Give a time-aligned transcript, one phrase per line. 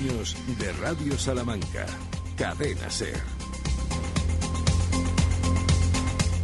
[0.00, 1.86] años de Radio Salamanca.
[2.36, 3.20] Cadena Ser.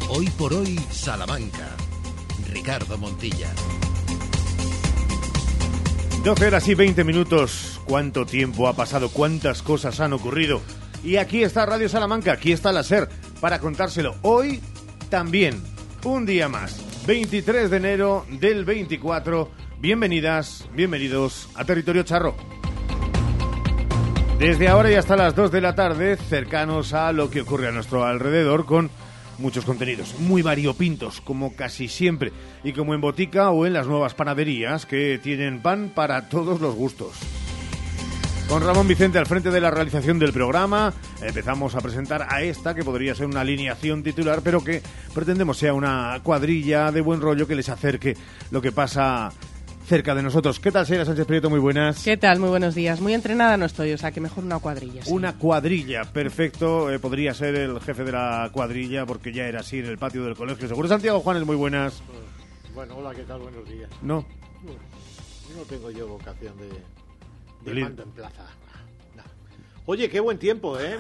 [0.09, 1.69] Hoy por hoy, Salamanca.
[2.53, 3.49] Ricardo Montilla.
[6.23, 7.81] 12 horas y 20 minutos.
[7.87, 9.09] ¿Cuánto tiempo ha pasado?
[9.11, 10.61] ¿Cuántas cosas han ocurrido?
[11.03, 13.09] Y aquí está Radio Salamanca, aquí está la SER,
[13.41, 14.17] para contárselo.
[14.23, 14.61] Hoy
[15.09, 15.63] también,
[16.05, 16.83] un día más.
[17.07, 19.51] 23 de enero del 24.
[19.79, 22.56] Bienvenidas, bienvenidos a Territorio Charro.
[24.39, 27.73] Desde ahora y hasta las 2 de la tarde, cercanos a lo que ocurre a
[27.73, 28.91] nuestro alrededor con
[29.39, 32.33] muchos contenidos muy variopintos, como casi siempre,
[32.63, 36.75] y como en botica o en las nuevas panaderías que tienen pan para todos los
[36.75, 37.15] gustos.
[38.47, 42.75] Con Ramón Vicente al frente de la realización del programa, empezamos a presentar a esta
[42.75, 44.83] que podría ser una alineación titular, pero que
[45.15, 48.15] pretendemos sea una cuadrilla de buen rollo que les acerque
[48.51, 49.33] lo que pasa
[49.87, 50.59] cerca de nosotros.
[50.61, 51.49] ¿Qué tal, Sheila Sánchez Prieto?
[51.49, 52.03] Muy buenas.
[52.03, 52.39] ¿Qué tal?
[52.41, 53.01] Muy buenos días.
[53.01, 55.05] Muy entrenada no estoy, o sea que mejor una cuadrilla.
[55.05, 55.13] sí.
[55.13, 56.91] Una cuadrilla, perfecto.
[56.91, 60.25] Eh, podría ser el jefe de la cuadrilla porque ya era así en el patio
[60.25, 60.67] del colegio.
[60.69, 62.03] Seguro Santiago Juanes, muy buenas.
[62.75, 63.41] Bueno, hola, ¿qué tal?
[63.41, 63.89] Buenos días.
[64.03, 64.27] No,
[65.57, 68.43] No tengo yo vocación de, de mando en plaza.
[69.17, 69.23] No.
[69.87, 70.97] Oye, qué buen tiempo, ¿eh?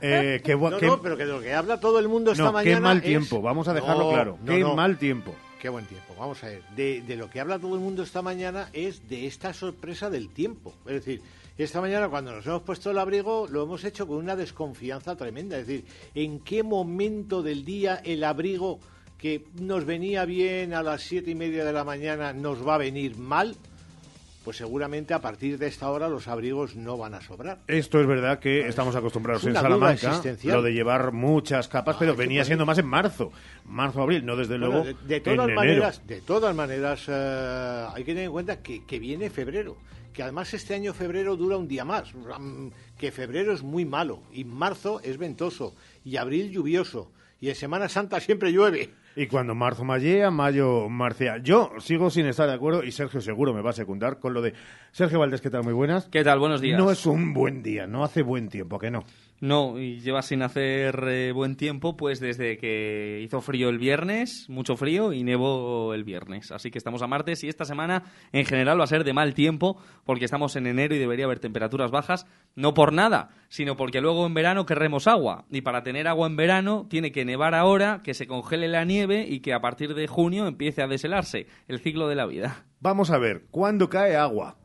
[0.00, 2.44] eh, qué, No, qué- no, pero que de lo que habla todo el mundo esta
[2.44, 3.42] no, mañana qué mal es- tiempo.
[3.42, 4.38] Vamos a dejarlo No, claro.
[4.42, 4.74] no, qué no.
[4.74, 5.34] mal tiempo.
[5.60, 6.14] Qué buen tiempo.
[6.18, 6.62] Vamos a ver.
[6.76, 10.74] De, lo que habla todo el mundo esta mañana es de esta sorpresa del tiempo.
[10.86, 11.22] Es decir,
[11.56, 15.58] esta mañana cuando nos hemos puesto el abrigo lo hemos hecho con una desconfianza tremenda.
[15.58, 18.80] Es decir, ¿en qué momento del día el abrigo
[19.16, 22.78] que nos venía bien a las siete y media de la mañana nos va a
[22.78, 23.56] venir mal?
[24.46, 27.58] Pues seguramente a partir de esta hora los abrigos no van a sobrar.
[27.66, 31.98] Esto es verdad que estamos acostumbrados es en Salamanca, lo de llevar muchas capas, Ah,
[31.98, 33.32] pero venía siendo más en marzo,
[33.64, 35.56] marzo, abril, no desde Bueno, luego de, de en todas enero.
[35.56, 39.78] maneras, de todas maneras, eh, hay que tener en cuenta que, que viene febrero,
[40.12, 44.20] que además este año febrero dura un día más, mm, que febrero es muy malo
[44.32, 45.74] y marzo es ventoso
[46.04, 48.90] y abril lluvioso y en Semana Santa siempre llueve.
[49.18, 51.38] Y cuando marzo mallea, mayo marcea.
[51.38, 54.42] Yo sigo sin estar de acuerdo y Sergio seguro me va a secundar con lo
[54.42, 54.52] de
[54.92, 55.64] Sergio Valdés, ¿qué tal?
[55.64, 56.06] Muy buenas.
[56.10, 56.38] ¿Qué tal?
[56.38, 56.78] Buenos días.
[56.78, 59.04] No es un buen día, no hace buen tiempo, que no.
[59.40, 64.48] No, y lleva sin hacer eh, buen tiempo pues desde que hizo frío el viernes,
[64.48, 66.52] mucho frío, y nevó el viernes.
[66.52, 69.34] Así que estamos a martes y esta semana en general va a ser de mal
[69.34, 74.00] tiempo porque estamos en enero y debería haber temperaturas bajas, no por nada, sino porque
[74.00, 75.44] luego en verano querremos agua.
[75.50, 79.26] Y para tener agua en verano tiene que nevar ahora, que se congele la nieve
[79.28, 82.64] y que a partir de junio empiece a deshelarse el ciclo de la vida.
[82.80, 84.56] Vamos a ver, ¿cuándo cae agua?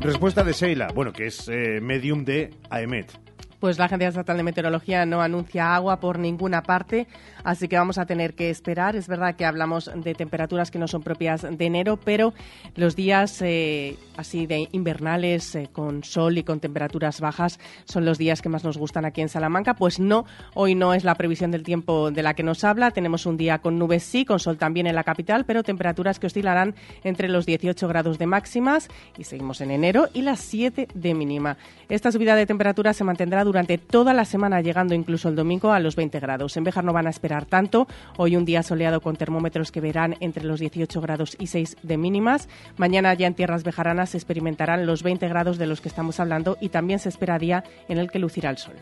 [0.00, 3.12] Respuesta de Sheila, bueno, que es eh, medium de AEMET.
[3.58, 7.06] Pues la Agencia Estatal de Meteorología no anuncia agua por ninguna parte,
[7.44, 8.96] así que vamos a tener que esperar.
[8.96, 12.32] Es verdad que hablamos de temperaturas que no son propias de enero, pero
[12.76, 18.18] los días eh, así de invernales, eh, con sol y con temperaturas bajas, son los
[18.18, 19.74] días que más nos gustan aquí en Salamanca.
[19.74, 20.24] Pues no,
[20.54, 22.90] hoy no es la previsión del tiempo de la que nos habla.
[22.90, 26.26] Tenemos un día con nubes sí, con sol también en la capital, pero temperaturas que
[26.26, 26.74] oscilarán
[27.04, 31.56] entre los 18 grados de máximas y seguimos en enero y las 7 de mínima.
[31.88, 35.80] Esta subida de temperatura se mantendrá durante toda la semana, llegando incluso el domingo a
[35.80, 36.56] los 20 grados.
[36.56, 37.86] En Béjar no van a esperar tanto.
[38.16, 41.96] Hoy un día soleado con termómetros que verán entre los 18 grados y 6 de
[41.96, 42.48] mínimas.
[42.76, 46.58] Mañana ya en tierras bejaranas se experimentarán los 20 grados de los que estamos hablando
[46.60, 48.74] y también se espera día en el que lucirá el sol.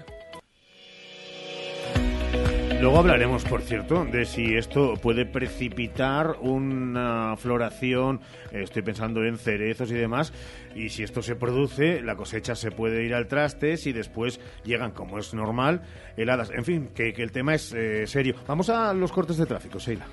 [2.81, 8.21] Luego hablaremos, por cierto, de si esto puede precipitar una floración,
[8.53, 10.33] eh, estoy pensando en cerezos y demás,
[10.77, 14.93] y si esto se produce, la cosecha se puede ir al traste, si después llegan,
[14.93, 15.83] como es normal,
[16.17, 16.51] heladas.
[16.51, 18.37] En fin, que, que el tema es eh, serio.
[18.47, 20.07] Vamos a los cortes de tráfico, Sheila.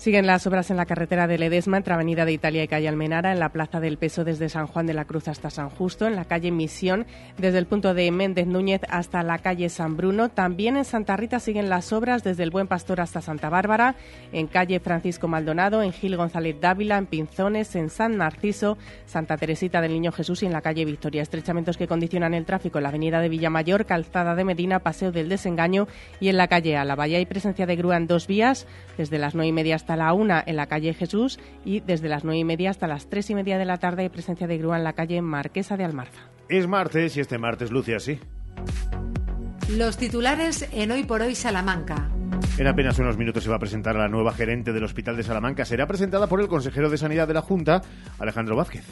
[0.00, 3.32] Siguen las obras en la carretera de Ledesma, entre Avenida de Italia y Calle Almenara,
[3.32, 6.16] en la Plaza del Peso desde San Juan de la Cruz hasta San Justo, en
[6.16, 7.04] la calle Misión,
[7.36, 10.30] desde el punto de Méndez Núñez hasta la calle San Bruno.
[10.30, 13.94] También en Santa Rita siguen las obras desde el Buen Pastor hasta Santa Bárbara,
[14.32, 19.82] en calle Francisco Maldonado, en Gil González Dávila, en Pinzones, en San Narciso, Santa Teresita
[19.82, 21.20] del Niño Jesús y en la calle Victoria.
[21.20, 25.28] Estrechamientos que condicionan el tráfico en la avenida de Villamayor, Calzada de Medina, Paseo del
[25.28, 25.88] Desengaño
[26.20, 27.06] y en la calle Álava.
[27.06, 30.12] Ya hay presencia de grúa en dos vías, desde las nueve y media hasta la
[30.12, 33.34] una en la calle Jesús y desde las nueve y media hasta las tres y
[33.34, 36.20] media de la tarde hay presencia de grúa en la calle Marquesa de Almarza.
[36.48, 38.18] Es martes y este martes luce así.
[39.68, 42.10] Los titulares en Hoy por Hoy Salamanca.
[42.58, 45.22] En apenas unos minutos se va a presentar a la nueva gerente del Hospital de
[45.22, 45.64] Salamanca.
[45.64, 47.82] Será presentada por el consejero de Sanidad de la Junta,
[48.18, 48.84] Alejandro Vázquez.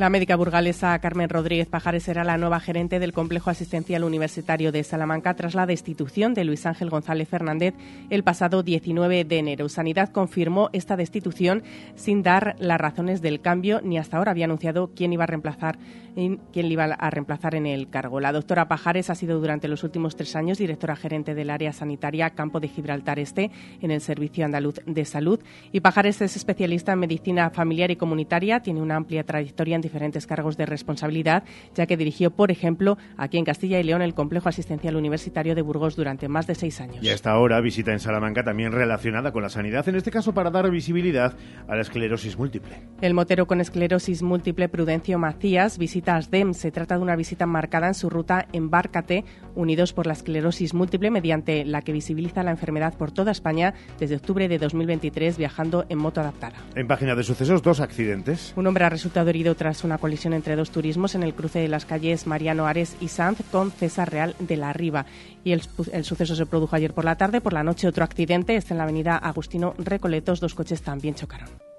[0.00, 4.82] La médica burgalesa Carmen Rodríguez Pajares será la nueva gerente del Complejo Asistencial Universitario de
[4.82, 7.74] Salamanca tras la destitución de Luis Ángel González Fernández
[8.08, 9.68] el pasado 19 de enero.
[9.68, 11.64] Sanidad confirmó esta destitución
[11.96, 15.76] sin dar las razones del cambio ni hasta ahora había anunciado quién iba a reemplazar
[16.14, 18.20] quién le iba a reemplazar en el cargo.
[18.20, 22.30] La doctora Pajares ha sido durante los últimos tres años directora gerente del área sanitaria
[22.30, 23.50] Campo de Gibraltar Este
[23.80, 25.40] en el Servicio Andaluz de Salud
[25.72, 30.26] y Pajares es especialista en medicina familiar y comunitaria, tiene una amplia trayectoria en diferentes
[30.26, 31.42] cargos de responsabilidad,
[31.74, 35.62] ya que dirigió, por ejemplo, aquí en Castilla y León el Complejo Asistencial Universitario de
[35.62, 37.02] Burgos durante más de seis años.
[37.02, 40.50] Y hasta ahora visita en Salamanca también relacionada con la sanidad, en este caso para
[40.50, 41.34] dar visibilidad
[41.66, 42.82] a la esclerosis múltiple.
[43.00, 46.54] El motero con esclerosis múltiple Prudencio Macías visita ASDEM.
[46.54, 49.24] Se trata de una visita marcada en su ruta Embárcate,
[49.56, 54.16] unidos por la esclerosis múltiple, mediante la que visibiliza la enfermedad por toda España desde
[54.16, 56.56] octubre de 2023 viajando en moto adaptada.
[56.74, 58.52] En página de sucesos, dos accidentes.
[58.56, 61.68] Un hombre ha resultado herido tras una colisión entre dos turismos en el cruce de
[61.68, 65.06] las calles Mariano Ares y Sanz con César Real de la Riva.
[65.44, 65.62] Y el,
[65.92, 67.40] el suceso se produjo ayer por la tarde.
[67.40, 68.56] Por la noche otro accidente.
[68.56, 70.40] Está en la avenida Agustino Recoletos.
[70.40, 71.69] Dos coches también chocaron.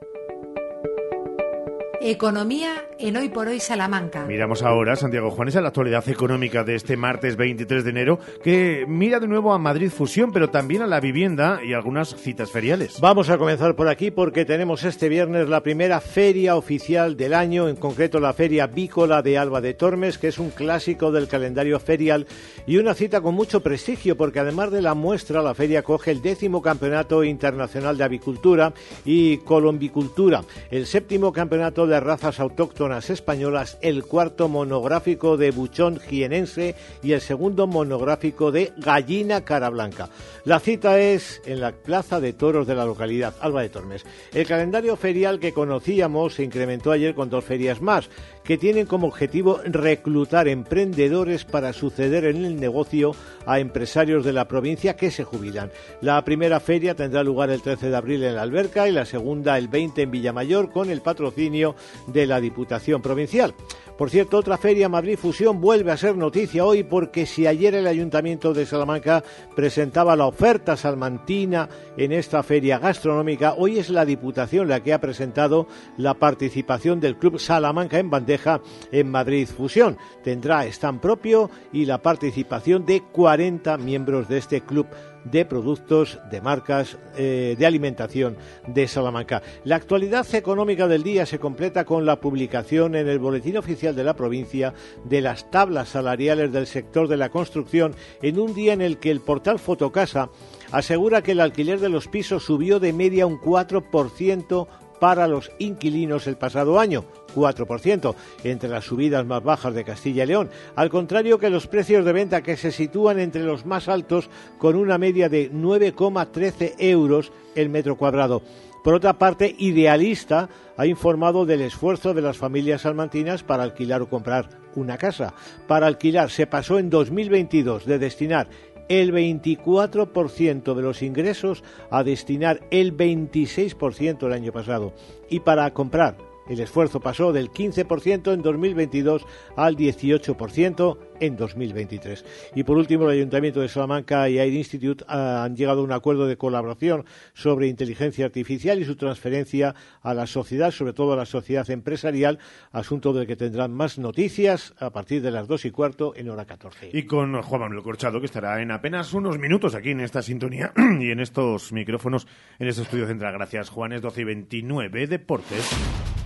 [2.04, 4.26] Economía en Hoy por Hoy Salamanca.
[4.26, 8.86] Miramos ahora, Santiago Juanes, a la actualidad económica de este martes 23 de enero, que
[8.88, 13.00] mira de nuevo a Madrid Fusión, pero también a la vivienda y algunas citas feriales.
[13.00, 17.70] Vamos a comenzar por aquí porque tenemos este viernes la primera feria oficial del año,
[17.70, 21.80] en concreto la Feria Vícola de Alba de Tormes, que es un clásico del calendario
[21.80, 22.26] ferial
[22.66, 26.24] y una cita con mucho prestigio, porque además de la muestra, la feria coge el
[26.24, 28.74] décimo Campeonato Internacional de Avicultura
[29.06, 36.76] y Colombicultura, el séptimo Campeonato de razas autóctonas españolas, el cuarto monográfico de buchón jienense
[37.04, 40.10] y el segundo monográfico de gallina cara blanca.
[40.46, 44.06] La cita es en la Plaza de Toros de la localidad, Alba de Tormes.
[44.34, 48.10] El calendario ferial que conocíamos se incrementó ayer con dos ferias más,
[48.44, 53.12] que tienen como objetivo reclutar emprendedores para suceder en el negocio
[53.46, 55.72] a empresarios de la provincia que se jubilan.
[56.02, 59.58] La primera feria tendrá lugar el 13 de abril en la Alberca y la segunda
[59.58, 61.76] el 20 en Villamayor con el patrocinio
[62.08, 63.54] de la Diputación Provincial.
[63.98, 67.86] Por cierto, otra feria Madrid Fusión vuelve a ser noticia hoy porque si ayer el
[67.86, 69.24] Ayuntamiento de Salamanca
[69.56, 75.02] presentaba la oferta salmantina en esta feria gastronómica, hoy es la Diputación la que ha
[75.02, 75.68] presentado
[75.98, 78.62] la participación del Club Salamanca en bandeja
[78.92, 79.98] en Madrid Fusión.
[80.24, 84.88] Tendrá stand propio y la participación de 40 miembros de este club
[85.26, 88.38] de productos de marcas eh, de alimentación
[88.68, 89.42] de Salamanca.
[89.64, 94.04] La actualidad económica del día se completa con la publicación en el Boletín Oficial de
[94.04, 94.74] la provincia
[95.04, 99.12] de las tablas salariales del sector de la construcción en un día en el que
[99.12, 100.30] el portal Fotocasa
[100.72, 104.68] asegura que el alquiler de los pisos subió de media un 4%
[105.00, 110.28] para los inquilinos el pasado año, 4%, entre las subidas más bajas de Castilla y
[110.28, 114.30] León, al contrario que los precios de venta que se sitúan entre los más altos
[114.58, 118.42] con una media de 9,13 euros el metro cuadrado.
[118.84, 124.10] Por otra parte, Idealista ha informado del esfuerzo de las familias salmantinas para alquilar o
[124.10, 125.36] comprar una casa.
[125.68, 128.50] Para alquilar se pasó en 2022 de destinar
[128.90, 134.94] el 24% de los ingresos a destinar el 26% el año pasado.
[135.30, 136.18] Y para comprar
[136.50, 142.26] el esfuerzo pasó del 15% en 2022 al 18% en 2023.
[142.56, 146.28] Y por último, el Ayuntamiento de Salamanca y Air Institute han llegado a un acuerdo
[146.28, 151.26] de colaboración sobre inteligencia artificial y su transferencia a la sociedad, sobre todo a la
[151.26, 152.40] sociedad empresarial,
[152.72, 156.46] asunto del que tendrán más noticias a partir de las 2 y cuarto en hora
[156.46, 156.90] 14.
[156.94, 160.74] Y con Juan Manuel Corchado, que estará en apenas unos minutos aquí en esta sintonía
[161.00, 162.28] y en estos micrófonos
[162.60, 163.34] en este estudio central.
[163.34, 166.21] Gracias, Juanes, 12 y 29, Deportes.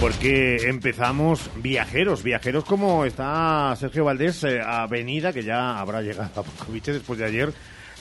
[0.00, 6.42] Porque empezamos viajeros, viajeros como está Sergio Valdés, eh, Avenida, que ya habrá llegado a
[6.42, 7.52] Pocoviche después de ayer.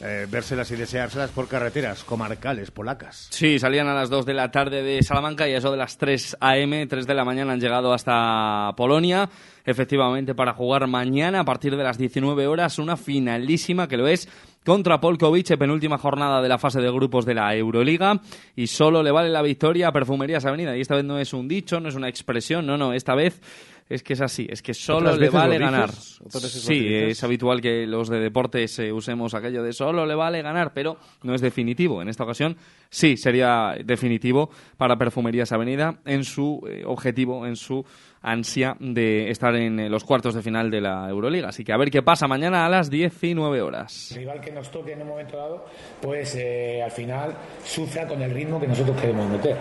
[0.01, 3.27] Eh, vérselas y deseárselas por carreteras comarcales polacas.
[3.31, 5.97] Sí, salían a las 2 de la tarde de Salamanca y a eso de las
[5.97, 9.29] 3 a.m., 3 de la mañana han llegado hasta Polonia,
[9.65, 14.29] efectivamente para jugar mañana a partir de las 19 horas una finalísima que lo es
[14.65, 18.21] contra Polkovic, penúltima jornada de la fase de grupos de la Euroliga.
[18.55, 20.75] Y solo le vale la victoria a Perfumerías Avenida.
[20.77, 23.41] Y esta vez no es un dicho, no es una expresión, no, no, esta vez
[23.89, 25.91] es que es así, es que solo Otras le veces vale lo ganar.
[25.91, 27.11] Sí, dices.
[27.11, 30.97] es habitual que los de deportes eh, usemos aquello de solo le vale ganar, pero
[31.23, 32.01] no es definitivo.
[32.01, 32.55] En esta ocasión
[32.89, 37.83] sí sería definitivo para Perfumerías Avenida en su eh, objetivo, en su
[38.21, 41.49] ansia de estar en eh, los cuartos de final de la Euroliga.
[41.49, 44.11] Así que a ver qué pasa mañana a las 19 horas.
[44.11, 45.65] El rival que nos toque en un momento dado,
[46.01, 49.57] pues eh, al final sufra con el ritmo que nosotros queremos meter.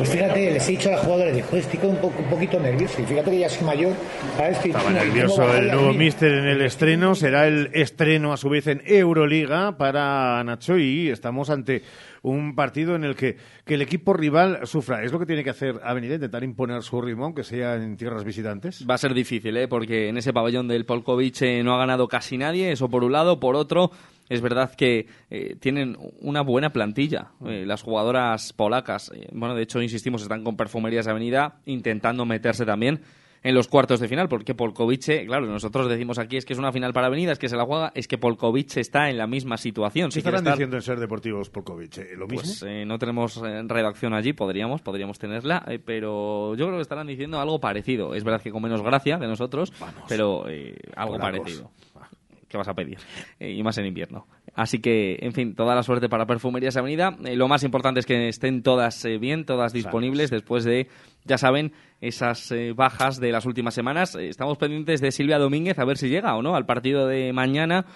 [0.00, 3.02] Pues fíjate, les he dicho a los jugadores, dijo, estoy un, poco, un poquito nervioso.
[3.02, 3.92] Y fíjate que ya soy mayor.
[4.36, 4.58] ¿sabes?
[4.58, 7.14] Que- Estaba ¿cómo- cómo nervioso el nuevo míster en el estreno.
[7.14, 11.82] Será el estreno a su vez en Euroliga para Nacho y estamos ante
[12.22, 15.02] un partido en el que, que el equipo rival sufra.
[15.02, 18.24] Es lo que tiene que hacer Avenida, intentar imponer su ritmo, aunque sea en tierras
[18.24, 18.86] visitantes.
[18.88, 19.68] Va a ser difícil, ¿eh?
[19.68, 23.12] porque en ese pabellón del Polkovic eh, no ha ganado casi nadie, eso por un
[23.12, 23.40] lado.
[23.40, 23.90] Por otro,
[24.28, 27.32] es verdad que eh, tienen una buena plantilla.
[27.46, 33.00] eh, las jugadoras polacas, bueno, de hecho, insistimos, están con Perfumerías Avenida intentando meterse también
[33.42, 36.72] en los cuartos de final, porque Polkovic, claro, nosotros decimos aquí es que es una
[36.72, 39.56] final para Avenida, es que se la juega, es que Polkovic está en la misma
[39.56, 40.08] situación.
[40.10, 41.98] ¿Qué Si estarán estar- diciendo en Ser Deportivos Polkovic?
[41.98, 42.42] ¿Eh, ¿Lo mismo?
[42.42, 46.82] pues eh, no tenemos eh, redacción allí, podríamos, podríamos tenerla, eh, pero yo creo que
[46.82, 48.14] estarán diciendo algo parecido.
[48.14, 49.72] Es verdad que con menos gracia que nosotros,
[50.08, 51.70] pero eh, algo parecido.
[52.48, 52.98] ¿Qué vas a pedir?
[53.38, 54.26] Y más en invierno.
[54.54, 57.16] Así que, en fin, toda la suerte para Perfumerías Avenida.
[57.24, 60.88] Eh, lo más importante es que estén todas eh, bien, todas disponibles después de,
[61.24, 64.14] ya saben, esas eh, bajas de las últimas semanas.
[64.14, 67.86] Estamos pendientes de Silvia Domínguez a ver si llega o no al partido de mañana.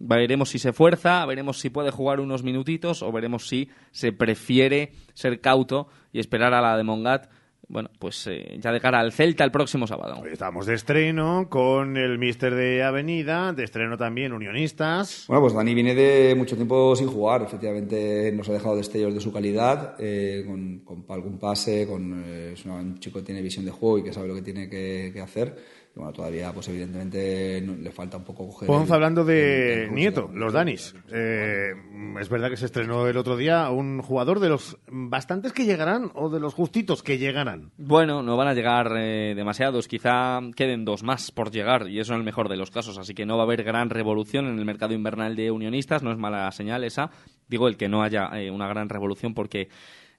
[0.00, 4.92] Veremos si se fuerza, veremos si puede jugar unos minutitos o veremos si se prefiere
[5.12, 7.28] ser cauto y esperar a la de Mongat.
[7.70, 10.20] Bueno, pues eh, ya de cara al Celta el próximo sábado.
[10.22, 15.26] Hoy Estamos de estreno con el míster de Avenida, de estreno también Unionistas.
[15.28, 17.42] Bueno, pues Dani viene de mucho tiempo sin jugar.
[17.42, 22.52] Efectivamente, nos ha dejado destellos de su calidad, eh, con, con algún pase, con, eh,
[22.54, 25.10] es un chico que tiene visión de juego y que sabe lo que tiene que,
[25.12, 25.54] que hacer.
[25.98, 28.68] Bueno, todavía, pues evidentemente, no- le falta un poco coger.
[28.68, 30.38] Ponce el- hablando de el- el Nieto, Rusia.
[30.38, 30.94] los Danis.
[31.12, 31.72] Eh,
[32.20, 36.12] es verdad que se estrenó el otro día un jugador de los bastantes que llegarán
[36.14, 37.72] o de los justitos que llegarán.
[37.78, 42.12] Bueno, no van a llegar eh, demasiados, quizá queden dos más por llegar y eso
[42.12, 44.56] en el mejor de los casos, así que no va a haber gran revolución en
[44.58, 47.10] el mercado invernal de unionistas, no es mala señal esa.
[47.48, 49.68] Digo el que no haya eh, una gran revolución porque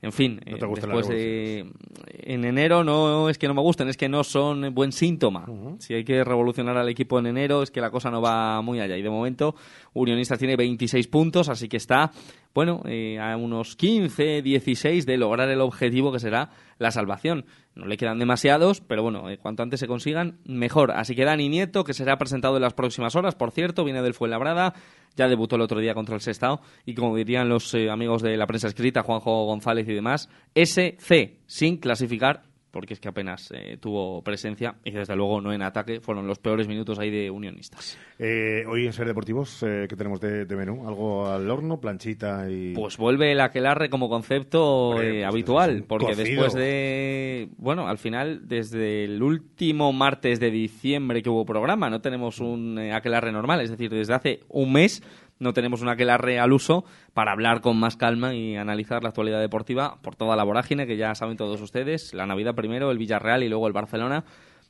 [0.02, 1.66] en fin, No te eh, después de
[2.08, 5.46] en enero no es que no me gusten, es que no son buen síntoma.
[5.80, 8.80] Si hay que revolucionar al equipo en enero es que la cosa no va muy
[8.80, 9.56] allá y de momento
[9.94, 12.12] Unionistas tiene 26 puntos, así que está
[12.54, 17.46] bueno, eh, a unos 15, 16 de lograr el objetivo que será la salvación.
[17.80, 20.92] No le quedan demasiados, pero bueno, eh, cuanto antes se consigan, mejor.
[20.92, 24.14] Así que Dani Nieto, que será presentado en las próximas horas, por cierto, viene del
[24.14, 24.74] Fuenlabrada,
[25.16, 28.36] ya debutó el otro día contra el Sestao, y como dirían los eh, amigos de
[28.36, 33.78] la prensa escrita, Juanjo González y demás, SC, sin clasificar, porque es que apenas eh,
[33.80, 37.98] tuvo presencia, y desde luego no en ataque, fueron los peores minutos ahí de unionistas.
[38.18, 40.88] Eh, hoy en Ser Deportivos, eh, ¿qué tenemos de, de menú?
[40.88, 42.74] ¿Algo al horno, planchita y...?
[42.74, 46.26] Pues vuelve el aquelarre como concepto eh, pues es habitual, porque cocido.
[46.26, 52.02] después de, bueno, al final, desde el último martes de diciembre que hubo programa, no
[52.02, 55.04] tenemos un eh, aquelarre normal, es decir, desde hace un mes
[55.40, 59.40] no tenemos un aquelarre al uso para hablar con más calma y analizar la actualidad
[59.40, 63.44] deportiva por toda la vorágine que ya saben todos ustedes, la Navidad primero, el Villarreal
[63.44, 64.26] y luego el Barcelona.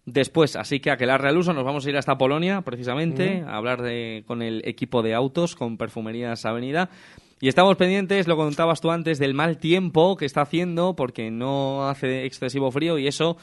[0.06, 3.82] Después, así que aquelarre al uso, nos vamos a ir hasta Polonia, precisamente, a hablar
[3.82, 6.90] de, con el equipo de autos, con Perfumerías Avenida.
[7.42, 11.88] Y estamos pendientes, lo contabas tú antes, del mal tiempo que está haciendo, porque no
[11.88, 13.38] hace excesivo frío y eso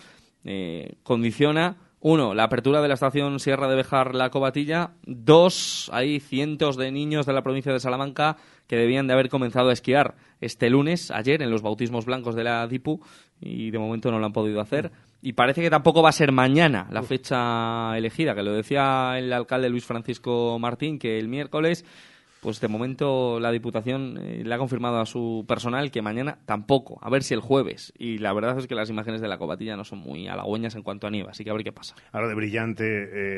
[0.45, 1.77] eh, condiciona,
[2.09, 6.93] uno, la apertura de la estación Sierra de Bejar La Cobatilla, dos, hay cientos de
[6.93, 8.37] niños de la provincia de Salamanca
[8.69, 12.45] que debían de haber comenzado a esquiar este lunes, ayer, en los bautismos blancos de
[12.45, 13.01] la DIPU,
[13.41, 14.93] y de momento no lo han podido hacer.
[15.21, 19.33] Y parece que tampoco va a ser mañana la fecha elegida, que lo decía el
[19.33, 21.85] alcalde Luis Francisco Martín, que el miércoles
[22.47, 26.97] pues de momento la Diputación eh, le ha confirmado a su personal que mañana tampoco,
[27.03, 27.93] a ver si el jueves.
[27.99, 30.85] Y la verdad es que las imágenes de la cobatilla no son muy halagüeñas en
[30.85, 31.97] cuanto a nieve, así que a ver qué pasa.
[32.13, 32.85] Ahora de brillante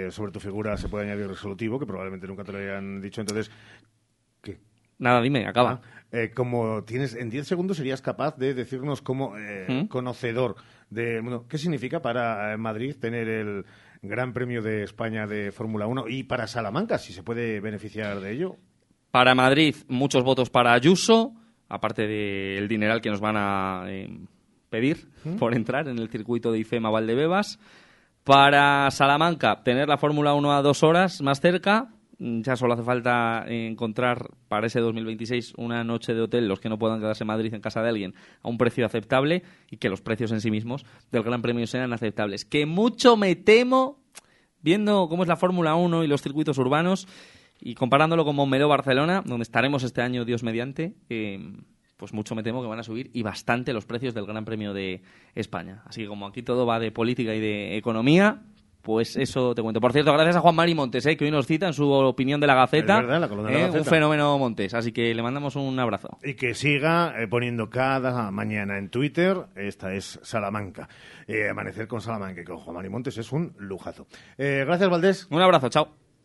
[0.08, 3.22] eh, sobre tu figura se puede añadir resolutivo, que probablemente nunca te lo hayan dicho.
[3.22, 3.50] Entonces,
[4.42, 4.58] ¿qué?
[4.98, 5.80] Nada, dime, acaba.
[5.82, 9.86] Ah, eh, como tienes en 10 segundos serías capaz de decirnos como eh, ¿Mm?
[9.86, 10.56] conocedor
[10.90, 13.64] de bueno, qué significa para eh, Madrid tener el
[14.02, 18.32] Gran Premio de España de Fórmula 1 y para Salamanca, si se puede beneficiar de
[18.32, 18.58] ello.
[19.10, 21.32] Para Madrid, muchos votos para Ayuso,
[21.68, 24.10] aparte del dineral que nos van a eh,
[24.68, 27.58] pedir por entrar en el circuito de IFEMA Valdebebas.
[28.24, 31.88] Para Salamanca, tener la Fórmula 1 a dos horas más cerca.
[32.18, 36.68] Mm, Ya solo hace falta encontrar para ese 2026 una noche de hotel, los que
[36.68, 39.88] no puedan quedarse en Madrid en casa de alguien, a un precio aceptable y que
[39.88, 42.44] los precios en sí mismos del Gran Premio sean aceptables.
[42.44, 43.98] Que mucho me temo,
[44.60, 47.08] viendo cómo es la Fórmula 1 y los circuitos urbanos
[47.60, 51.38] y comparándolo con Montmeló Barcelona, donde estaremos este año, Dios mediante, eh,
[51.96, 54.72] pues mucho me temo que van a subir y bastante los precios del Gran Premio
[54.72, 55.02] de
[55.34, 55.82] España.
[55.86, 58.42] Así que como aquí todo va de política y de economía,
[58.88, 59.80] pues eso te cuento.
[59.80, 62.40] Por cierto, gracias a Juan Mari Montes, eh, que hoy nos cita en su opinión
[62.40, 62.94] de la Gaceta.
[62.94, 63.82] Es verdad, la columna de la eh, Gaceta.
[63.82, 64.72] Un fenómeno Montes.
[64.74, 66.18] Así que le mandamos un abrazo.
[66.22, 70.88] Y que siga eh, poniendo cada mañana en Twitter, esta es Salamanca.
[71.50, 74.06] Amanecer con Salamanca, que con Juan Mari Montes es un lujazo.
[74.38, 75.26] Gracias, Valdés.
[75.30, 76.07] Un abrazo, chao.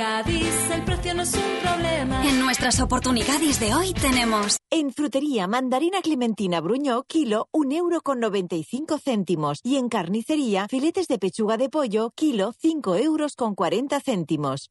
[0.00, 2.26] Gadis, el precio no es un problema.
[2.26, 8.18] En nuestras oportunidades de hoy tenemos En frutería, mandarina clementina Bruñó, kilo, un euro con
[8.18, 9.60] 95 céntimos.
[9.62, 14.70] Y en carnicería, filetes de pechuga de pollo, kilo, 5 euros con 40 céntimos.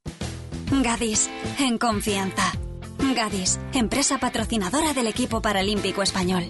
[0.71, 2.51] Gadis, en confianza.
[3.15, 6.49] Gadis, empresa patrocinadora del equipo paralímpico español.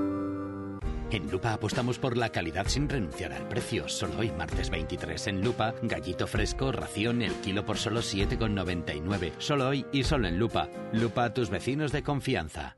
[1.11, 3.89] En Lupa apostamos por la calidad sin renunciar al precio.
[3.89, 9.33] Solo hoy, martes 23, en Lupa, gallito fresco, ración, el kilo por solo 7,99.
[9.37, 10.69] Solo hoy y solo en Lupa.
[10.93, 12.77] Lupa a tus vecinos de confianza.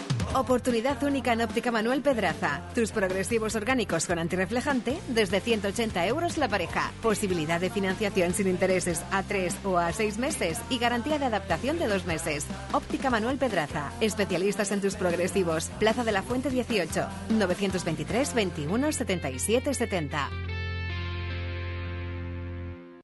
[0.33, 2.61] Oportunidad única en Óptica Manuel Pedraza.
[2.73, 6.93] Tus progresivos orgánicos con antirreflejante desde 180 euros la pareja.
[7.01, 11.77] Posibilidad de financiación sin intereses a 3 o a 6 meses y garantía de adaptación
[11.79, 12.45] de 2 meses.
[12.71, 13.91] Óptica Manuel Pedraza.
[13.99, 15.69] Especialistas en tus progresivos.
[15.79, 17.07] Plaza de la Fuente 18.
[17.31, 20.29] 923 21 77 70.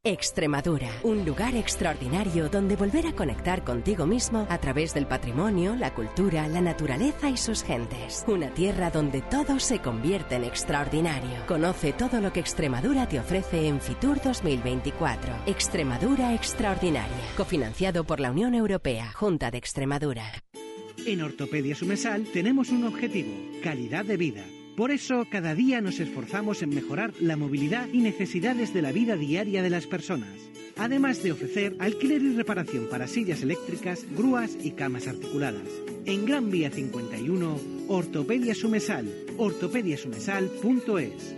[0.08, 5.94] Extremadura, un lugar extraordinario donde volver a conectar contigo mismo a través del patrimonio, la
[5.94, 8.24] cultura, la naturaleza y sus gentes.
[8.26, 11.46] Una tierra donde todo se convierte en extraordinario.
[11.46, 15.34] Conoce todo lo que Extremadura te ofrece en Fitur 2024.
[15.46, 20.24] Extremadura Extraordinaria, cofinanciado por la Unión Europea, Junta de Extremadura.
[21.06, 24.44] En Ortopedia Sumesal tenemos un objetivo, calidad de vida.
[24.78, 29.16] Por eso, cada día nos esforzamos en mejorar la movilidad y necesidades de la vida
[29.16, 30.30] diaria de las personas,
[30.78, 35.68] además de ofrecer alquiler y reparación para sillas eléctricas, grúas y camas articuladas.
[36.06, 41.36] En Gran Vía 51, Ortopedia Sumesal, ortopediasumesal.es.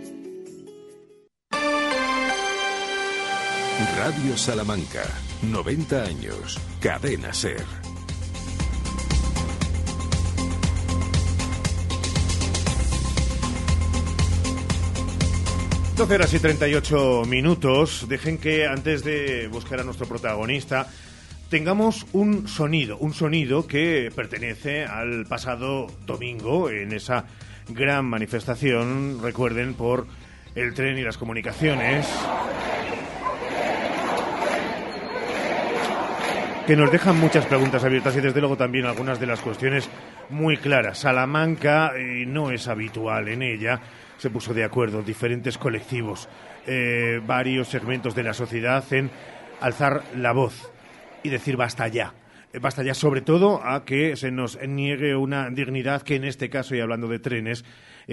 [3.96, 5.04] Radio Salamanca,
[5.50, 7.79] 90 años, Cadena Ser.
[16.00, 18.06] 12 horas y 38 minutos.
[18.08, 20.86] Dejen que antes de buscar a nuestro protagonista
[21.50, 27.26] tengamos un sonido, un sonido que pertenece al pasado domingo en esa
[27.68, 30.06] gran manifestación, recuerden, por
[30.54, 32.08] el tren y las comunicaciones.
[36.66, 39.90] que nos dejan muchas preguntas abiertas y desde luego también algunas de las cuestiones
[40.30, 40.98] muy claras.
[40.98, 43.80] Salamanca eh, no es habitual en ella,
[44.20, 46.28] se puso de acuerdo diferentes colectivos,
[46.66, 49.10] eh, varios segmentos de la sociedad en
[49.60, 50.70] alzar la voz
[51.22, 52.12] y decir basta ya.
[52.52, 56.50] Eh, Basta ya sobre todo a que se nos niegue una dignidad que en este
[56.50, 57.64] caso, y hablando de trenes,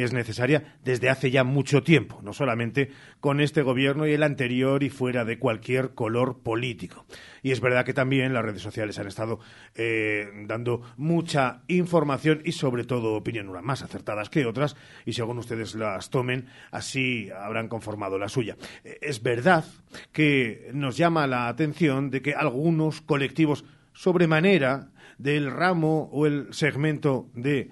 [0.03, 4.83] es necesaria desde hace ya mucho tiempo, no solamente con este gobierno y el anterior
[4.83, 7.05] y fuera de cualquier color político.
[7.41, 9.39] Y es verdad que también las redes sociales han estado
[9.75, 15.39] eh, dando mucha información y sobre todo opinión, unas más acertadas que otras, y según
[15.39, 18.55] ustedes las tomen, así habrán conformado la suya.
[18.83, 19.65] Eh, Es verdad
[20.11, 27.29] que nos llama la atención de que algunos colectivos sobremanera del ramo o el segmento
[27.33, 27.71] de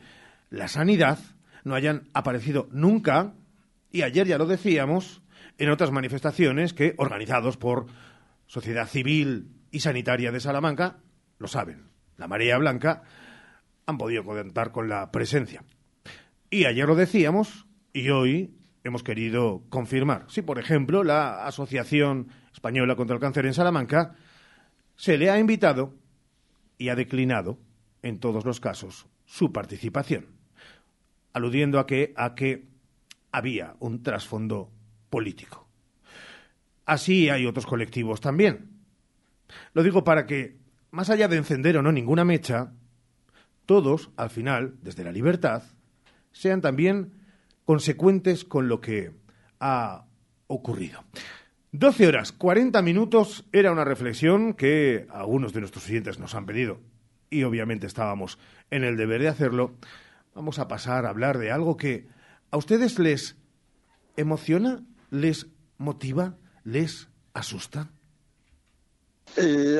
[0.49, 1.19] la sanidad
[1.65, 3.33] no hayan aparecido nunca,
[3.91, 5.21] y ayer ya lo decíamos,
[5.57, 7.87] en otras manifestaciones que, organizados por
[8.45, 10.99] Sociedad Civil y Sanitaria de Salamanca,
[11.39, 13.03] lo saben, la Marea Blanca,
[13.85, 15.63] han podido contar con la presencia.
[16.49, 20.25] Y ayer lo decíamos, y hoy hemos querido confirmar.
[20.27, 24.13] Si, por ejemplo, la Asociación Española contra el Cáncer en Salamanca
[24.95, 25.95] se le ha invitado
[26.77, 27.57] y ha declinado,
[28.03, 30.34] en todos los casos, su participación,
[31.35, 32.69] aludiendo a que, a que
[33.33, 34.71] había un trasfondo
[35.09, 35.67] político.
[36.85, 38.69] Así hay otros colectivos también.
[39.73, 40.55] Lo digo para que,
[40.91, 42.71] más allá de encender o no ninguna mecha,
[43.65, 45.63] todos, al final, desde la libertad,
[46.31, 47.11] sean también
[47.65, 49.11] consecuentes con lo que
[49.59, 50.05] ha
[50.47, 51.03] ocurrido.
[51.73, 56.79] 12 horas 40 minutos era una reflexión que algunos de nuestros oyentes nos han pedido
[57.29, 58.39] y obviamente estábamos
[58.71, 59.75] en el deber de hacerlo.
[60.35, 62.07] Vamos a pasar a hablar de algo que
[62.51, 63.37] a ustedes les
[64.17, 67.89] emociona, les motiva, les asusta.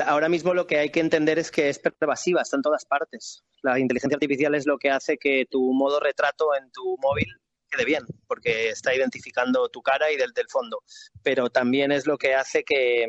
[0.06, 3.44] Ahora mismo lo que hay que entender es que es pervasiva, está en todas partes.
[3.60, 7.28] La inteligencia artificial es lo que hace que tu modo retrato en tu móvil
[7.70, 10.82] quede bien, porque está identificando tu cara y del, del fondo.
[11.22, 13.06] Pero también es lo que hace que,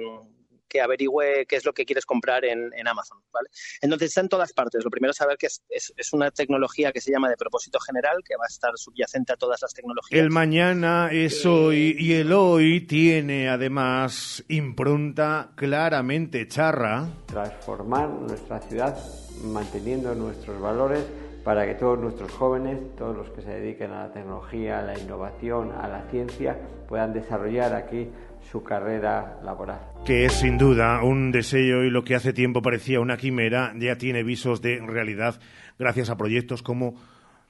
[0.68, 3.20] que averigüe qué es lo que quieres comprar en, en, Amazon.
[3.32, 3.50] ¿vale?
[3.82, 4.84] Entonces está en todas partes.
[4.84, 7.80] Lo primero es saber que es, es, es, una tecnología que se llama de propósito
[7.80, 10.20] general, que va a estar subyacente a todas las tecnologías.
[10.20, 17.08] El mañana es hoy y el hoy tiene además impronta claramente charra.
[17.28, 18.98] Transformar nuestra ciudad
[19.44, 21.04] manteniendo nuestros valores
[21.44, 25.00] para que todos nuestros jóvenes, todos los que se dediquen a la tecnología, a la
[25.00, 26.58] innovación, a la ciencia,
[26.90, 28.10] puedan desarrollar aquí
[28.52, 29.80] su carrera laboral.
[30.06, 33.98] Que es sin duda un deseo y lo que hace tiempo parecía una quimera ya
[33.98, 35.40] tiene visos de realidad
[35.78, 36.96] gracias a proyectos como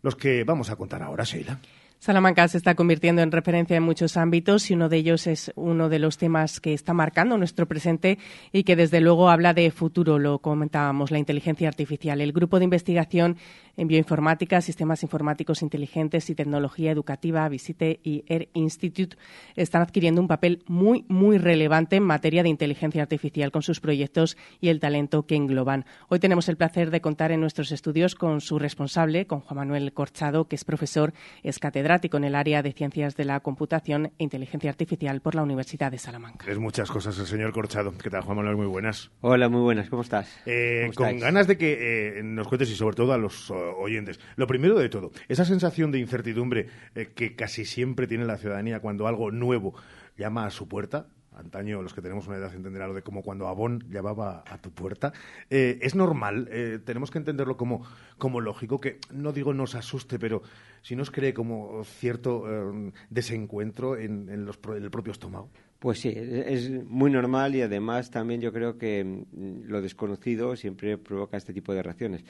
[0.02, 1.60] los que vamos a contar ahora, Sheila.
[2.00, 5.90] Salamanca se está convirtiendo en referencia en muchos ámbitos y uno de ellos es uno
[5.90, 8.20] de los temas que está marcando nuestro presente
[8.52, 12.22] y que desde luego habla de futuro, lo comentábamos, la inteligencia artificial.
[12.22, 13.38] El grupo de investigación
[13.78, 19.16] en bioinformática, sistemas informáticos inteligentes y tecnología educativa, Visite y Air Institute,
[19.56, 24.36] están adquiriendo un papel muy, muy relevante en materia de inteligencia artificial con sus proyectos
[24.60, 25.86] y el talento que engloban.
[26.10, 29.94] Hoy tenemos el placer de contar en nuestros estudios con su responsable, con Juan Manuel
[29.94, 31.13] Corchado, que es profesor,
[31.44, 35.44] es catedrático en el área de Ciencias de la Computación e Inteligencia Artificial por la
[35.44, 36.50] Universidad de Salamanca.
[36.50, 37.94] Es muchas cosas el señor Corchado.
[37.96, 38.58] ¿Qué tal, Juan Manuel?
[38.58, 39.12] Muy buenas.
[39.22, 39.90] Hola, muy buenas.
[39.90, 40.36] ¿Cómo estás?
[40.48, 43.67] Eh, ¿Cómo con ganas de que eh, nos cuentes y sobre todo a los uh,
[43.78, 44.20] oyentes.
[44.36, 48.80] Lo primero de todo, esa sensación de incertidumbre eh, que casi siempre tiene la ciudadanía
[48.80, 49.74] cuando algo nuevo
[50.18, 53.48] llama a su puerta, antaño los que tenemos una edad entenderán lo de como cuando
[53.48, 55.14] Avon llamaba a tu puerta.
[55.50, 57.84] Eh, es normal, eh, tenemos que entenderlo como,
[58.18, 60.42] como lógico, que no digo nos asuste, pero
[60.82, 65.50] si nos cree como cierto eh, desencuentro en, los, en el propio estómago.
[65.80, 70.98] Pues sí, es muy normal y además también yo creo que mm, lo desconocido siempre
[70.98, 72.26] provoca este tipo de reacciones.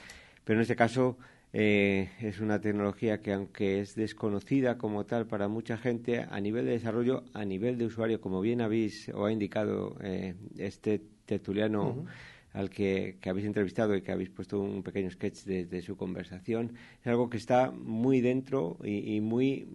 [0.48, 1.18] Pero en este caso
[1.52, 6.64] eh, es una tecnología que, aunque es desconocida como tal para mucha gente, a nivel
[6.64, 11.90] de desarrollo, a nivel de usuario, como bien habéis o ha indicado eh, este tertuliano
[11.90, 12.06] uh -huh.
[12.54, 15.98] al que, que, habéis entrevistado y que habéis puesto un pequeño sketch de, de su
[15.98, 19.68] conversación, es algo que está muy dentro y, y, muy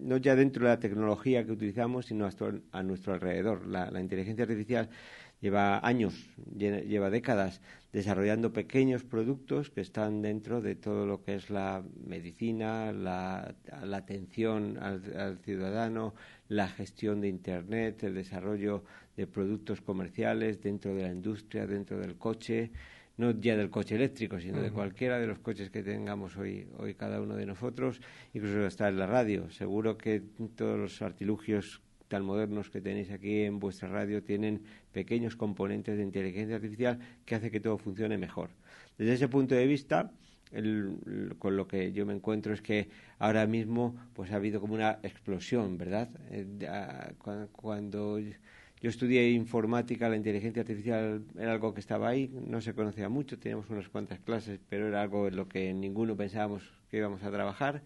[0.00, 2.24] no ya dentro de la tecnología que utilizamos, sino
[2.70, 3.66] a, nuestro alrededor.
[3.66, 4.88] La, la inteligencia artificial
[5.40, 6.14] lleva años,
[6.56, 7.60] lleva décadas
[7.92, 13.96] desarrollando pequeños productos que están dentro de todo lo que es la medicina, la, la
[13.96, 16.14] atención al, al, ciudadano,
[16.48, 18.84] la gestión de Internet, el desarrollo
[19.16, 22.70] de productos comerciales dentro de la industria, dentro del coche,
[23.16, 24.64] no ya del coche eléctrico, sino uh -huh.
[24.64, 28.00] de cualquiera de los coches que tengamos hoy, hoy cada uno de nosotros,
[28.32, 29.50] incluso hasta en la radio.
[29.50, 30.22] Seguro que
[30.54, 36.02] todos los artilugios tan modernos que tenéis aquí en vuestra radio tienen pequeños componentes de
[36.02, 38.50] inteligencia artificial que hace que todo funcione mejor.
[38.98, 40.12] Desde ese punto de vista,
[41.38, 44.98] con lo que yo me encuentro es que ahora mismo pues ha habido como una
[45.02, 46.08] explosión, ¿verdad?
[46.30, 46.46] Eh,
[47.52, 53.08] cuando yo estudié informática, la inteligencia artificial era algo que estaba ahí, no se conocía
[53.08, 57.22] mucho, teníamos unas cuantas clases, pero era algo en lo que ninguno pensábamos que íbamos
[57.22, 57.82] a trabajar.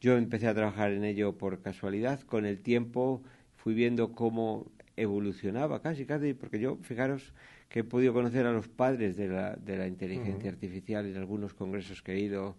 [0.00, 3.22] Yo empecé a trabajar en ello por casualidad, con el tiempo
[3.56, 7.32] fui viendo cómo evolucionaba casi, casi, porque yo, fijaros
[7.68, 10.54] que he podido conocer a los padres de la, de la inteligencia uh -huh.
[10.54, 12.56] artificial en algunos congresos que he ido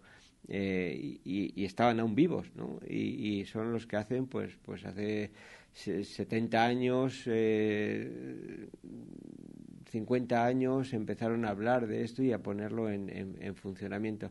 [0.48, 2.78] eh, y, y, estaban aún vivos, ¿no?
[2.88, 5.30] Y, y, son los que hacen, pues, pues hace
[5.72, 8.68] 70 años, eh,
[9.90, 14.30] 50 años empezaron a hablar de esto y a ponerlo en, en funcionamiento.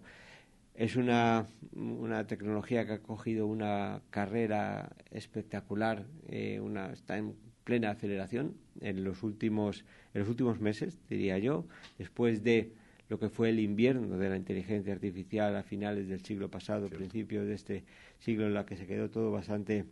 [0.77, 7.33] Es una, una, tecnología que ha cogido una carrera espectacular, eh, una, está en
[7.67, 11.65] plena aceleración en los últimos en los últimos meses, diría yo,
[11.97, 12.71] después de
[13.09, 17.45] lo que fue el invierno de la inteligencia artificial a finales del siglo pasado, principios
[17.45, 17.83] de este
[18.19, 19.83] siglo en la que se quedó todo bastante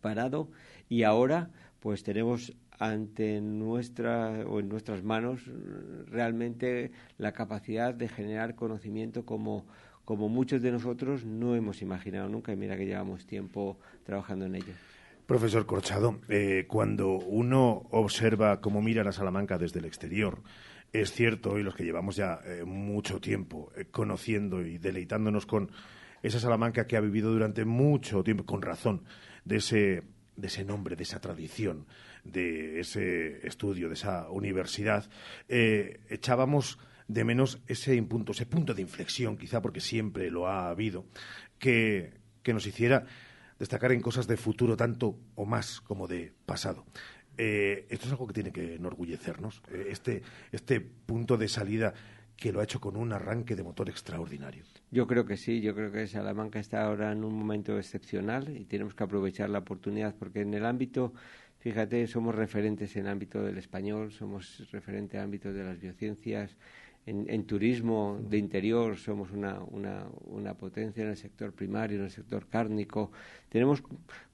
[0.00, 0.48] parado
[0.88, 5.42] y ahora pues tenemos ante nuestra o en nuestras manos
[6.06, 9.66] realmente la capacidad de generar conocimiento como
[10.06, 14.54] como muchos de nosotros no hemos imaginado nunca y mira que llevamos tiempo trabajando en
[14.54, 14.74] ello.
[15.26, 20.42] Profesor Corchado, eh, cuando uno observa cómo mira a Salamanca desde el exterior,
[20.92, 25.70] es cierto, y los que llevamos ya eh, mucho tiempo eh, conociendo y deleitándonos con
[26.22, 29.04] esa Salamanca que ha vivido durante mucho tiempo, con razón,
[29.44, 30.02] de ese,
[30.36, 31.86] de ese nombre, de esa tradición,
[32.24, 35.08] de ese estudio, de esa universidad,
[35.48, 41.04] echábamos de menos ese punto, ese punto de inflexión, quizá porque siempre lo ha habido,
[41.58, 42.12] que,
[42.46, 43.06] nos hiciera
[43.64, 46.84] destacar en cosas de futuro tanto o más como de pasado.
[47.38, 50.22] Eh, esto es algo que tiene que enorgullecernos, eh, este,
[50.52, 51.94] este punto de salida
[52.36, 54.64] que lo ha hecho con un arranque de motor extraordinario.
[54.90, 58.66] Yo creo que sí, yo creo que Salamanca está ahora en un momento excepcional y
[58.66, 61.14] tenemos que aprovechar la oportunidad porque en el ámbito,
[61.58, 65.80] fíjate, somos referentes en el ámbito del español, somos referentes en el ámbito de las
[65.80, 66.56] biociencias,
[67.06, 72.10] en, turismo de interior somos una, una, una, potencia en el sector primario, en el
[72.10, 73.12] sector cárnico.
[73.50, 73.82] Tenemos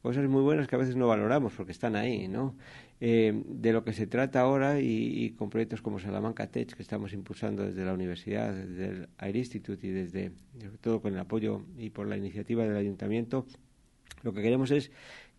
[0.02, 2.54] cosas muy buenas que a veces no valoramos porque están ahí, ¿no?
[3.02, 7.14] Eh, de lo que se trata ahora y, con proyectos como Salamanca Tech que estamos
[7.14, 11.62] impulsando desde la universidad, desde el Air Institute y desde, sobre todo con el apoyo
[11.78, 13.46] y por la iniciativa del ayuntamiento,
[14.22, 14.92] lo que queremos es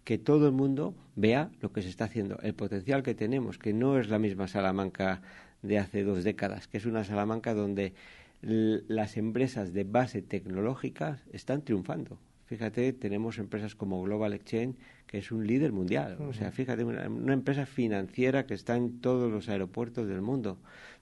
[0.04, 3.74] que todo el mundo vea lo que se está haciendo, el potencial que tenemos, que
[3.74, 5.22] no es la misma Salamanca
[5.62, 7.94] de hace dos décadas, que es una Salamanca donde
[8.42, 12.18] las empresas de base tecnológica están triunfando.
[12.52, 14.76] Fíjate, tenemos empresas como Global Exchange,
[15.08, 16.18] que es un líder mundial.
[16.20, 20.58] O sea, fíjate, una, empresa financiera que está en todos los aeropuertos del mundo.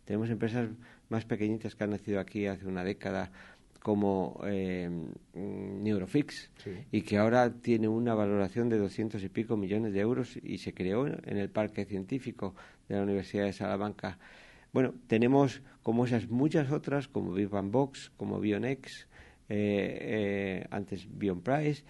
[0.06, 0.70] Tenemos empresas
[1.10, 3.32] más pequeñitas que han nacido aquí hace una década,
[3.80, 4.92] como eh,
[5.34, 6.52] Neurofix,
[6.92, 10.74] y que ahora tiene una valoración de doscientos y pico millones de euros y se
[10.74, 12.54] creó en el parque científico
[12.88, 14.20] de la Universidad de Salamanca.
[14.72, 17.34] Bueno, tenemos como esas muchas otras, como
[17.72, 19.08] Box, como Bionex,
[19.50, 21.84] eh, eh, antes BionPrice,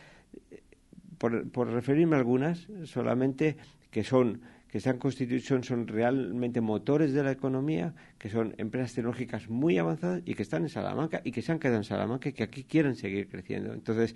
[1.17, 3.57] por, por referirme a algunas, solamente
[3.91, 9.49] que son que constituido, son, son, realmente motores de la economía, que son empresas tecnológicas
[9.49, 12.33] muy avanzadas y que están en Salamanca y que se han quedado en Salamanca y
[12.33, 13.73] que aquí quieren seguir creciendo.
[13.73, 14.15] Entonces,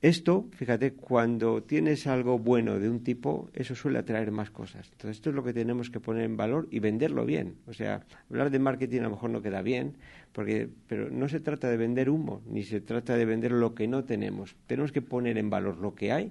[0.00, 4.88] esto, fíjate, cuando tienes algo bueno de un tipo, eso suele atraer más cosas.
[4.92, 7.56] Entonces, esto es lo que tenemos que poner en valor y venderlo bien.
[7.66, 9.96] O sea, hablar de marketing a lo mejor no queda bien,
[10.32, 13.88] porque, pero no se trata de vender humo, ni se trata de vender lo que
[13.88, 14.54] no tenemos.
[14.68, 16.30] Tenemos que poner en valor lo que hay,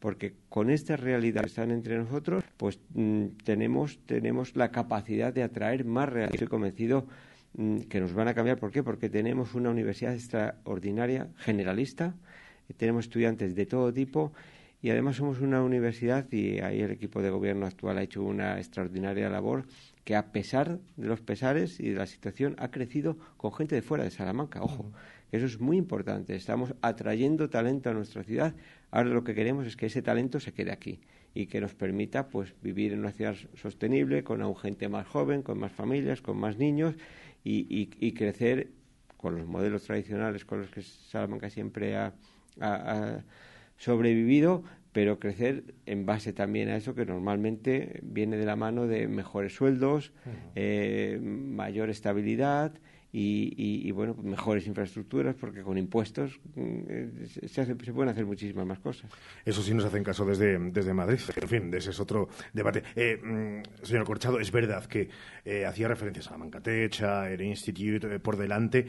[0.00, 5.44] porque con esta realidad que están entre nosotros, pues mm, tenemos, tenemos la capacidad de
[5.44, 6.34] atraer más realidad.
[6.34, 7.06] Estoy convencido
[7.56, 8.58] mm, que nos van a cambiar.
[8.58, 8.82] ¿Por qué?
[8.82, 12.16] Porque tenemos una universidad extraordinaria, generalista,
[12.72, 14.32] tenemos estudiantes de todo tipo
[14.84, 18.58] y además somos una universidad y ahí el equipo de gobierno actual ha hecho una
[18.58, 19.64] extraordinaria labor
[20.04, 23.80] que a pesar de los pesares y de la situación ha crecido con gente de
[23.80, 24.62] fuera de Salamanca.
[24.62, 24.92] Ojo,
[25.32, 26.36] eso es muy importante.
[26.36, 28.54] Estamos atrayendo talento a nuestra ciudad.
[28.90, 31.00] Ahora lo que queremos es que ese talento se quede aquí
[31.32, 35.42] y que nos permita pues vivir en una ciudad sostenible con aún gente más joven,
[35.42, 36.94] con más familias, con más niños
[37.42, 38.68] y, y crecer
[39.16, 42.12] con los modelos tradicionales con los que Salamanca siempre ha
[42.60, 43.24] ha,
[43.76, 44.62] sobrevivido,
[44.92, 49.54] pero crecer en base también a eso que normalmente viene de la mano de mejores
[49.54, 50.12] sueldos,
[50.54, 52.72] eh, mayor estabilidad
[53.16, 58.80] y, bueno, mejores infraestructuras, porque con impuestos mm, eh, se, se, pueden hacer muchísimas más
[58.80, 59.08] cosas.
[59.44, 61.20] Eso sí nos hacen caso desde, desde Madrid.
[61.40, 62.82] En fin, ese es otro debate.
[62.96, 65.08] Eh, mm, señor Corchado, es verdad que
[65.44, 68.86] eh, hacía referencias a la Mancatecha, el Institute por delante,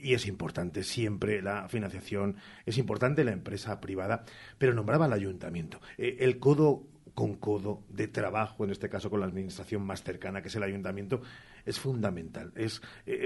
[0.00, 4.24] y es importante siempre la financiación, es importante la empresa privada,
[4.56, 5.80] pero nombraba al ayuntamiento.
[5.98, 10.48] el codo con codo de trabajo, en este caso con la administración más cercana, que
[10.48, 11.20] es el ayuntamiento,
[11.64, 12.52] es fundamental.
[12.56, 12.80] Es,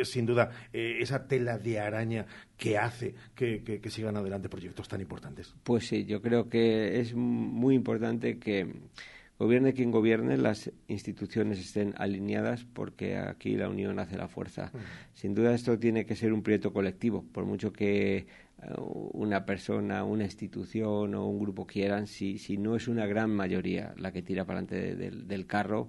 [0.05, 5.01] sin duda eh, esa tela de araña que hace que, que, sigan adelante proyectos tan
[5.01, 5.55] importantes.
[5.62, 8.75] Pues sí, yo creo que es muy importante que
[9.38, 14.72] gobierne quien gobierne, las instituciones estén alineadas porque aquí la unión hace la fuerza.
[15.12, 18.27] Sin duda esto tiene que ser un proyecto colectivo, por mucho que
[18.78, 23.94] una persona, una institución o un grupo quieran, si, si no es una gran mayoría
[23.98, 25.88] la que tira para adelante del carro,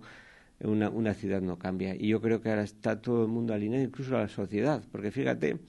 [0.61, 1.95] una, una ciudad no cambia.
[1.95, 5.59] Y yo creo que ahora está todo el mundo alineado, incluso la sociedad, porque fíjate,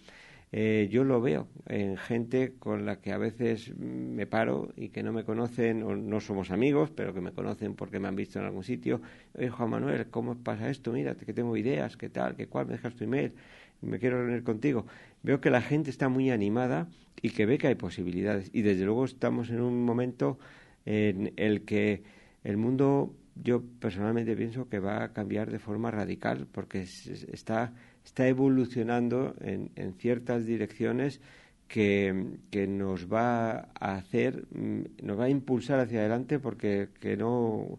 [0.53, 5.03] eh, yo lo veo en gente con la que a veces me paro y que
[5.03, 8.39] no me conocen o no somos amigos, pero que me conocen porque me han visto
[8.39, 9.01] en algún sitio.
[9.35, 10.93] Oye, Juan Manuel, ¿cómo pasa esto?
[10.93, 12.37] Mira, que tengo ideas, ¿qué tal?
[12.37, 12.67] ¿Qué cuál?
[12.67, 13.35] ¿Me dejas tu email?
[13.81, 14.87] Me quiero reunir contigo.
[15.23, 16.89] Veo que la gente está muy animada
[17.23, 18.51] y que ve que hay posibilidades.
[18.53, 20.39] Y desde luego estamos en un momento
[20.85, 22.03] en el que
[22.45, 27.73] el mundo, yo personalmente pienso que va a cambiar de forma radical porque está
[28.09, 31.21] está evolucionando en, en ciertas direcciones
[31.69, 37.19] que, que, nos va a hacer, mm, nos va a impulsar hacia adelante porque que
[37.19, 37.79] no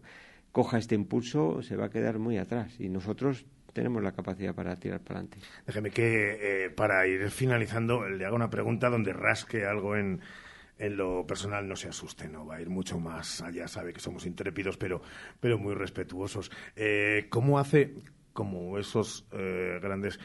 [0.52, 4.76] coja este impulso se va a quedar muy atrás y nosotros tenemos la capacidad para
[4.76, 5.38] tirar para adelante.
[5.66, 10.20] Déjeme que eh, para ir finalizando le haga una pregunta donde rasque algo en,
[10.78, 14.00] en lo personal no se asuste, no va a ir mucho más allá, sabe que
[14.00, 15.02] somos intrépidos pero,
[15.40, 16.50] pero muy respetuosos.
[16.76, 17.94] Eh, ¿Cómo hace,
[18.32, 20.18] como esos eh, grandes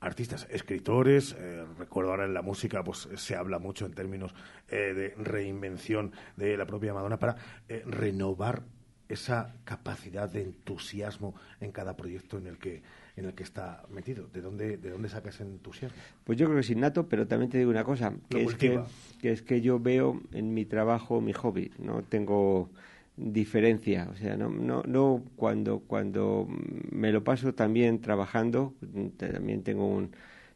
[0.00, 1.36] artistas, escritores,
[1.78, 4.34] recuerdo ahora en la música, pues se habla mucho en términos
[4.66, 7.36] de reinvención de la propia Madonna para
[7.84, 8.62] renovar
[9.10, 12.82] esa capacidad de entusiasmo en cada proyecto en el que
[13.16, 14.28] en el que está metido.
[14.32, 15.98] ¿De dónde de dónde saca ese entusiasmo?
[16.24, 18.80] Pues yo creo que es innato, pero también te digo una cosa, que es que,
[19.20, 22.70] que es que yo veo en mi trabajo mi hobby, no tengo
[23.16, 24.08] diferencia.
[24.12, 26.46] O sea, no, no, no cuando, cuando
[26.90, 28.74] me lo paso también trabajando,
[29.16, 30.12] también tengo un,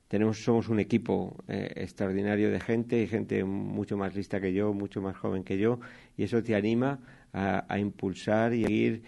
[0.08, 4.72] tenemos, somos un equipo eh, extraordinario de gente y gente mucho más lista que yo,
[4.72, 5.80] mucho más joven que yo,
[6.16, 7.00] y eso te anima
[7.34, 9.02] a, a impulsar y a ir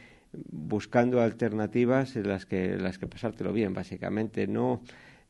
[0.50, 4.46] buscando alternativas en las que, las que pasártelo bien, básicamente.
[4.46, 4.82] No,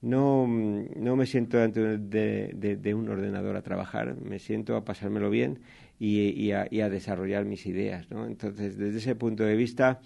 [0.03, 5.31] no, no me siento delante de, de, un ordenador a trabajar, me siento a pasármelo
[5.31, 5.61] bien
[5.99, 8.11] y, a, desarrollar mis ideas.
[8.11, 8.27] ¿no?
[8.27, 10.01] Entonces, desde ese punto de vista,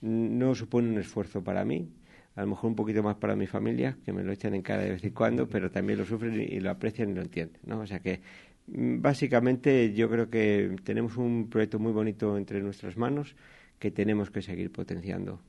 [0.00, 1.88] no supone un esfuerzo para mí,
[2.36, 4.82] a lo mejor un poquito más para mi familia, que me lo echan en cara
[4.82, 7.60] de vez en cuando, pero también lo sufren y, lo aprecian y lo entienden.
[7.66, 7.80] ¿no?
[7.80, 8.20] O sea que,
[8.70, 13.34] básicamente, yo creo que tenemos un proyecto muy bonito entre nuestras manos
[13.78, 15.40] que tenemos que seguir potenciando.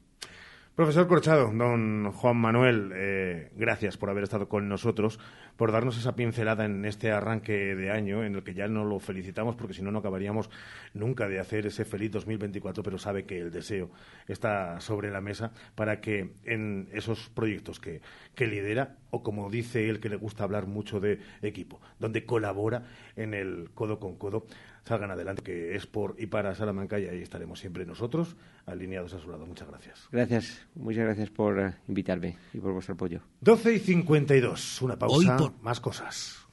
[0.79, 5.19] Profesor Corchado, don Juan Manuel, eh, gracias por haber estado con nosotros,
[5.57, 9.01] por darnos esa pincelada en este arranque de año, en el que ya no lo
[9.01, 10.49] felicitamos, porque si no, no acabaríamos
[10.93, 13.91] nunca de hacer ese feliz 2024, pero sabe que el deseo
[14.25, 17.99] está sobre la mesa para que en esos proyectos que,
[18.33, 22.85] que lidera, o como dice él que le gusta hablar mucho de equipo, donde colabora
[23.17, 24.45] en el codo con codo,
[24.83, 29.19] salgan adelante, que es por y para Salamanca y ahí estaremos siempre nosotros alineados a
[29.19, 29.45] su lado.
[29.45, 30.07] Muchas gracias.
[30.11, 33.21] Gracias, muchas gracias por eh, invitarme y por vuestro apoyo.
[33.41, 36.48] 12 y 52, una pausa, más cosas.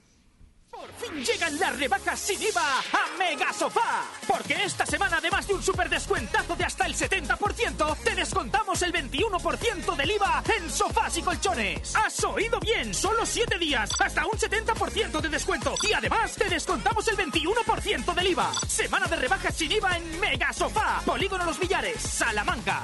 [0.98, 4.04] Fin llegan las rebajas sin IVA a Mega Sofá.
[4.26, 8.92] Porque esta semana, además de un super descuentazo de hasta el 70%, te descontamos el
[8.92, 11.94] 21% del IVA en sofás y colchones.
[11.96, 12.94] ¿Has oído bien?
[12.94, 15.74] Solo 7 días, hasta un 70% de descuento.
[15.88, 18.52] Y además, te descontamos el 21% del IVA.
[18.66, 21.00] Semana de rebajas sin IVA en Mega Sofá.
[21.04, 22.82] Polígono Los Villares, Salamanca.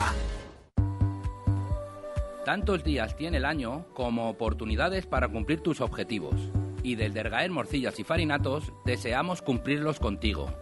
[2.44, 6.34] Tantos días tiene el año como oportunidades para cumplir tus objetivos
[6.82, 10.52] y del Ergaer Morcillas y Farinatos deseamos cumplirlos contigo.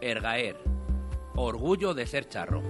[0.00, 0.56] Ergaer,
[1.34, 2.62] orgullo de ser charro.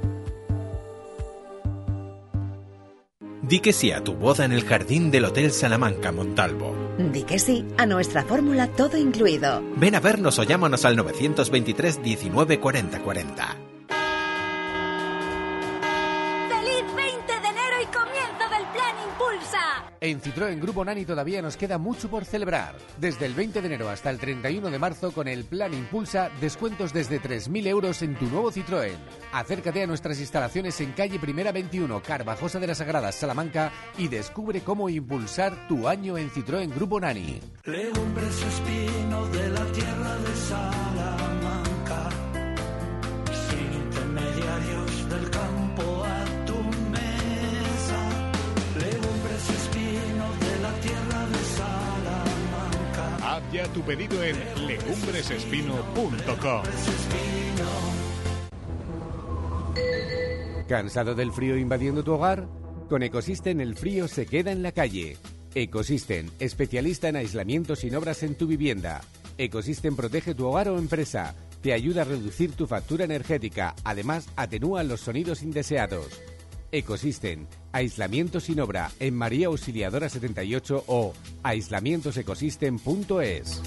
[3.43, 6.77] Di que sí a tu boda en el jardín del Hotel Salamanca Montalvo.
[6.97, 9.63] Di que sí a nuestra fórmula todo incluido.
[9.77, 13.57] Ven a vernos o llámanos al 923 19 40 40.
[20.03, 22.75] En Citroën Grupo Nani todavía nos queda mucho por celebrar.
[22.99, 26.93] Desde el 20 de enero hasta el 31 de marzo con el Plan Impulsa, descuentos
[26.93, 28.97] desde 3.000 euros en tu nuevo Citroën.
[29.33, 34.63] Acércate a nuestras instalaciones en calle Primera 21, Carvajosa de las Sagradas, Salamanca y descubre
[34.63, 37.39] cómo impulsar tu año en Citroën Grupo Nani.
[37.63, 41.62] Legumbres espino de la tierra de Salamanca,
[53.53, 54.37] ya tu pedido en
[54.67, 56.63] legumbresespino.com.
[60.67, 62.49] ¿Cansado del frío invadiendo tu hogar?
[62.89, 65.19] Con Ecosystem el frío se queda en la calle.
[65.55, 69.03] Ecosystem, especialista en aislamiento sin obras en tu vivienda.
[69.37, 71.35] Ecosystem protege tu hogar o empresa.
[71.61, 73.75] Te ayuda a reducir tu factura energética.
[73.85, 76.09] Además, atenúa los sonidos indeseados.
[76.73, 83.61] Ecosystem, aislamiento sin obra en María Auxiliadora 78 o aislamientosecosystem.es.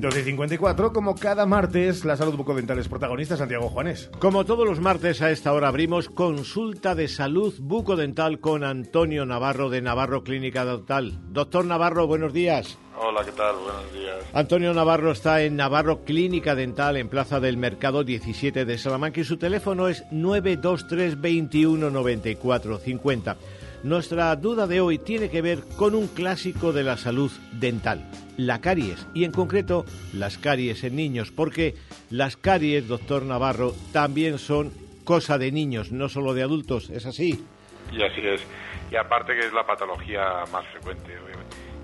[0.00, 4.10] 12.54, como cada martes, la salud bucodental es protagonista, Santiago Juanes.
[4.18, 9.68] Como todos los martes a esta hora abrimos consulta de salud bucodental con Antonio Navarro
[9.68, 11.18] de Navarro Clínica Dental.
[11.32, 12.78] Doctor Navarro, buenos días.
[13.02, 13.56] Hola, ¿qué tal?
[13.56, 14.16] Buenos días.
[14.34, 19.24] Antonio Navarro está en Navarro Clínica Dental en Plaza del Mercado 17 de Salamanca y
[19.24, 23.36] su teléfono es 923 21 94 50.
[23.82, 28.60] Nuestra duda de hoy tiene que ver con un clásico de la salud dental, la
[28.60, 31.76] caries, y en concreto las caries en niños, porque
[32.10, 34.70] las caries, doctor Navarro, también son
[35.04, 37.42] cosa de niños, no solo de adultos, ¿es así?
[37.90, 38.42] Y así es.
[38.90, 41.16] Y aparte que es la patología más frecuente,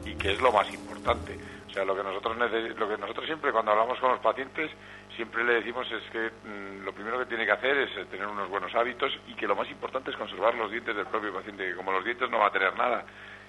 [0.04, 1.38] y que es lo más importante.
[1.84, 4.70] Lo que nosotros lo que nosotros siempre cuando hablamos con los pacientes
[5.14, 8.26] siempre le decimos es que mm, lo primero que tiene que hacer es eh, tener
[8.26, 11.66] unos buenos hábitos y que lo más importante es conservar los dientes del propio paciente,
[11.66, 13.04] que como los dientes no va a tener nada.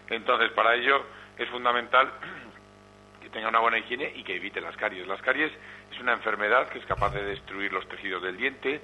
[0.10, 1.06] Entonces, para ello
[1.38, 2.12] es fundamental
[3.22, 5.08] que tenga una buena higiene y que evite las caries.
[5.08, 5.52] Las caries
[5.92, 8.82] es una enfermedad que es capaz de destruir los tejidos del diente,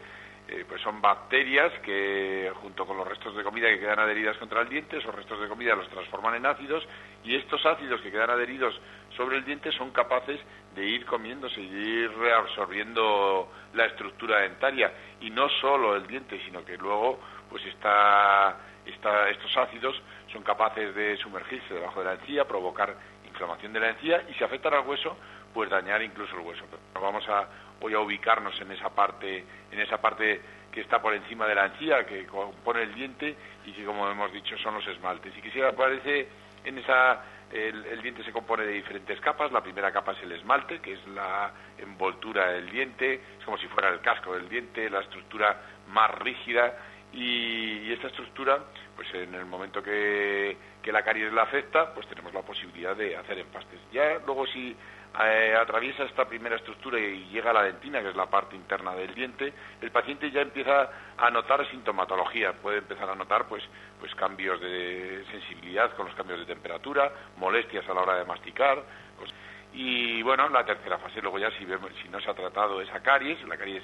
[0.47, 4.61] eh, pues son bacterias que junto con los restos de comida que quedan adheridas contra
[4.61, 6.85] el diente, esos restos de comida los transforman en ácidos
[7.23, 8.79] y estos ácidos que quedan adheridos
[9.15, 10.39] sobre el diente son capaces
[10.75, 14.91] de ir comiéndose y ir reabsorbiendo la estructura dentaria
[15.21, 17.19] y no solo el diente, sino que luego
[17.49, 23.71] pues está, está, estos ácidos son capaces de sumergirse debajo de la encía, provocar inflamación
[23.71, 25.15] de la encía y si afectan al hueso,
[25.53, 26.65] pues dañar incluso el hueso.
[26.69, 27.47] Pero vamos a
[27.83, 30.39] voy a ubicarnos en esa parte, en esa parte
[30.71, 34.31] que está por encima de la encía, que compone el diente y que, como hemos
[34.31, 35.35] dicho, son los esmaltes.
[35.37, 36.29] Y que si aparece
[36.63, 37.21] en esa,
[37.51, 39.51] el, diente se compone de diferentes capas.
[39.51, 43.67] La primera capa es el esmalte, que es la envoltura del diente, es como si
[43.67, 46.77] fuera el casco del diente, la estructura más rígida.
[47.11, 48.59] Y, esta estructura,
[48.95, 53.17] pues en el momento que, que la caries la afecta, pues tenemos la posibilidad de
[53.17, 53.81] hacer empastes.
[53.91, 54.73] Ya luego si
[55.21, 58.95] eh, atraviesa esta primera estructura y llega a la dentina, que es la parte interna
[58.95, 63.63] del diente, el paciente ya empieza a notar sintomatología, puede empezar a notar pues,
[63.99, 68.81] pues cambios de sensibilidad con los cambios de temperatura, molestias a la hora de masticar.
[69.17, 69.31] Pues,
[69.73, 73.01] y bueno, la tercera fase, luego ya si, vemos, si no se ha tratado esa
[73.01, 73.83] caries, la caries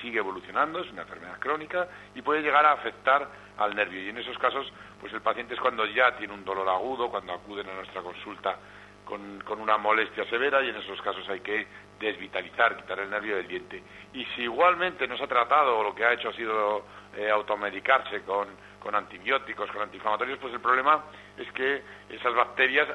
[0.00, 4.02] sigue evolucionando, es una enfermedad crónica y puede llegar a afectar al nervio.
[4.02, 7.34] Y en esos casos, pues el paciente es cuando ya tiene un dolor agudo, cuando
[7.34, 8.56] acuden a nuestra consulta
[9.04, 11.66] con, una molestia severa y en esos casos hay que
[12.00, 13.82] desvitalizar, quitar el nervio del diente.
[14.12, 16.84] Y si igualmente no se ha tratado o lo que ha hecho ha sido
[17.16, 18.48] eh, automedicarse con,
[18.80, 21.04] con, antibióticos, con antiinflamatorios, pues el problema
[21.36, 22.88] es que esas bacterias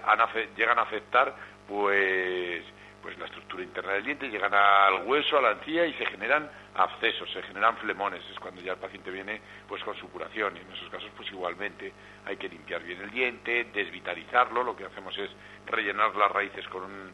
[0.55, 1.35] llegan a afectar
[1.67, 2.63] pues
[3.07, 6.51] pues la estructura interna del diente, llegan al hueso, a la encía y se generan
[6.75, 10.69] abscesos, se generan flemones, es cuando ya el paciente viene pues con supuración y en
[10.73, 11.93] esos casos pues igualmente
[12.25, 15.29] hay que limpiar bien el diente, desvitalizarlo, lo que hacemos es
[15.67, 17.13] rellenar las raíces con un,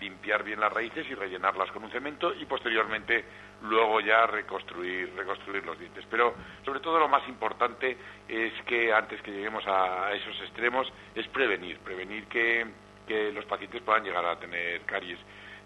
[0.00, 3.24] limpiar bien las raíces y rellenarlas con un cemento y posteriormente
[3.62, 6.04] luego ya reconstruir reconstruir los dientes.
[6.10, 7.96] Pero sobre todo lo más importante
[8.28, 12.66] es que antes que lleguemos a esos extremos es prevenir, prevenir que
[13.06, 15.18] que los pacientes puedan llegar a tener caries.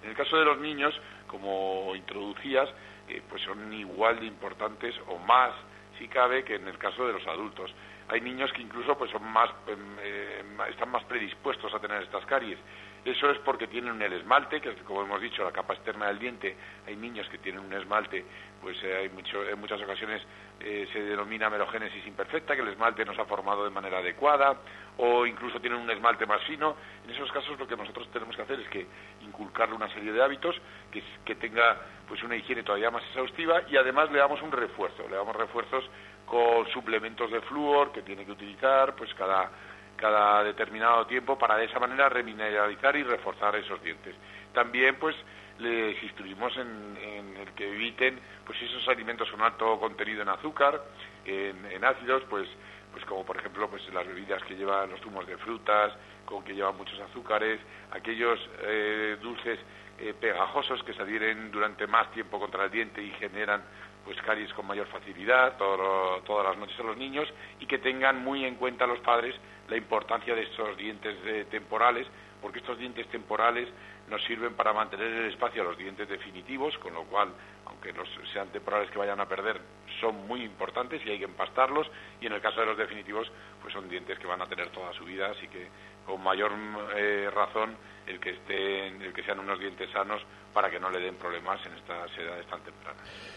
[0.03, 0.95] En el caso de los niños,
[1.27, 2.69] como introducías,
[3.09, 5.53] eh, pues son igual de importantes o más,
[5.99, 7.73] si cabe, que en el caso de los adultos.
[8.09, 12.25] Hay niños que incluso pues son más, em, eh, están más predispuestos a tener estas
[12.27, 12.59] caries.
[13.05, 16.57] Eso es porque tienen el esmalte, que como hemos dicho, la capa externa del diente.
[16.87, 18.25] Hay niños que tienen un esmalte,
[18.61, 20.23] pues eh, hay mucho, en muchas ocasiones
[20.61, 24.57] eh, se denomina merogénesis imperfecta, que el esmalte no se ha formado de manera adecuada,
[24.97, 26.77] o incluso tienen un esmalte más fino.
[27.05, 28.87] En esos casos lo que nosotros tenemos que hacer es que
[29.23, 30.57] inculcarle una serie de hábitos
[30.91, 31.77] que, que tenga
[32.09, 35.85] pues una higiene todavía más exhaustiva y además le damos un refuerzo, le damos refuerzos
[36.25, 39.51] con suplementos de flúor que tiene que utilizar pues cada
[39.97, 44.15] cada determinado tiempo para de esa manera remineralizar y reforzar esos dientes.
[44.53, 45.17] También pues
[45.59, 50.83] les instruimos en, el que eviten pues esos alimentos con alto contenido en azúcar,
[51.25, 52.49] en, ácidos, pues
[52.93, 55.93] pues como por ejemplo pues las bebidas que llevan los zumos de frutas,
[56.25, 59.59] con que llevan muchos azúcares, aquellos eh, dulces
[59.99, 63.63] eh, pegajosos que se adhieren durante más tiempo contra el diente y generan
[64.05, 67.29] pues caries con mayor facilidad todas las noches a los niños
[67.59, 69.35] y que tengan muy en cuenta los padres
[69.69, 72.07] la importancia de estos dientes temporales,
[72.41, 73.69] porque estos dientes temporales
[74.09, 77.31] nos sirven para mantener el espacio a los dientes definitivos, con lo cual,
[77.67, 77.93] aunque
[78.33, 79.61] sean temporales que vayan a perder,
[80.01, 81.91] son muy importantes y hay que empastarlos,
[82.21, 83.31] y en el caso de los definitivos,
[83.61, 85.69] pues son dientes que van a tener toda su vida, así que
[86.07, 86.53] con mayor
[86.95, 87.77] eh, razón
[88.07, 90.23] el que estén, el que sean unos dientes sanos
[90.55, 93.36] para que no le den problemas en estas edades tan tempranas.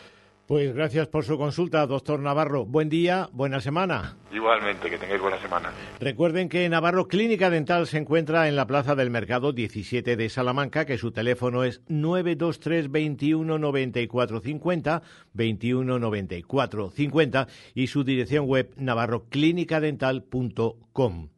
[0.50, 2.66] Pues gracias por su consulta, doctor Navarro.
[2.66, 4.18] Buen día, buena semana.
[4.34, 5.72] Igualmente, que tengáis buena semana.
[6.00, 10.86] Recuerden que Navarro Clínica Dental se encuentra en la Plaza del Mercado 17 de Salamanca,
[10.86, 18.74] que su teléfono es 923 21 94 50, 21 94 50 y su dirección web
[18.76, 21.30] navarroclinicadental.com.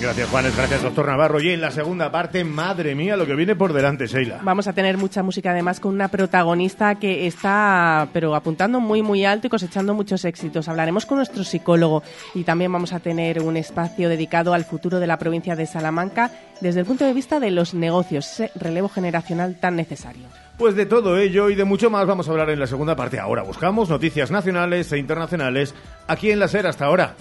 [0.00, 0.56] Gracias, Juanes.
[0.56, 1.40] Gracias, doctor Navarro.
[1.40, 4.38] Y en la segunda parte, madre mía, lo que viene por delante, Sheila.
[4.42, 9.24] Vamos a tener mucha música, además, con una protagonista que está, pero apuntando muy, muy
[9.24, 10.68] alto y cosechando muchos éxitos.
[10.68, 15.08] Hablaremos con nuestro psicólogo y también vamos a tener un espacio dedicado al futuro de
[15.08, 16.30] la provincia de Salamanca
[16.60, 20.26] desde el punto de vista de los negocios, ese relevo generacional tan necesario.
[20.58, 23.18] Pues de todo ello y de mucho más vamos a hablar en la segunda parte.
[23.18, 25.74] Ahora buscamos noticias nacionales e internacionales
[26.06, 27.14] aquí en la SER hasta ahora.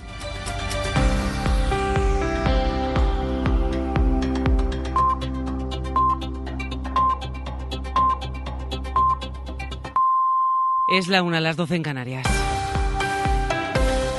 [10.88, 12.26] Es la una, las doce en Canarias.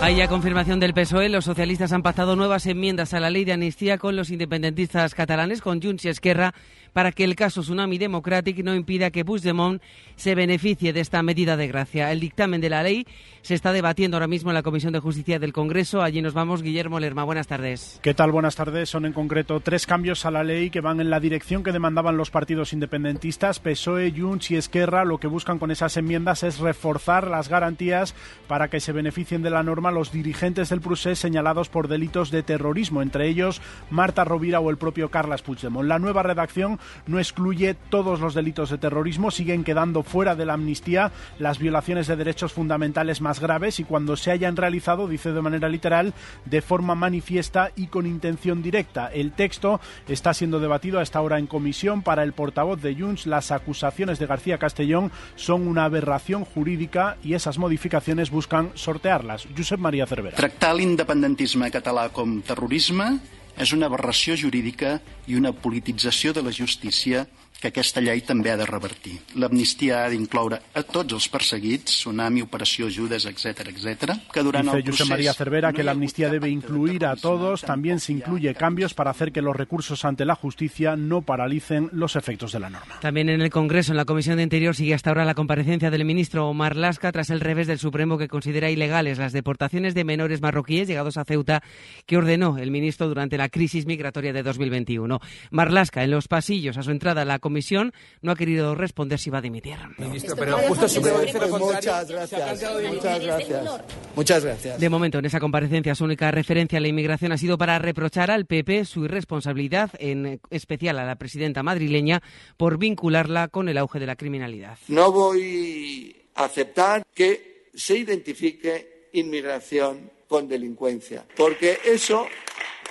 [0.03, 1.31] Hay ya confirmación del PSOE.
[1.31, 5.63] Los socialistas han pactado nuevas enmiendas a la ley de amnistía con los independentistas catalanes,
[5.63, 6.53] con Junts y Esquerra,
[6.93, 9.83] para que el caso Tsunami Democratic no impida que Puigdemont
[10.17, 12.11] se beneficie de esta medida de gracia.
[12.13, 13.07] El dictamen de la ley
[13.43, 16.03] se está debatiendo ahora mismo en la Comisión de Justicia del Congreso.
[16.03, 16.63] Allí nos vamos.
[16.63, 17.99] Guillermo Lerma, buenas tardes.
[18.03, 18.33] ¿Qué tal?
[18.33, 18.91] Buenas tardes.
[18.91, 22.17] Son en concreto tres cambios a la ley que van en la dirección que demandaban
[22.17, 25.05] los partidos independentistas, PSOE, Junts y Esquerra.
[25.05, 28.15] Lo que buscan con esas enmiendas es reforzar las garantías
[28.47, 32.43] para que se beneficien de la norma los dirigentes del procés señalados por delitos de
[32.43, 33.61] terrorismo, entre ellos
[33.91, 35.89] Marta Rovira o el propio Carles Puigdemont.
[35.89, 40.55] La nueva redacción no excluye todos los delitos de terrorismo, siguen quedando fuera de la
[40.55, 45.43] amnistía las violaciones de derechos fundamentales más graves y cuando se hayan realizado, dice de
[45.43, 46.15] manera literal,
[46.45, 49.09] de forma manifiesta y con intención directa.
[49.09, 53.27] El texto está siendo debatido a esta hora en comisión para el portavoz de Junts.
[53.27, 59.47] Las acusaciones de García Castellón son una aberración jurídica y esas modificaciones buscan sortearlas.
[59.57, 60.37] Josep María Cervera.
[60.37, 67.27] Tractar l'independentisme català com terrorisme és una aberració jurídica i una politització de la justícia
[67.59, 69.17] que aquesta llei també ha de revertir.
[69.43, 74.15] L'amnistia ha d'incloure a tots els perseguits, Tsunami, Operació Judes, etc etc.
[74.33, 75.11] que durant Dice el José procés...
[75.11, 77.63] María Cervera que la amnistía debe incluir a todos.
[77.63, 82.17] También se incluye cambios para hacer que los recursos ante la justicia no paralicen los
[82.17, 83.01] efectos de la norma.
[83.01, 86.05] También en el Congreso, en la Comisión de Interior, sigue hasta ahora la comparecencia del
[86.05, 90.41] ministro Omar Lasca tras el revés del Supremo que considera ilegales las deportaciones de menores
[90.41, 91.63] marroquíes llegados a Ceuta
[92.07, 95.21] que ordenó el ministro durante la crisis migratoria de 2021.
[95.51, 99.31] Marlasca, en los pasillos a su entrada a la comisión, no ha querido responder si
[99.31, 99.77] va a dimitir.
[99.97, 101.77] Ministro, pero justo el Supremo dice lo contrario.
[101.77, 102.63] Muchas gracias.
[102.93, 103.81] Muchas gracias.
[104.15, 104.79] Muchas gracias.
[104.79, 108.31] De momento, en esa comparecencia, su única referencia a la inmigración ha sido para reprochar
[108.31, 112.23] al PP su irresponsabilidad, en especial a la presidenta madrileña,
[112.59, 114.77] por vincularla con el auge de la criminalidad.
[114.89, 122.27] No voy a aceptar que se identifique inmigración con delincuencia, porque eso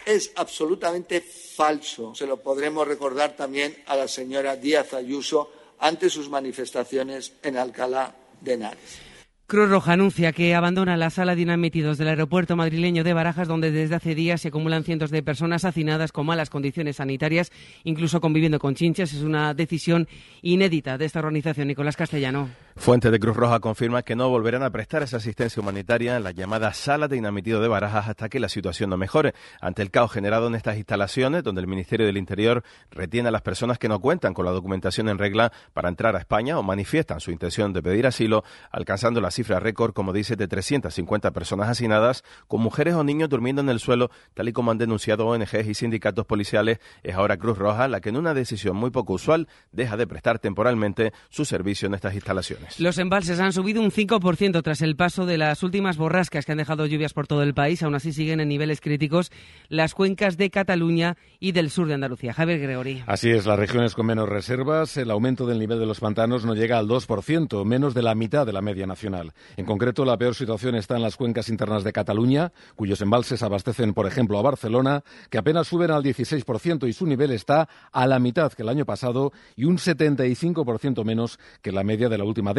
[0.07, 2.15] es absolutamente falso.
[2.15, 8.15] Se lo podremos recordar también a la señora Díaz Ayuso ante sus manifestaciones en Alcalá
[8.39, 9.01] de Henares.
[9.47, 13.71] Cruz Roja anuncia que abandona la sala de inadmitidos del aeropuerto madrileño de Barajas, donde
[13.71, 17.51] desde hace días se acumulan cientos de personas hacinadas con malas condiciones sanitarias,
[17.83, 19.13] incluso conviviendo con chinches.
[19.13, 20.07] Es una decisión
[20.41, 21.67] inédita de esta organización.
[21.67, 22.49] Nicolás Castellano.
[22.78, 26.32] Fuentes de Cruz Roja confirman que no volverán a prestar esa asistencia humanitaria en la
[26.32, 29.34] llamada sala de inadmitidos de Barajas hasta que la situación no mejore.
[29.59, 33.41] Ante el caos generado en estas instalaciones, donde el Ministerio del Interior retiene a las
[33.41, 37.19] personas que no cuentan con la documentación en regla para entrar a España o manifiestan
[37.19, 42.23] su intención de pedir asilo, alcanzando la cifra récord, como dice, de 350 personas hacinadas,
[42.47, 45.73] con mujeres o niños durmiendo en el suelo, tal y como han denunciado ONGs y
[45.73, 49.97] sindicatos policiales, es ahora Cruz Roja la que en una decisión muy poco usual deja
[49.97, 52.66] de prestar temporalmente su servicio en estas instalaciones.
[52.78, 56.59] Los embalses han subido un 5% tras el paso de las últimas borrascas que han
[56.59, 57.82] dejado lluvias por todo el país.
[57.82, 59.32] Aún así siguen en niveles críticos
[59.70, 62.34] las cuencas de Cataluña y del sur de Andalucía.
[62.34, 63.03] Javier Gregory.
[63.07, 66.53] Así es, las regiones con menos reservas, el aumento del nivel de los pantanos no
[66.53, 69.34] llega al 2%, menos de la mitad de la media nacional.
[69.55, 73.93] En concreto, la peor situación está en las cuencas internas de Cataluña, cuyos embalses abastecen,
[73.93, 78.20] por ejemplo, a Barcelona, que apenas suben al 16% y su nivel está a la
[78.20, 82.53] mitad que el año pasado y un 75% menos que la media de la última
[82.53, 82.56] década.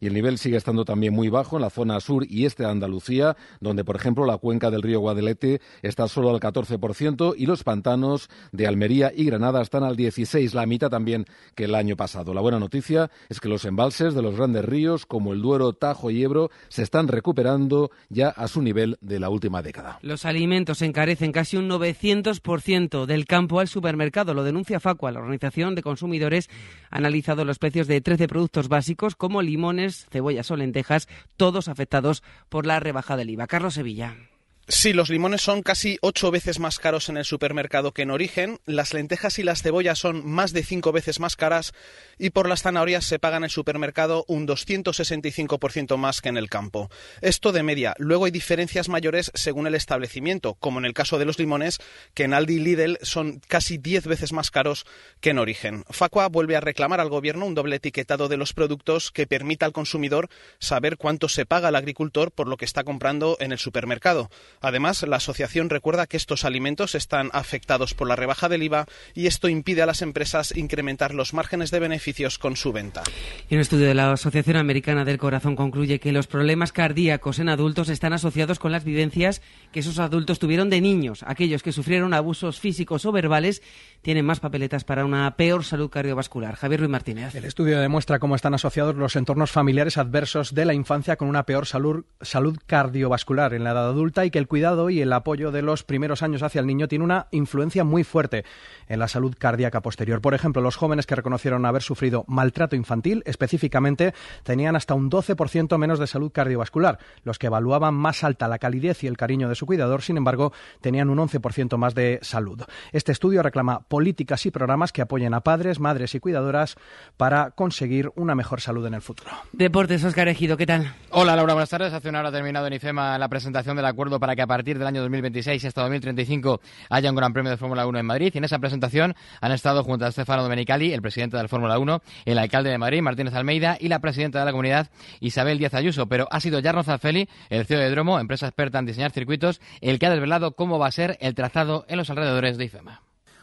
[0.00, 2.70] Y el nivel sigue estando también muy bajo en la zona sur y este de
[2.70, 7.64] Andalucía, donde, por ejemplo, la cuenca del río Guadelete está solo al 14% y los
[7.64, 12.34] pantanos de Almería y Granada están al 16%, la mitad también que el año pasado.
[12.34, 16.10] La buena noticia es que los embalses de los grandes ríos, como el Duero, Tajo
[16.10, 19.98] y Ebro, se están recuperando ya a su nivel de la última década.
[20.02, 24.34] Los alimentos encarecen casi un 900% del campo al supermercado.
[24.34, 25.12] Lo denuncia Facua.
[25.12, 26.48] La Organización de Consumidores
[26.90, 31.08] ha analizado los precios de 13 productos básicos como como limones, cebollas o lentejas,
[31.38, 33.46] todos afectados por la rebaja del IVA.
[33.46, 34.31] Carlos Sevilla.
[34.68, 38.60] Sí, los limones son casi ocho veces más caros en el supermercado que en origen,
[38.64, 41.74] las lentejas y las cebollas son más de cinco veces más caras
[42.16, 46.48] y por las zanahorias se paga en el supermercado un 265% más que en el
[46.48, 46.90] campo.
[47.22, 47.94] Esto de media.
[47.98, 51.80] Luego hay diferencias mayores según el establecimiento, como en el caso de los limones,
[52.14, 54.86] que en Aldi y Lidl son casi diez veces más caros
[55.20, 55.84] que en origen.
[55.90, 59.72] Facua vuelve a reclamar al gobierno un doble etiquetado de los productos que permita al
[59.72, 60.28] consumidor
[60.60, 64.30] saber cuánto se paga al agricultor por lo que está comprando en el supermercado.
[64.62, 69.26] Además, la asociación recuerda que estos alimentos están afectados por la rebaja del IVA y
[69.26, 73.02] esto impide a las empresas incrementar los márgenes de beneficios con su venta.
[73.48, 77.48] Y un estudio de la Asociación Americana del Corazón concluye que los problemas cardíacos en
[77.48, 79.42] adultos están asociados con las vivencias
[79.72, 81.24] que esos adultos tuvieron de niños.
[81.26, 83.62] Aquellos que sufrieron abusos físicos o verbales
[84.02, 86.56] tienen más papeletas para una peor salud cardiovascular.
[86.56, 87.34] Javier Ruiz Martínez.
[87.34, 91.44] El estudio demuestra cómo están asociados los entornos familiares adversos de la infancia con una
[91.44, 95.50] peor salud, salud cardiovascular en la edad adulta y que el cuidado y el apoyo
[95.50, 98.44] de los primeros años hacia el niño tiene una influencia muy fuerte
[98.86, 100.20] en la salud cardíaca posterior.
[100.20, 105.78] Por ejemplo, los jóvenes que reconocieron haber sufrido maltrato infantil, específicamente, tenían hasta un 12%
[105.78, 106.98] menos de salud cardiovascular.
[107.24, 110.52] Los que evaluaban más alta la calidez y el cariño de su cuidador, sin embargo,
[110.82, 112.62] tenían un 11% más de salud.
[112.92, 116.76] Este estudio reclama políticas y programas que apoyen a padres, madres y cuidadoras
[117.16, 119.30] para conseguir una mejor salud en el futuro.
[119.52, 120.94] Deportes, Oscar Ejido, ¿qué tal?
[121.08, 121.94] Hola Laura, buenas tardes.
[121.94, 124.78] Hace una hora ha terminado en IFEMA la presentación del acuerdo para que a partir
[124.78, 128.30] del año 2026 hasta 2035 haya un Gran Premio de Fórmula 1 en Madrid.
[128.34, 131.78] Y en esa presentación han estado junto a Stefano Domenicali, el presidente de la Fórmula
[131.78, 134.90] 1, el alcalde de Madrid, Martínez Almeida, y la presidenta de la comunidad,
[135.20, 136.06] Isabel Díaz Ayuso.
[136.06, 139.98] Pero ha sido Jarno Zafeli, el CEO de Dromo, empresa experta en diseñar circuitos, el
[139.98, 143.00] que ha desvelado cómo va a ser el trazado en los alrededores de IFEMA.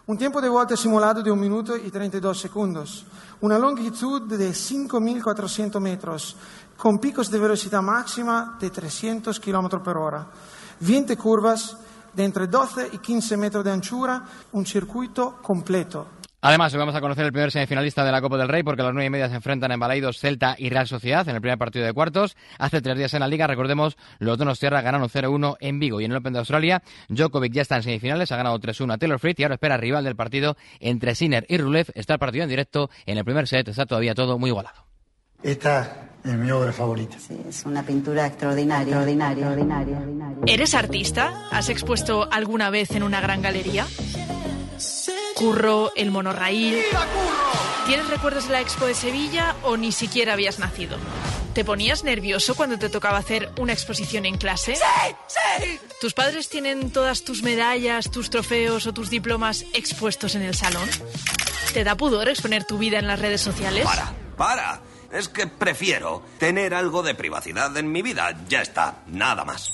[0.10, 3.06] Un tiempo de vuelta simulado de 1 minuto y 32 segundos.
[3.42, 6.36] Una longitud de 5.400 metros,
[6.76, 10.28] con picos de velocidad máxima de 300 km por hora.
[10.80, 11.78] 20 curvas
[12.14, 16.08] de entre 12 y 15 metros de anchura, un circuito completo.
[16.42, 18.86] Además, hoy vamos a conocer el primer semifinalista de la Copa del Rey porque a
[18.86, 21.58] las nueve y media se enfrentan en Balaidos Celta y Real Sociedad en el primer
[21.58, 22.38] partido de cuartos.
[22.58, 26.06] Hace tres días en la Liga, recordemos, los Donos Tierra ganaron 0-1 en Vigo y
[26.06, 26.82] en el Open de Australia.
[27.10, 30.06] Djokovic ya está en semifinales, ha ganado 3-1 a Taylor Fritz y ahora espera rival
[30.06, 31.88] del partido entre Sinner y Rublev.
[31.94, 34.89] Está el partido en directo en el primer set, está todavía todo muy igualado.
[35.42, 37.18] Esta es mi obra favorita.
[37.18, 40.38] Sí, es una pintura extraordinaria, extraordinaria, extraordinaria.
[40.46, 41.48] ¿Eres artista?
[41.52, 43.88] ¿Has expuesto alguna vez en una gran galería?
[45.36, 46.82] Curro, el monorraíl.
[47.86, 50.98] ¿Tienes recuerdos de la Expo de Sevilla o ni siquiera habías nacido?
[51.54, 54.76] ¿Te ponías nervioso cuando te tocaba hacer una exposición en clase?
[54.76, 55.16] ¡Sí!
[55.28, 55.80] ¡Sí!
[56.00, 60.88] ¿Tus padres tienen todas tus medallas, tus trofeos o tus diplomas expuestos en el salón?
[61.74, 63.86] ¿Te da pudor exponer tu vida en las redes sociales?
[63.86, 64.82] Para, para.
[65.12, 68.38] Es que prefiero tener algo de privacidad en mi vida.
[68.48, 69.74] Ya está, nada más.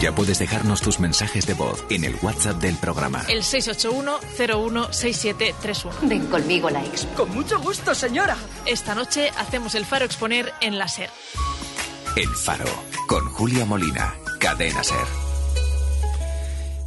[0.00, 3.22] Ya puedes dejarnos tus mensajes de voz en el WhatsApp del programa.
[3.28, 5.92] El 681-016731.
[6.02, 6.82] Ven conmigo, la.
[7.16, 8.36] Con mucho gusto, señora.
[8.66, 11.08] Esta noche hacemos el faro exponer en la SER.
[12.16, 12.64] El Faro,
[13.06, 15.31] con Julia Molina, Cadena Ser.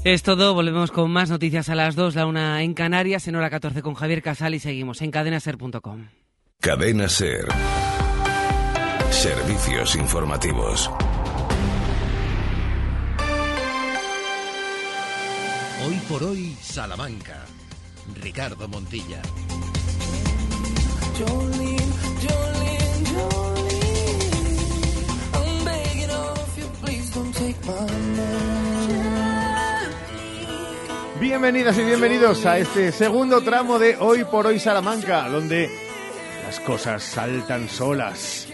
[0.06, 3.50] Es todo, volvemos con más noticias a las 2, la una en Canarias, en hora
[3.50, 6.10] 14 con Javier Casal y seguimos en cadenaser.com.
[6.62, 7.48] Cadena Ser.
[9.10, 10.92] Servicios informativos.
[15.88, 17.44] Hoy por hoy, Salamanca.
[18.22, 19.24] Ricardo Montilla.
[31.20, 35.70] Bienvenidas y bienvenidos a este segundo tramo de Hoy por Hoy Salamanca, donde
[36.46, 38.50] las cosas saltan solas.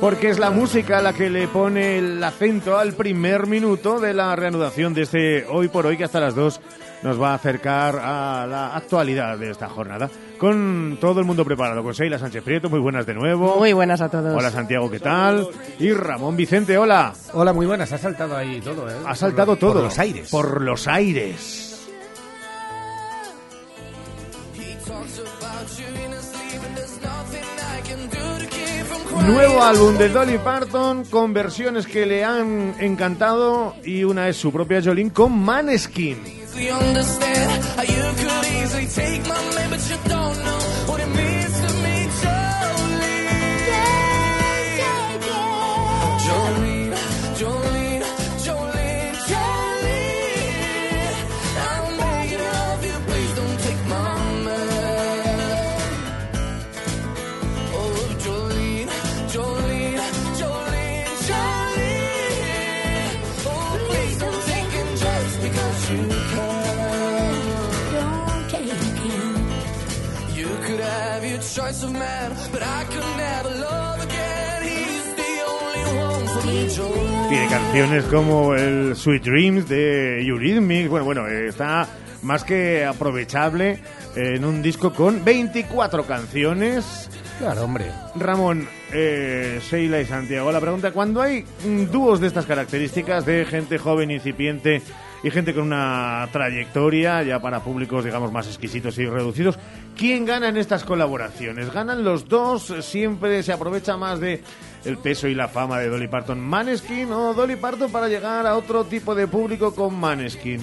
[0.00, 4.36] Porque es la música la que le pone el acento al primer minuto de la
[4.36, 6.60] reanudación de este Hoy por Hoy, que hasta las dos
[7.02, 10.10] nos va a acercar a la actualidad de esta jornada.
[10.42, 13.58] Con todo el mundo preparado, con Sheila Sánchez Prieto, muy buenas de nuevo.
[13.58, 14.34] Muy buenas a todos.
[14.36, 15.46] Hola Santiago, ¿qué tal?
[15.78, 17.12] Y Ramón Vicente, hola.
[17.32, 17.92] Hola, muy buenas.
[17.92, 18.94] Ha saltado ahí todo, ¿eh?
[19.06, 19.74] Ha saltado todo.
[19.74, 20.30] Por los aires.
[20.32, 21.88] Por los aires.
[29.24, 34.50] Nuevo álbum de Dolly Parton con versiones que le han encantado y una es su
[34.50, 36.41] propia Jolene con Maneskin.
[36.54, 41.06] We understand how you could easily take my man, but you don't know what it
[41.08, 41.21] means.
[71.54, 74.62] Choice of man, but I could never love again.
[74.62, 77.28] He's the only one for me, Joe.
[77.28, 80.88] Tiene canciones como el Sweet Dreams de Eurythmics.
[80.88, 81.86] Bueno, bueno, está
[82.22, 83.80] más que aprovechable
[84.16, 87.10] en un disco con 24 canciones.
[87.38, 87.86] Claro, hombre.
[88.14, 93.44] Ramón, eh, Sheila y Santiago, la pregunta, cuando hay mm, dúos de estas características de
[93.44, 94.80] gente joven, incipiente
[95.22, 99.58] y gente con una trayectoria ya para públicos, digamos, más exquisitos y reducidos,
[99.96, 101.72] ¿quién gana en estas colaboraciones?
[101.72, 102.74] ¿Ganan los dos?
[102.80, 104.42] ¿Siempre se aprovecha más de
[104.84, 108.56] el peso y la fama de Dolly Parton Maneskin o Dolly Parton para llegar a
[108.56, 110.60] otro tipo de público con Maneskin?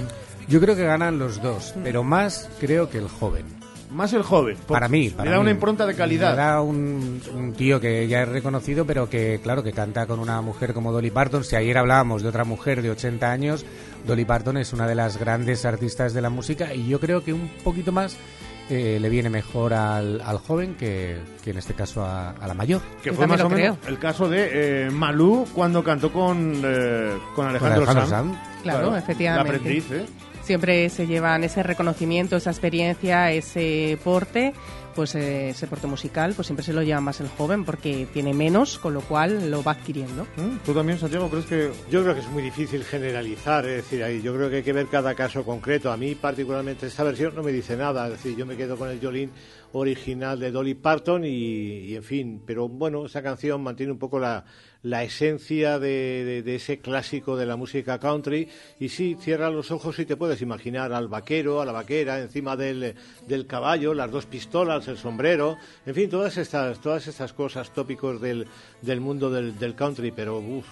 [0.47, 3.45] Yo creo que ganan los dos, pero más creo que el joven.
[3.91, 4.55] Más el joven.
[4.67, 5.09] Para mí.
[5.09, 5.41] Para le da mí.
[5.41, 6.31] una impronta de calidad.
[6.31, 10.19] Le da un, un tío que ya es reconocido, pero que, claro, que canta con
[10.19, 11.43] una mujer como Dolly Parton.
[11.43, 13.65] Si ayer hablábamos de otra mujer de 80 años,
[14.05, 17.33] Dolly Parton es una de las grandes artistas de la música y yo creo que
[17.33, 18.17] un poquito más
[18.69, 22.53] eh, le viene mejor al, al joven que, que en este caso a, a la
[22.53, 22.81] mayor.
[23.03, 27.47] Que fue más o menos el caso de eh, Malú cuando cantó con, eh, con
[27.47, 28.33] Alejandro, Alejandro Sanz.
[28.33, 28.61] Sanz.
[28.63, 29.51] Claro, efectivamente.
[29.51, 30.05] La aprendiz, ¿eh?
[30.43, 34.53] Siempre se llevan ese reconocimiento, esa experiencia, ese porte,
[34.99, 38.33] pues eh, ese porte musical, pues siempre se lo lleva más el joven porque tiene
[38.33, 40.27] menos, con lo cual lo va adquiriendo.
[40.65, 41.71] ¿Tú también, Santiago, crees que...?
[41.89, 44.73] Yo creo que es muy difícil generalizar, es decir, ahí yo creo que hay que
[44.73, 45.89] ver cada caso concreto.
[45.89, 48.89] A mí particularmente esta versión no me dice nada, es decir, yo me quedo con
[48.89, 49.31] el Jolín
[49.71, 54.19] original de Dolly Parton y, y, en fin, pero bueno, esa canción mantiene un poco
[54.19, 54.43] la,
[54.81, 58.47] la esencia de, de, de, ese clásico de la música country
[58.79, 62.55] y sí, cierra los ojos y te puedes imaginar al vaquero, a la vaquera, encima
[62.55, 62.95] del,
[63.27, 68.19] del caballo, las dos pistolas, el sombrero, en fin, todas estas, todas estas cosas tópicos
[68.21, 68.47] del,
[68.81, 70.67] del mundo del, del country, pero uff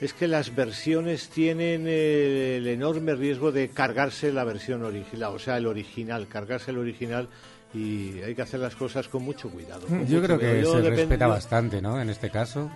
[0.00, 5.56] es que las versiones tienen el, enorme riesgo de cargarse la versión original, o sea,
[5.56, 7.28] el original, cargarse el original
[7.72, 9.86] y hay que hacer las cosas con mucho cuidado.
[9.86, 10.60] Con Yo mucho creo que cuidado.
[10.60, 11.98] se Yo depende- respeta bastante, ¿no?
[12.00, 12.70] En este caso.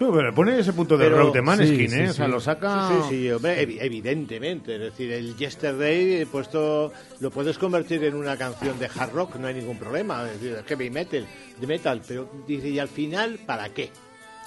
[0.00, 2.04] No, pero pone ese punto de Pero- rock de Maneskin, sí, ¿eh?
[2.06, 2.32] sí, O sea, sí.
[2.32, 2.88] lo saca...
[2.88, 4.74] Sí, sí, hombre, evidentemente.
[4.74, 9.36] Es decir, el Yesterday eh, puesto lo puedes convertir en una canción de hard rock,
[9.36, 10.26] no hay ningún problema.
[10.30, 11.26] Es decir, heavy metal,
[11.60, 12.02] de metal.
[12.06, 13.90] Pero dice, ¿y al final para qué?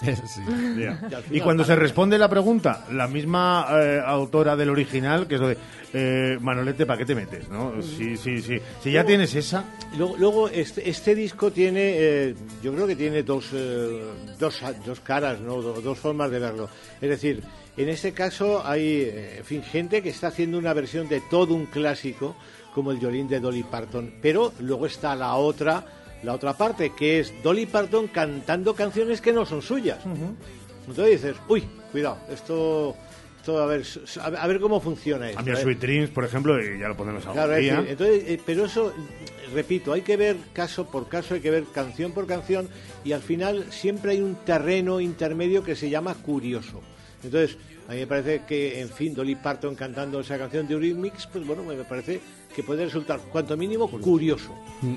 [1.31, 5.47] Y cuando se responde la pregunta, la misma eh, autora del original, que es lo
[5.47, 5.57] de
[5.93, 7.49] eh, Manolete, ¿para qué te metes?
[7.49, 7.73] ¿no?
[7.81, 8.59] Sí, sí, sí.
[8.81, 9.63] Si ya Luego- tienes esa,
[9.97, 14.03] Luego, luego este, este disco tiene, eh, yo creo que tiene dos, eh,
[14.39, 15.61] dos, dos caras, ¿no?
[15.61, 16.69] Do- dos formas de verlo.
[17.01, 17.41] Es decir,
[17.77, 21.53] en este caso hay, eh, en fin, gente que está haciendo una versión de todo
[21.55, 22.35] un clásico,
[22.73, 25.83] como el violín de Dolly Parton, pero luego está la otra,
[26.23, 29.99] la otra parte, que es Dolly Parton cantando canciones que no son suyas.
[30.87, 32.95] Entonces dices, uy, cuidado, esto,
[33.39, 33.83] esto a, ver,
[34.39, 35.39] a ver- cómo funciona esto.
[35.39, 35.55] a mí ¿eh?
[35.57, 37.83] Sweet Dreams, por ejemplo, y ya lo ponemos algún Claro, día.
[37.87, 38.93] entonces, eh, pero eso,
[39.53, 42.69] repito, hay que ver caso por caso, hay que ver canción por canción
[43.03, 46.81] y al final siempre hay un terreno intermedio que se llama curioso.
[47.23, 47.57] Entonces,
[47.87, 51.45] a mí me parece que, en fin, Dolly Parton cantando esa canción de Eurythmics, pues
[51.45, 52.19] bueno, me parece
[52.55, 54.53] que puede resultar, cuanto mínimo, curioso.
[54.81, 54.95] Mm,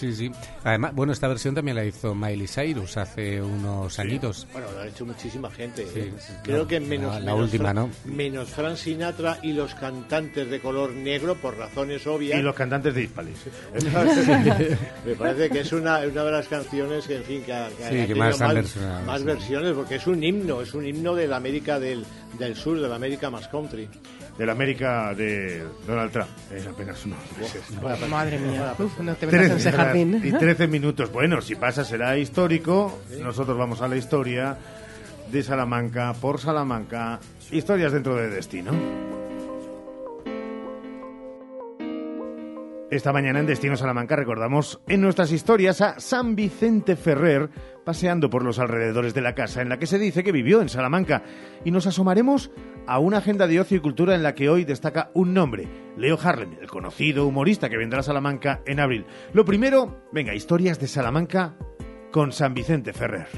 [0.00, 0.32] Sí, sí.
[0.64, 4.46] Además, bueno, esta versión también la hizo Miley Cyrus hace unos añitos.
[4.52, 5.86] Bueno, lo ha hecho muchísima gente.
[5.92, 6.12] Sí, ¿eh?
[6.42, 7.90] Creo no, que menos, la- la menos última, Fran- ¿no?
[8.06, 12.38] menos Frank Sinatra y los cantantes de color negro, por razones obvias.
[12.38, 13.36] Y los cantantes de Hispalis.
[15.04, 18.06] Me parece que es una, una de las canciones que, en fin, que, ha- que
[18.06, 19.26] Sí, más versionado, más sí.
[19.26, 22.04] versiones, porque es un himno, es un himno de la América del,
[22.38, 23.88] del sur, de la América más country.
[24.38, 26.28] De la América de Donald Trump.
[26.54, 27.62] Es apenas unos meses.
[28.08, 30.20] Madre mía, uf, no te metas en ese jardín.
[30.24, 31.12] Y 13 minutos.
[31.12, 33.00] Bueno, si pasa será histórico.
[33.20, 34.56] Nosotros vamos a la historia
[35.30, 37.20] de Salamanca por Salamanca.
[37.50, 38.72] Historias dentro de destino.
[42.90, 47.48] Esta mañana en Destino Salamanca recordamos en nuestras historias a San Vicente Ferrer
[47.84, 50.68] paseando por los alrededores de la casa en la que se dice que vivió en
[50.68, 51.22] Salamanca
[51.64, 52.50] y nos asomaremos
[52.86, 56.18] a una agenda de ocio y cultura en la que hoy destaca un nombre, Leo
[56.22, 59.06] Harlem, el conocido humorista que vendrá a Salamanca en abril.
[59.32, 61.56] Lo primero, venga, historias de Salamanca
[62.10, 63.28] con San Vicente Ferrer.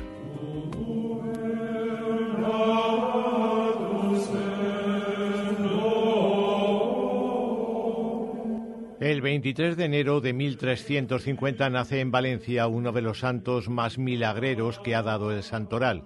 [9.03, 14.79] El 23 de enero de 1350 nace en Valencia uno de los santos más milagreros
[14.79, 16.05] que ha dado el santoral,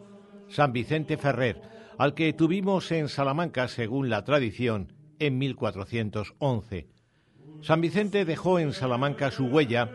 [0.48, 1.60] San Vicente Ferrer,
[1.98, 6.88] al que tuvimos en Salamanca, según la tradición, en 1411.
[7.60, 9.90] San Vicente dejó en Salamanca su huella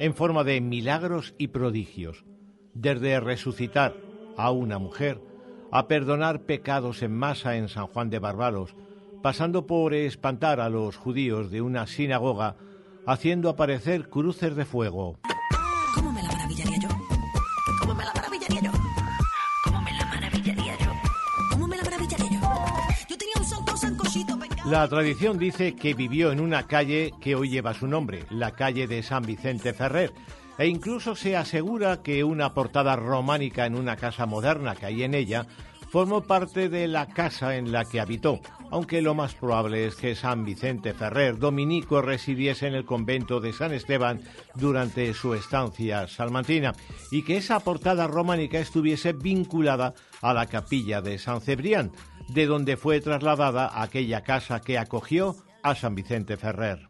[0.00, 2.24] en forma de milagros y prodigios,
[2.74, 3.94] desde resucitar
[4.36, 5.20] a una mujer,
[5.70, 8.74] a perdonar pecados en masa en San Juan de Barbaros,
[9.22, 12.56] pasando por espantar a los judíos de una sinagoga
[13.06, 15.18] haciendo aparecer cruces de fuego.
[15.94, 16.88] ¿Cómo me la maravillaría yo?
[17.80, 18.70] ¿Cómo me la maravillaría yo?
[19.64, 20.92] ¿Cómo me la maravillaría yo?
[21.50, 22.40] ¿Cómo me la maravillaría yo?
[23.08, 24.70] Yo tenía un santo sancochito pegado.
[24.70, 28.86] La tradición dice que vivió en una calle que hoy lleva su nombre, la calle
[28.86, 30.12] de San Vicente Ferrer,
[30.58, 35.14] e incluso se asegura que una portada románica en una casa moderna que hay en
[35.14, 35.46] ella
[35.90, 38.40] formó parte de la casa en la que habitó,
[38.70, 43.52] aunque lo más probable es que San Vicente Ferrer dominico residiese en el convento de
[43.52, 44.20] San Esteban
[44.54, 46.74] durante su estancia salmantina
[47.10, 51.92] y que esa portada románica estuviese vinculada a la capilla de San Cebrián,
[52.28, 56.89] de donde fue trasladada aquella casa que acogió a San Vicente Ferrer.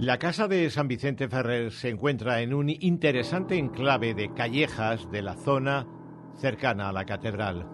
[0.00, 5.20] La casa de San Vicente Ferrer se encuentra en un interesante enclave de callejas de
[5.20, 5.86] la zona
[6.38, 7.66] cercana a la catedral.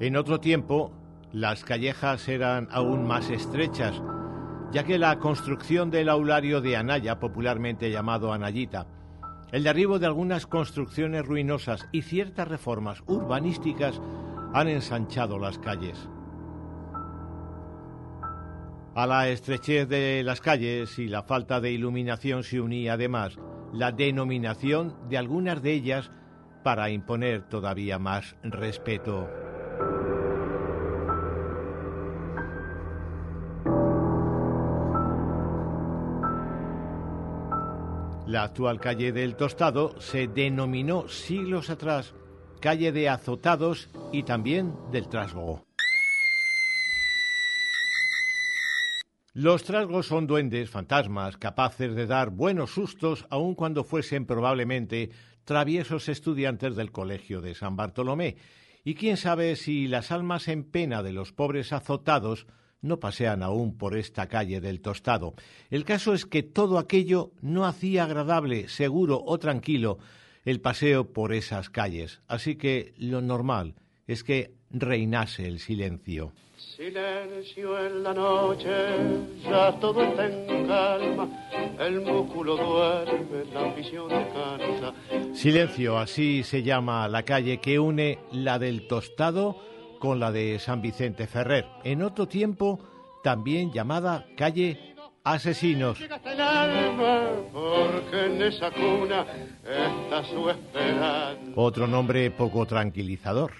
[0.00, 0.90] En otro tiempo,
[1.32, 4.02] las callejas eran aún más estrechas,
[4.72, 8.86] ya que la construcción del aulario de Anaya, popularmente llamado Anayita,
[9.52, 14.00] el derribo de algunas construcciones ruinosas y ciertas reformas urbanísticas
[14.54, 16.08] han ensanchado las calles.
[18.96, 23.36] A la estrechez de las calles y la falta de iluminación se unía además
[23.70, 26.10] la denominación de algunas de ellas
[26.64, 29.28] para imponer todavía más respeto.
[38.26, 42.14] La actual calle del Tostado se denominó siglos atrás
[42.62, 45.65] calle de Azotados y también del Trasgo.
[49.38, 55.10] Los trasgos son duendes, fantasmas, capaces de dar buenos sustos, aun cuando fuesen probablemente
[55.44, 58.38] traviesos estudiantes del colegio de San Bartolomé.
[58.82, 62.46] Y quién sabe si las almas en pena de los pobres azotados
[62.80, 65.34] no pasean aún por esta calle del tostado.
[65.68, 69.98] El caso es que todo aquello no hacía agradable, seguro o tranquilo
[70.46, 72.22] el paseo por esas calles.
[72.26, 73.74] Así que lo normal
[74.06, 76.32] es que reinase el silencio.
[76.56, 78.70] Silencio en la noche,
[79.44, 81.28] ya todo está en calma,
[81.78, 84.94] el músculo duerme, la visión descansa.
[85.34, 89.56] Silencio, así se llama la calle que une la del Tostado
[89.98, 91.66] con la de San Vicente Ferrer.
[91.84, 92.80] En otro tiempo,
[93.22, 94.94] también llamada calle
[95.24, 96.00] Asesinos.
[96.00, 97.20] Llegaste el alma,
[97.52, 99.26] porque en esa cuna
[99.62, 101.52] está su esperanza.
[101.54, 103.52] Otro nombre poco tranquilizador.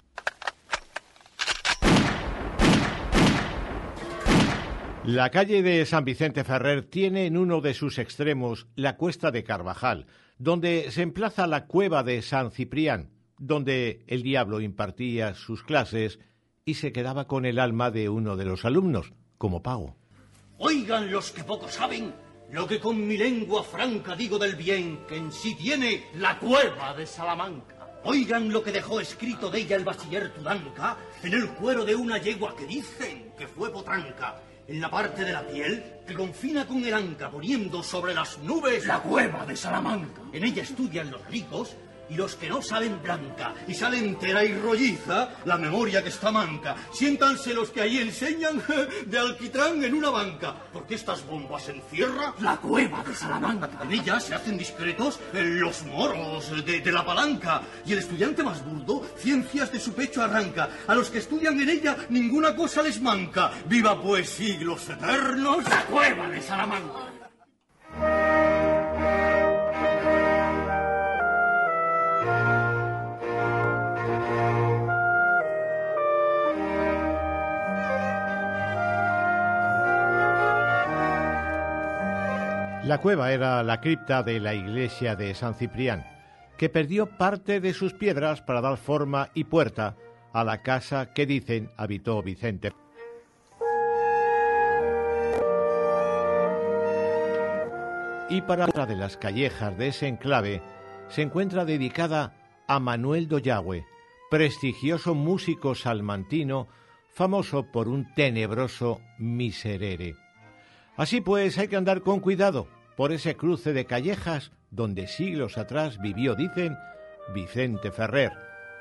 [5.07, 9.45] La calle de San Vicente Ferrer tiene en uno de sus extremos la cuesta de
[9.45, 16.19] Carvajal, donde se emplaza la cueva de San Ciprián, donde el diablo impartía sus clases
[16.65, 19.97] y se quedaba con el alma de uno de los alumnos, como pago.
[20.59, 22.13] Oigan los que poco saben
[22.51, 26.95] lo que con mi lengua franca digo del bien que en sí tiene la cueva
[26.95, 28.01] de Salamanca.
[28.03, 32.19] Oigan lo que dejó escrito de ella el bachiller Tudanca en el cuero de una
[32.19, 34.43] yegua que dicen que fue potranca.
[34.69, 38.85] En la parte de la piel que confina con el anca poniendo sobre las nubes
[38.87, 40.23] la cueva de Salamanca.
[40.33, 41.77] En ella estudian los ricos
[42.09, 46.31] y los que no salen blanca y sale entera y rolliza la memoria que está
[46.31, 46.77] manca.
[46.93, 48.63] Siéntanse los que ahí enseñan
[49.07, 53.71] de alquitrán en una banca, porque estas bombas encierra la cueva de Salamanca.
[53.83, 58.65] En ella se hacen discretos los moros de, de la palanca y el estudiante más
[58.65, 60.69] burdo ciencias de su pecho arranca.
[60.87, 63.51] A los que estudian en ella ninguna cosa les manca.
[63.67, 67.16] Viva pues siglos eternos la cueva de Salamanca.
[82.97, 86.07] La cueva era la cripta de la iglesia de San Ciprián,
[86.57, 89.97] que perdió parte de sus piedras para dar forma y puerta
[90.33, 92.73] a la casa que dicen habitó Vicente.
[98.31, 100.63] Y para otra de las callejas de ese enclave
[101.09, 102.33] se encuentra dedicada
[102.67, 103.85] a Manuel Doyagüe,
[104.31, 106.67] prestigioso músico salmantino
[107.13, 110.15] famoso por un tenebroso miserere.
[110.97, 115.99] Así pues, hay que andar con cuidado por ese cruce de callejas donde siglos atrás
[116.01, 116.77] vivió, dicen,
[117.35, 118.33] Vicente Ferrer,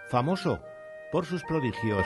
[0.10, 0.62] famoso
[1.12, 2.06] por sus prodigios.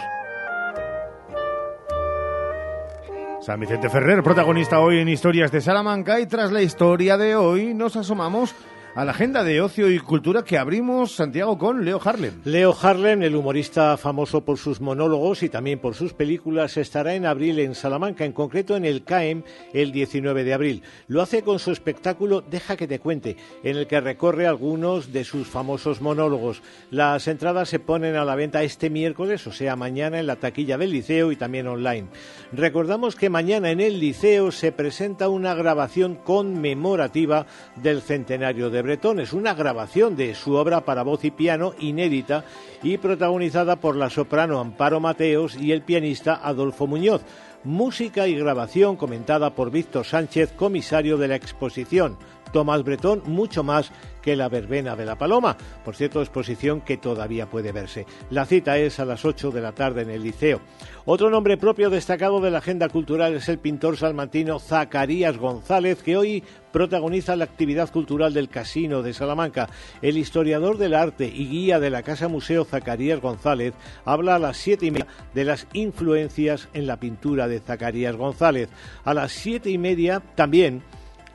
[3.42, 7.74] San Vicente Ferrer, protagonista hoy en Historias de Salamanca, y tras la historia de hoy
[7.74, 8.54] nos asomamos
[8.96, 12.42] a la agenda de ocio y cultura que abrimos, Santiago, con Leo Harlem.
[12.44, 17.26] Leo Harlem, el humorista famoso por sus monólogos y también por sus películas, estará en
[17.26, 20.84] abril en Salamanca, en concreto en el CAEM el 19 de abril.
[21.08, 25.24] Lo hace con su espectáculo Deja que te cuente, en el que recorre algunos de
[25.24, 26.62] sus famosos monólogos.
[26.90, 30.78] Las entradas se ponen a la venta este miércoles, o sea, mañana en la taquilla
[30.78, 32.08] del Liceo y también online.
[32.52, 39.20] Recordamos que mañana en el Liceo se presenta una grabación conmemorativa del centenario de Bretón.
[39.20, 42.44] Es una grabación de su obra para voz y piano inédita
[42.84, 47.22] y protagonizada por la soprano Amparo Mateos y el pianista Adolfo Muñoz.
[47.64, 52.18] Música y grabación comentada por Víctor Sánchez, comisario de la exposición.
[52.52, 53.92] Tomás Bretón, mucho más
[54.22, 55.58] que la verbena de la Paloma.
[55.84, 58.06] Por cierto, exposición que todavía puede verse.
[58.30, 60.62] La cita es a las 8 de la tarde en el Liceo.
[61.06, 66.18] Otro nombre propio destacado de la agenda cultural es el pintor salmantino Zacarías González, que
[66.18, 69.70] hoy protagoniza la actividad cultural del Casino de Salamanca.
[70.02, 73.74] El historiador del arte y guía de la Casa Museo Zacarías González
[74.06, 78.70] habla a las siete y media de las influencias en la pintura de Zacarías González.
[79.04, 80.84] A las siete y media también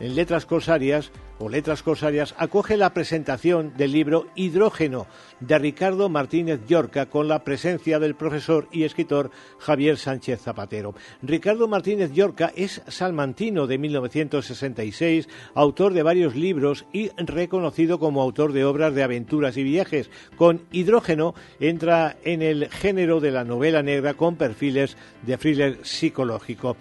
[0.00, 5.06] en Letras Corsarias o Letras Corsarias acoge la presentación del libro Hidrógeno
[5.40, 10.94] de Ricardo Martínez Llorca con la presencia del profesor y escritor Javier Sánchez Zapatero.
[11.22, 18.52] Ricardo Martínez Llorca es salmantino de 1966, autor de varios libros y reconocido como autor
[18.52, 20.10] de obras de aventuras y viajes.
[20.36, 26.76] Con Hidrógeno entra en el género de la novela negra con perfiles de thriller psicológico.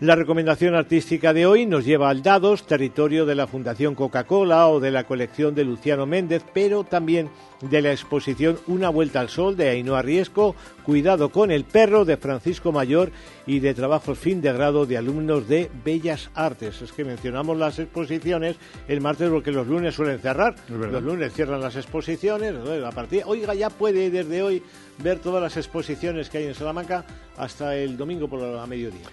[0.00, 4.78] La recomendación artística de hoy nos lleva al Dados, territorio de la Fundación Coca-Cola o
[4.78, 7.30] de la colección de Luciano Méndez, pero también
[7.62, 12.18] de la exposición Una Vuelta al Sol de Ainhoa Riesco, Cuidado con el Perro de
[12.18, 13.10] Francisco Mayor
[13.46, 16.82] y de trabajos fin de grado de alumnos de Bellas Artes.
[16.82, 18.56] Es que mencionamos las exposiciones
[18.88, 20.56] el martes porque los lunes suelen cerrar.
[20.68, 22.54] Los lunes cierran las exposiciones.
[22.84, 24.62] A partir, oiga, ya puede desde hoy
[25.02, 27.06] ver todas las exposiciones que hay en Salamanca
[27.38, 29.06] hasta el domingo por la mediodía.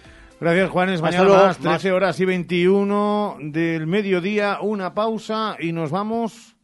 [0.44, 0.96] Gracias, Juanes.
[0.96, 1.46] Hasta Mañana luego.
[1.46, 6.58] más, 13 horas y 21 del mediodía, una pausa y nos vamos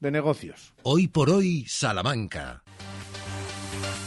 [0.00, 0.74] de negocios.
[0.82, 2.61] Hoy por hoy, Salamanca.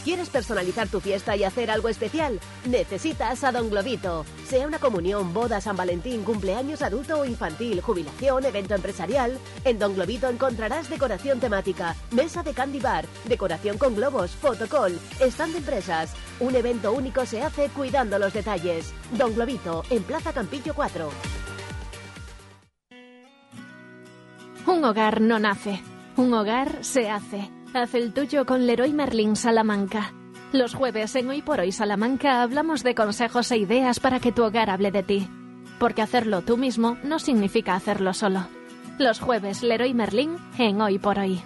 [0.05, 2.39] ¿Quieres personalizar tu fiesta y hacer algo especial?
[2.69, 4.23] Necesitas a Don Globito.
[4.47, 9.95] Sea una comunión, boda, San Valentín, cumpleaños adulto o infantil, jubilación, evento empresarial, en Don
[9.95, 16.13] Globito encontrarás decoración temática, mesa de candy bar, decoración con globos, fotocall, stand de empresas.
[16.39, 18.93] Un evento único se hace cuidando los detalles.
[19.17, 21.09] Don Globito, en Plaza Campillo 4.
[24.67, 25.81] Un hogar no nace,
[26.15, 27.49] un hogar se hace.
[27.75, 30.13] Haz el tuyo con Leroy Merlin Salamanca.
[30.53, 34.45] Los jueves en Hoy por Hoy Salamanca hablamos de consejos e ideas para que tu
[34.45, 35.27] hogar hable de ti.
[35.77, 38.47] Porque hacerlo tú mismo no significa hacerlo solo.
[38.97, 41.41] Los jueves Leroy Merlin en Hoy por Hoy.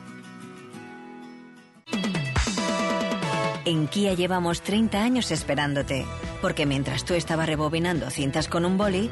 [3.66, 6.06] En Kia llevamos 30 años esperándote,
[6.44, 9.10] porque mientras tú estabas rebobinando cintas con un boli,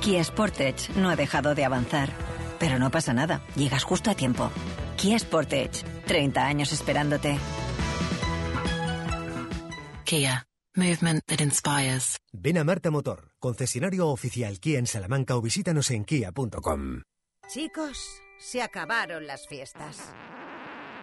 [0.00, 2.10] Kia Sportage no ha dejado de avanzar.
[2.58, 4.50] Pero no pasa nada, llegas justo a tiempo.
[4.96, 7.38] Kia Sportage, 30 años esperándote.
[10.04, 10.42] Kia.
[10.74, 12.18] Movement that inspires.
[12.32, 17.02] Ven a Marta Motor, concesionario oficial Kia en Salamanca o visítanos en kia.com.
[17.48, 17.98] Chicos,
[18.38, 20.12] se acabaron las fiestas.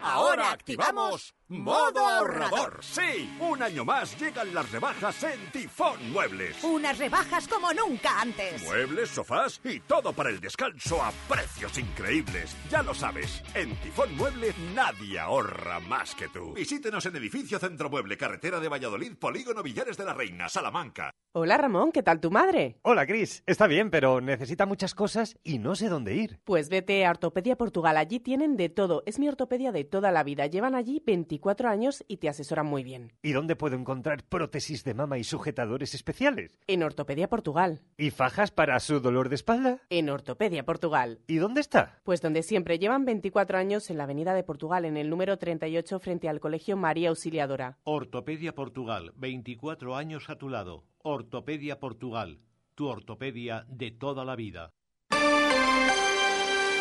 [0.03, 2.79] Ahora activamos modo ahorrador.
[2.81, 6.63] Sí, un año más llegan las rebajas en Tifón Muebles.
[6.63, 8.63] Unas rebajas como nunca antes.
[8.63, 12.55] Muebles, sofás y todo para el descanso a precios increíbles.
[12.69, 16.53] Ya lo sabes, en Tifón Muebles nadie ahorra más que tú.
[16.53, 21.11] Visítenos en Edificio Centro Mueble, Carretera de Valladolid, Polígono Villares de la Reina, Salamanca.
[21.35, 22.77] Hola Ramón, ¿qué tal tu madre?
[22.83, 23.41] Hola, Cris.
[23.47, 26.39] Está bien, pero necesita muchas cosas y no sé dónde ir.
[26.43, 29.01] Pues vete a Ortopedia Portugal, allí tienen de todo.
[29.07, 30.45] Es mi ortopedia de toda la vida.
[30.45, 30.99] Llevan allí
[31.33, 33.11] 24 años y te asesoran muy bien.
[33.23, 36.59] ¿Y dónde puedo encontrar prótesis de mama y sujetadores especiales?
[36.67, 37.81] En Ortopedia Portugal.
[37.97, 39.81] ¿Y fajas para su dolor de espalda?
[39.89, 41.21] En Ortopedia Portugal.
[41.25, 41.99] ¿Y dónde está?
[42.03, 42.77] Pues donde siempre.
[42.77, 46.77] Llevan 24 años en la Avenida de Portugal, en el número 38, frente al Colegio
[46.77, 47.79] María Auxiliadora.
[47.83, 50.83] Ortopedia Portugal, 24 años a tu lado.
[50.99, 52.41] Ortopedia Portugal,
[52.75, 54.69] tu ortopedia de toda la vida.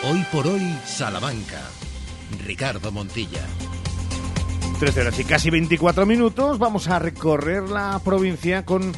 [0.04, 1.62] Hoy por hoy, Salamanca.
[2.44, 3.46] Ricardo Montilla.
[4.82, 6.58] 13 horas y casi 24 minutos.
[6.58, 8.90] Vamos a recorrer la provincia con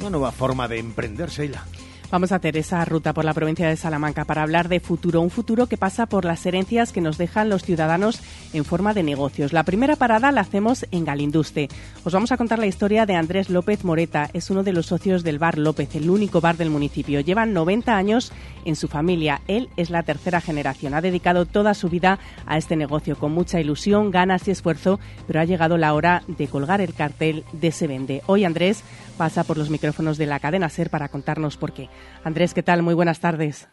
[0.00, 1.64] una nueva forma de emprender, Sheila.
[2.10, 5.28] Vamos a hacer esa ruta por la provincia de Salamanca para hablar de futuro, un
[5.28, 8.22] futuro que pasa por las herencias que nos dejan los ciudadanos
[8.54, 9.52] en forma de negocios.
[9.52, 11.68] La primera parada la hacemos en Galinduste.
[12.04, 14.30] Os vamos a contar la historia de Andrés López Moreta.
[14.32, 17.20] Es uno de los socios del bar López, el único bar del municipio.
[17.20, 18.32] Lleva 90 años
[18.64, 19.42] en su familia.
[19.46, 20.94] Él es la tercera generación.
[20.94, 25.40] Ha dedicado toda su vida a este negocio con mucha ilusión, ganas y esfuerzo, pero
[25.40, 28.22] ha llegado la hora de colgar el cartel de Se Vende.
[28.24, 28.82] Hoy Andrés
[29.18, 31.90] pasa por los micrófonos de la cadena SER para contarnos por qué.
[32.24, 32.82] Andrés, ¿qué tal?
[32.82, 33.68] Muy buenas tardes.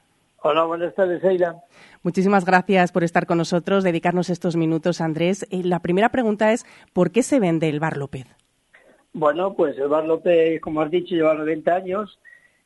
[0.47, 1.55] Hola, buenas tardes, Eila.
[2.03, 5.47] Muchísimas gracias por estar con nosotros, dedicarnos estos minutos, Andrés.
[5.49, 8.27] Eh, la primera pregunta es, ¿por qué se vende el Bar López?
[9.11, 12.19] Bueno, pues el Bar López, como has dicho, lleva 90 años,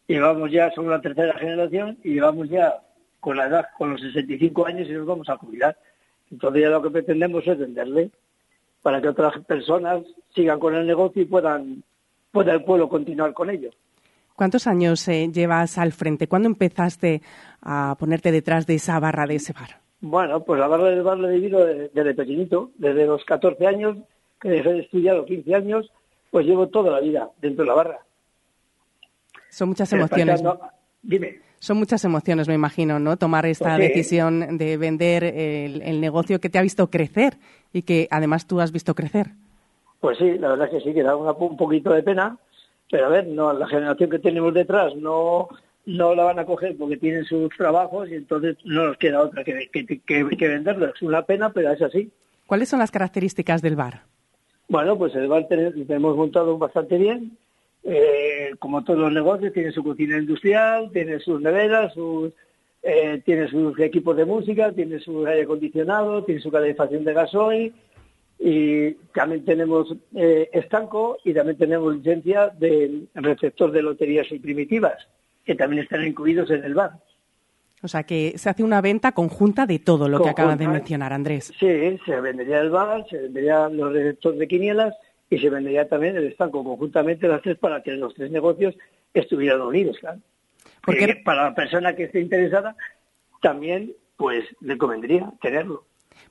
[0.07, 2.81] llevamos ya, somos la tercera generación y llevamos ya
[3.19, 5.77] con la edad, con los 65 años y nos vamos a jubilar.
[6.31, 8.11] Entonces ya lo que pretendemos es venderle
[8.81, 10.03] para que otras personas
[10.35, 11.83] sigan con el negocio y puedan,
[12.31, 13.69] pueda el pueblo continuar con ello.
[14.39, 16.27] ¿Cuántos años eh, llevas al frente?
[16.29, 17.21] ¿Cuándo empezaste
[17.61, 19.81] a ponerte detrás de esa barra de ese bar?
[19.99, 23.67] Bueno, pues la barra del bar la he vivido desde, desde pequeñito, desde los 14
[23.67, 23.97] años,
[24.39, 25.91] que dejé de estudiar los 15 años,
[26.31, 27.99] pues llevo toda la vida dentro de la barra.
[29.49, 30.41] Son muchas emociones.
[31.01, 31.39] Dime.
[31.59, 33.17] Son muchas emociones, me imagino, ¿no?
[33.17, 33.81] Tomar esta Pues sí.
[33.89, 37.35] decisión de vender el, el negocio que te ha visto crecer
[37.73, 39.31] y que además tú has visto crecer.
[39.99, 42.37] Pues sí, la verdad es que sí, que da una- un poquito de pena,
[42.89, 45.47] pero a ver, no, la generación que tenemos detrás no,
[45.85, 49.43] no la van a coger porque tienen sus trabajos y entonces no nos queda otra
[49.43, 50.87] que, que, que, que venderlo.
[50.87, 52.11] Es una pena, pero es así.
[52.47, 54.01] ¿Cuáles son las características del bar?
[54.67, 57.37] Bueno, pues el bar lo tenemos montado bastante bien.
[57.83, 62.31] Eh, como todos los negocios, tiene su cocina industrial, tiene sus neveras, sus,
[62.83, 67.73] eh, tiene sus equipos de música, tiene su aire acondicionado, tiene su calefacción de gasoil
[68.39, 74.95] y también tenemos eh, estanco y también tenemos licencia de receptor de loterías y primitivas,
[75.45, 76.93] que también están incluidos en el bar.
[77.81, 81.13] O sea, que se hace una venta conjunta de todo lo que acabas de mencionar,
[81.13, 81.53] Andrés.
[81.59, 84.95] Sí, se vendería el bar, se venderían los receptores de quinielas
[85.29, 88.75] y se vendería también el estanco conjuntamente las tres para que los tres negocios
[89.13, 90.19] estuvieran unidos, claro.
[90.85, 92.75] Porque para la persona que esté interesada
[93.41, 95.85] también pues le convendría tenerlo.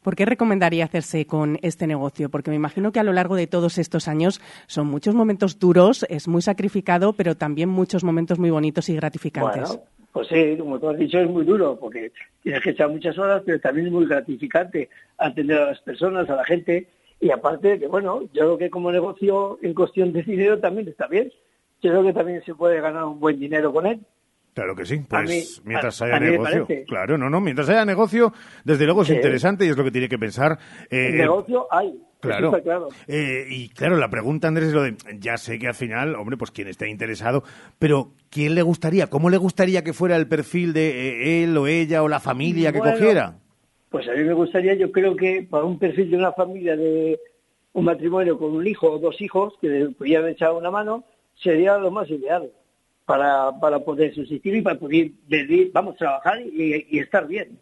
[0.08, 2.30] ¿Por qué recomendaría hacerse con este negocio?
[2.30, 6.06] Porque me imagino que a lo largo de todos estos años son muchos momentos duros,
[6.08, 9.68] es muy sacrificado, pero también muchos momentos muy bonitos y gratificantes.
[9.68, 9.82] Bueno,
[10.12, 12.10] pues sí, como tú has dicho, es muy duro porque
[12.42, 14.88] tienes que echar muchas horas, pero también es muy gratificante
[15.18, 16.88] atender a las personas, a la gente.
[17.20, 21.06] Y aparte, que bueno, yo creo que como negocio en cuestión de dinero también está
[21.06, 21.30] bien.
[21.82, 24.00] Yo creo que también se puede ganar un buen dinero con él.
[24.58, 26.66] Claro que sí, pues mí- mientras a- haya a negocio.
[26.88, 28.32] Claro, no, no, mientras haya negocio,
[28.64, 29.14] desde luego es Sí.
[29.14, 30.58] interesante y es lo que tiene que pensar.
[30.90, 31.94] eh, El negocio hay.
[32.20, 32.50] Claro.
[32.64, 32.88] claro.
[33.06, 36.36] Eh, y claro, la pregunta, Andrés, es lo de, ya sé que al final, hombre,
[36.36, 37.44] pues quien esté interesado,
[37.78, 39.06] pero ¿quién le gustaría?
[39.06, 42.72] ¿Cómo le gustaría que fuera el perfil de eh, él o ella o la familia
[42.72, 43.36] que cogiera?
[43.90, 47.16] Pues a mí me gustaría, yo creo que para un perfil de una familia de
[47.74, 51.04] un matrimonio con un hijo o dos hijos que le pudieran echar una mano,
[51.36, 52.50] sería lo más ideal
[53.08, 57.58] para, para poder subsistir y para poder vivir, vamos, trabajar y, y estar bien.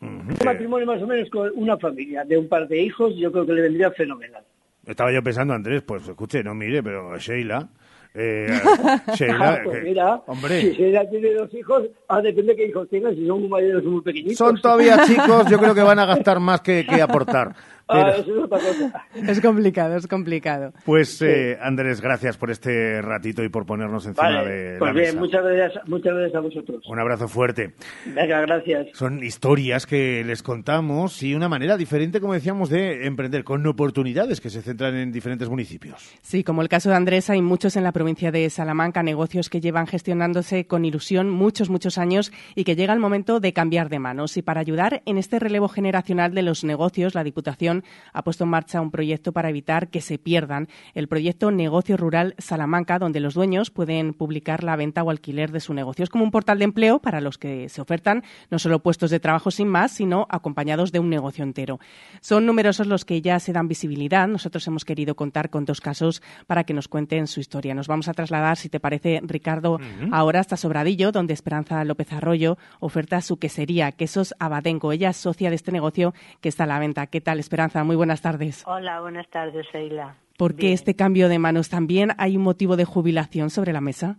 [0.00, 3.46] Un matrimonio más o menos con una familia de un par de hijos, yo creo
[3.46, 4.42] que le vendría fenomenal.
[4.84, 7.68] Estaba yo pensando, Andrés, pues escuche, no mire, pero Sheila.
[8.14, 8.48] eh,
[9.14, 10.60] Sheila, pues que- mira, hombre.
[10.74, 13.84] si ella tiene dos hijos, ah, depende de qué hijos tenga, si son muy mayores
[13.86, 14.36] o muy pequeñitos.
[14.38, 17.54] son todavía chicos, yo creo que van a gastar más que, que aportar.
[17.88, 19.06] Ah, eso es otra cosa.
[19.28, 20.72] Es complicado, es complicado.
[20.84, 24.92] Pues eh, Andrés, gracias por este ratito y por ponernos encima Vale, de pues la
[24.92, 25.20] bien, mesa.
[25.20, 26.84] muchas gracias, muchas gracias a vosotros.
[26.88, 27.74] Un abrazo fuerte.
[28.06, 28.88] Venga, gracias.
[28.92, 34.40] Son historias que les contamos y una manera diferente, como decíamos, de emprender con oportunidades
[34.40, 36.12] que se centran en diferentes municipios.
[36.22, 39.60] Sí, como el caso de Andrés, hay muchos en la provincia de Salamanca, negocios que
[39.60, 43.98] llevan gestionándose con ilusión muchos, muchos años y que llega el momento de cambiar de
[43.98, 44.36] manos.
[44.36, 47.77] Y para ayudar en este relevo generacional de los negocios, la Diputación
[48.12, 50.68] ha puesto en marcha un proyecto para evitar que se pierdan.
[50.94, 55.60] El proyecto Negocio Rural Salamanca, donde los dueños pueden publicar la venta o alquiler de
[55.60, 56.02] su negocio.
[56.02, 59.20] Es como un portal de empleo para los que se ofertan no solo puestos de
[59.20, 61.78] trabajo sin más, sino acompañados de un negocio entero.
[62.20, 64.28] Son numerosos los que ya se dan visibilidad.
[64.28, 67.74] Nosotros hemos querido contar con dos casos para que nos cuenten su historia.
[67.74, 69.78] Nos vamos a trasladar, si te parece, Ricardo,
[70.12, 74.92] ahora hasta Sobradillo, donde Esperanza López Arroyo oferta su quesería, Quesos Abadenco.
[74.92, 77.06] Ella es socia de este negocio que está a la venta.
[77.06, 77.67] ¿Qué tal, Esperanza?
[77.84, 78.64] Muy buenas tardes.
[78.66, 80.16] Hola, buenas tardes, Sheila.
[80.38, 81.68] ¿Por qué este cambio de manos?
[81.68, 84.16] ¿También hay un motivo de jubilación sobre la mesa?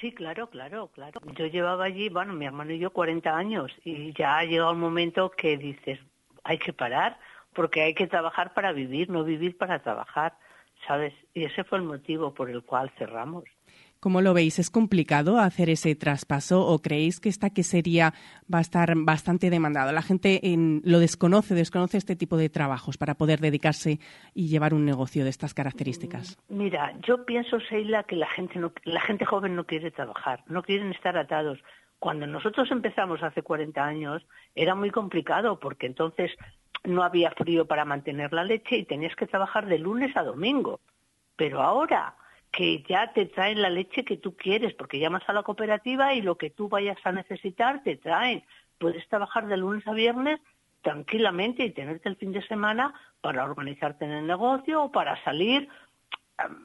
[0.00, 1.20] Sí, claro, claro, claro.
[1.36, 4.80] Yo llevaba allí, bueno, mi hermano y yo 40 años y ya ha llegado un
[4.80, 5.98] momento que dices,
[6.44, 7.18] hay que parar
[7.52, 10.34] porque hay que trabajar para vivir, no vivir para trabajar,
[10.86, 11.12] ¿sabes?
[11.34, 13.44] Y ese fue el motivo por el cual cerramos.
[14.00, 14.60] ¿Cómo lo veis?
[14.60, 18.14] ¿Es complicado hacer ese traspaso o creéis que esta quesería
[18.52, 19.90] va a estar bastante demandado?
[19.90, 23.98] La gente en- lo desconoce, desconoce este tipo de trabajos para poder dedicarse
[24.34, 26.38] y llevar un negocio de estas características.
[26.48, 30.62] Mira, yo pienso, Sheila, que la gente, no, la gente joven no quiere trabajar, no
[30.62, 31.58] quieren estar atados.
[31.98, 36.30] Cuando nosotros empezamos hace 40 años era muy complicado porque entonces
[36.84, 40.78] no había frío para mantener la leche y tenías que trabajar de lunes a domingo.
[41.34, 42.14] Pero ahora
[42.50, 46.22] que ya te traen la leche que tú quieres, porque llamas a la cooperativa y
[46.22, 48.42] lo que tú vayas a necesitar te traen.
[48.78, 50.40] Puedes trabajar de lunes a viernes
[50.82, 55.68] tranquilamente y tenerte el fin de semana para organizarte en el negocio o para salir.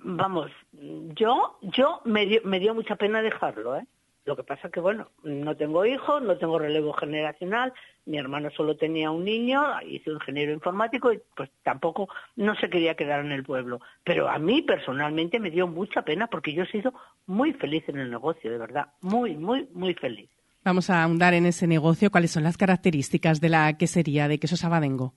[0.03, 3.85] Vamos, yo, yo me dio, me dio mucha pena dejarlo, ¿eh?
[4.25, 7.73] Lo que pasa que, bueno, no tengo hijos, no tengo relevo generacional,
[8.05, 12.95] mi hermano solo tenía un niño, hizo ingeniero informático y pues tampoco no se quería
[12.95, 13.81] quedar en el pueblo.
[14.03, 16.93] Pero a mí personalmente me dio mucha pena porque yo he sido
[17.25, 20.29] muy feliz en el negocio, de verdad, muy, muy, muy feliz.
[20.63, 22.09] Vamos a ahondar en ese negocio.
[22.09, 25.13] ¿Cuáles son las características de la quesería de queso sabadengo?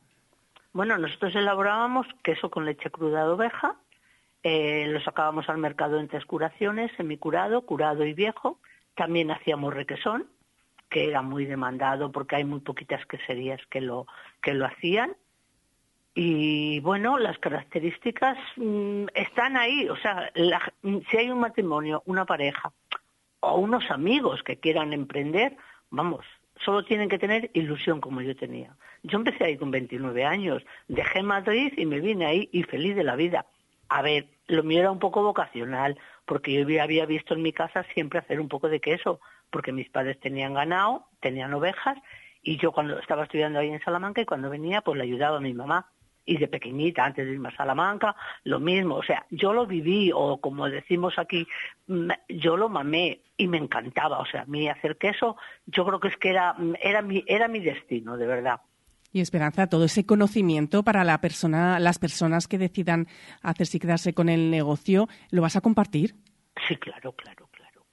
[0.73, 3.77] Bueno, nosotros elaborábamos queso con leche cruda de oveja,
[4.43, 8.61] eh, lo sacábamos al mercado en tres curaciones, semicurado, curado y viejo.
[8.97, 10.27] También hacíamos requesón,
[10.89, 14.07] que era muy demandado porque hay muy poquitas queserías que lo,
[14.43, 15.17] que lo hacían.
[16.15, 19.89] Y bueno, las características mm, están ahí.
[19.89, 20.33] O sea,
[21.11, 22.73] si hay un matrimonio, una pareja
[23.41, 25.57] o unos amigos que quieran emprender,
[25.91, 26.25] vamos,
[26.65, 28.75] solo tienen que tener ilusión como yo tenía.
[29.03, 33.05] Yo empecé ahí con 29 años, dejé Madrid y me vine ahí y feliz de
[33.05, 33.47] la vida.
[33.89, 37.85] A ver, lo mío era un poco vocacional, porque yo había- visto en mi casa
[37.95, 41.97] siempre hacer un poco de queso, porque mis padres tenían ganado, tenían ovejas,
[42.43, 45.41] y yo cuando estaba estudiando ahí en Salamanca y cuando venía, pues le ayudaba a
[45.41, 45.91] mi mamá.
[46.29, 48.97] Y de pequeñita, antes de irme a Salamanca, lo mismo.
[48.97, 51.47] O sea, yo lo viví, o como decimos aquí,
[52.29, 54.19] yo lo mamé y me encantaba.
[54.19, 55.37] O sea, a mí hacer queso,
[55.67, 58.61] yo creo que es que era, era, mi, era mi destino, de verdad.
[59.17, 63.07] Y Esperanza, todo ese conocimiento para la persona, las personas que decidan
[63.41, 66.17] hacerse y quedarse con el negocio, ¿lo vas a compartir?
[66.69, 67.87] Sí, claro, claro, claro.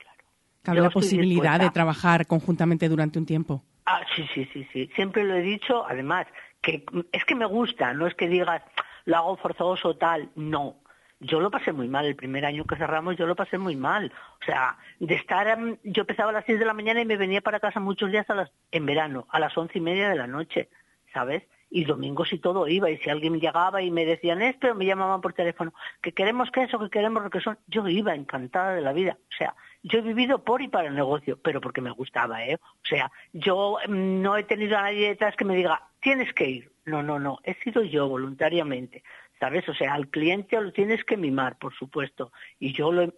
[0.63, 3.63] Cabe Yo la posibilidad de trabajar conjuntamente durante un tiempo.
[3.85, 4.89] Ah, sí, sí, sí, sí.
[4.95, 6.27] Siempre lo he dicho, además,
[6.61, 6.83] que
[7.13, 8.61] es que me gusta, no es que digas,
[9.05, 10.75] lo hago forzoso tal, no.
[11.21, 14.11] Yo lo pasé muy mal, el primer año que cerramos yo lo pasé muy mal.
[14.41, 17.15] O sea, de estar, em, yo empezaba a las 6 de la mañana y me
[17.15, 20.17] venía para casa muchos días a las, en verano, a las once y media de
[20.17, 20.67] la noche,
[21.13, 21.43] ¿sabes?
[21.69, 25.21] Y domingos y todo iba, y si alguien llegaba y me decían esto, me llamaban
[25.21, 29.17] por teléfono, que queremos queso, que queremos requesón, yo iba encantada de la vida.
[29.19, 32.57] O sea, yo he vivido por y para el negocio, pero porque me gustaba, ¿eh?
[32.61, 36.49] O sea, yo mm, no he tenido a nadie detrás que me diga, tienes que
[36.49, 36.71] ir.
[36.85, 39.03] No, no, no, he sido yo voluntariamente,
[39.39, 39.67] ¿sabes?
[39.69, 42.31] O sea, al cliente lo tienes que mimar, por supuesto.
[42.59, 43.13] Y yo lo he-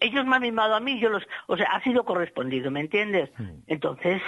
[0.00, 3.30] ellos me han mimado a mí, yo los, o sea, ha sido correspondido, ¿me entiendes?
[3.66, 4.20] Entonces,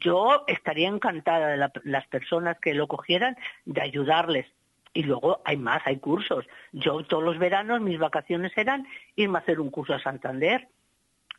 [0.00, 4.46] yo estaría encantada de la- las personas que lo cogieran de ayudarles.
[4.92, 6.46] Y luego hay más, hay cursos.
[6.72, 10.68] Yo todos los veranos mis vacaciones eran irme a hacer un curso a Santander,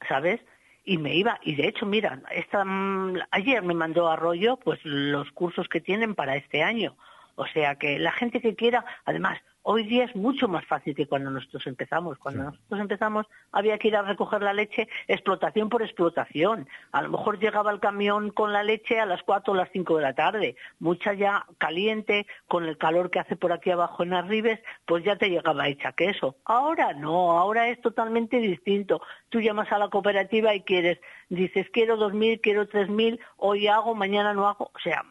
[0.08, 0.40] ¿sabes?
[0.86, 5.32] Y me iba, y de hecho, mira, esta, mm, ayer me mandó Arroyo pues los
[5.32, 6.96] cursos que tienen para este año.
[7.36, 11.08] O sea que la gente que quiera, además, hoy día es mucho más fácil que
[11.08, 12.18] cuando nosotros empezamos.
[12.18, 16.70] Cuando nosotros empezamos había que ir a recoger la leche explotación por explotación.
[16.94, 19.98] A lo mejor llegaba el camión con la leche a las 4 o las 5
[19.98, 20.56] de la tarde.
[20.80, 25.18] Mucha ya caliente, con el calor que hace por aquí abajo en Arribes, pues ya
[25.18, 26.38] te llegaba hecha queso.
[26.46, 29.02] Ahora no, ahora es totalmente distinto.
[29.28, 34.34] Tú llamas a la cooperativa y quieres, dices quiero 2.000, quiero 3.000, hoy hago, mañana
[34.34, 34.72] no hago.
[34.74, 35.04] O sea,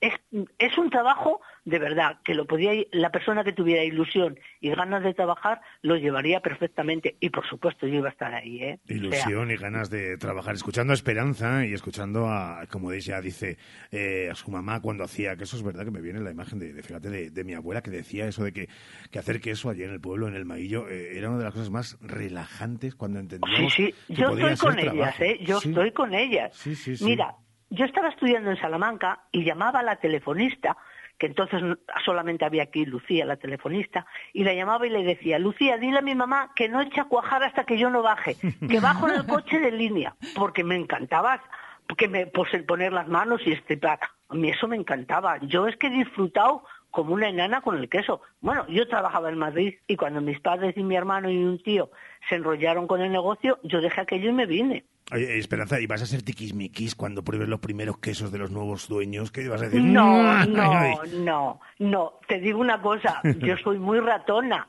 [0.00, 0.14] es,
[0.58, 5.02] es un trabajo de verdad que lo podía la persona que tuviera ilusión y ganas
[5.02, 8.78] de trabajar lo llevaría perfectamente y por supuesto yo iba a estar ahí ¿eh?
[8.84, 13.20] O sea, Ilusión y ganas de trabajar, escuchando a Esperanza y escuchando a, como ella
[13.20, 13.56] dice,
[13.90, 16.72] eh, a su mamá cuando hacía queso, es verdad que me viene la imagen de,
[16.72, 18.68] de, fíjate, de, de mi abuela que decía eso de que,
[19.10, 21.54] que hacer queso allí en el pueblo, en el Maillo, eh, era una de las
[21.54, 25.22] cosas más relajantes cuando sí entendíamos sí que yo podía estoy con ellas trabajo.
[25.24, 25.38] ¿eh?
[25.44, 25.68] yo Sí.
[25.68, 27.04] estoy con ellas Sí, sí, sí.
[27.04, 27.36] mira
[27.72, 30.76] yo estaba estudiando en Salamanca y llamaba a la telefonista
[31.20, 31.62] que entonces
[32.02, 36.02] solamente había aquí Lucía, la telefonista, y la llamaba y le decía, Lucía, dile a
[36.02, 38.36] mi mamá que no eche a cuajar hasta que yo no baje,
[38.68, 41.42] que bajo en el coche de línea, porque me encantaba
[41.86, 43.98] porque me, pues, el poner las manos y estripar.
[44.28, 45.38] A mí eso me encantaba.
[45.38, 48.22] Yo es que he disfrutado como una enana con el queso.
[48.40, 51.90] Bueno, yo trabajaba en Madrid y cuando mis padres y mi hermano y un tío
[52.28, 54.84] se enrollaron con el negocio, yo dejé aquello y me vine.
[55.12, 58.88] Oye, Esperanza, ¿y vas a ser tiquismiquis cuando pruebes los primeros quesos de los nuevos
[58.88, 59.30] dueños?
[59.32, 59.82] ¿Qué vas a decir?
[59.82, 60.06] No,
[60.46, 62.12] "Mm, no, no, no.
[62.28, 64.68] Te digo una cosa, yo soy muy ratona.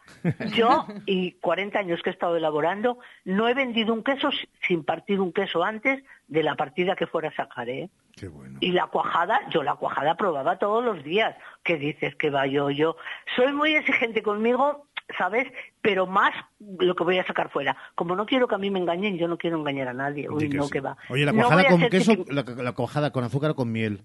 [0.56, 4.84] Yo, y 40 años que he estado elaborando, no he vendido un queso si- sin
[4.84, 7.90] partir un queso antes de la partida que fuera a sacar, ¿eh?
[8.16, 8.58] Qué bueno.
[8.62, 11.36] Y la cuajada, yo la cuajada probaba todos los días.
[11.64, 12.70] ¿Qué dices que va yo?
[12.70, 12.96] Yo
[13.36, 15.48] soy muy exigente conmigo, ¿sabes?
[15.82, 17.76] Pero más lo que voy a sacar fuera.
[17.96, 20.30] Como no quiero que a mí me engañen, yo no quiero engañar a nadie.
[20.30, 20.72] Uy, que no, sí.
[20.72, 20.98] que va.
[21.10, 24.02] Oye, la cuajada con queso, la, la cuajada con azúcar o con miel.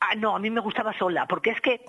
[0.00, 1.80] Ah, no, a mí me gustaba sola, porque es que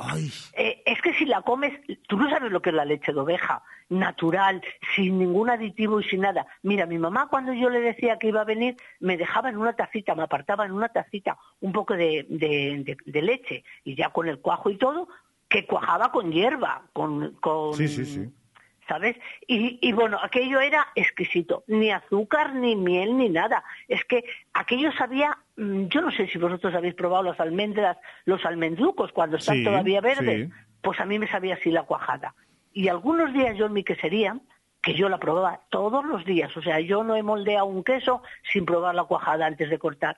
[0.54, 3.20] eh, es que si la comes, tú no sabes lo que es la leche de
[3.20, 4.64] oveja, natural,
[4.96, 6.48] sin ningún aditivo y sin nada.
[6.64, 9.74] Mira, mi mamá cuando yo le decía que iba a venir, me dejaba en una
[9.74, 14.10] tacita, me apartaba en una tacita un poco de, de- de- de leche y ya
[14.10, 15.08] con el cuajo y todo,
[15.50, 18.30] que cuajaba con hierba, con, con Sí, sí, sí.
[18.88, 19.16] ¿sabes?
[19.48, 23.64] Y, y bueno, aquello era exquisito, ni azúcar, ni miel, ni nada.
[23.88, 24.24] Es que
[24.54, 29.38] aquello sabía, mm, yo no sé si vosotros habéis probado las almendras, los almendrucos cuando
[29.38, 30.54] están Sí, todavía verdes, sí.
[30.82, 32.34] pues a mí me sabía así la cuajada.
[32.74, 34.40] Y algunos días yo en mi quesería,
[34.82, 38.24] que yo la probaba todos los días, o sea, yo no he moldeado un queso
[38.52, 40.18] sin probar la cuajada antes de cortar.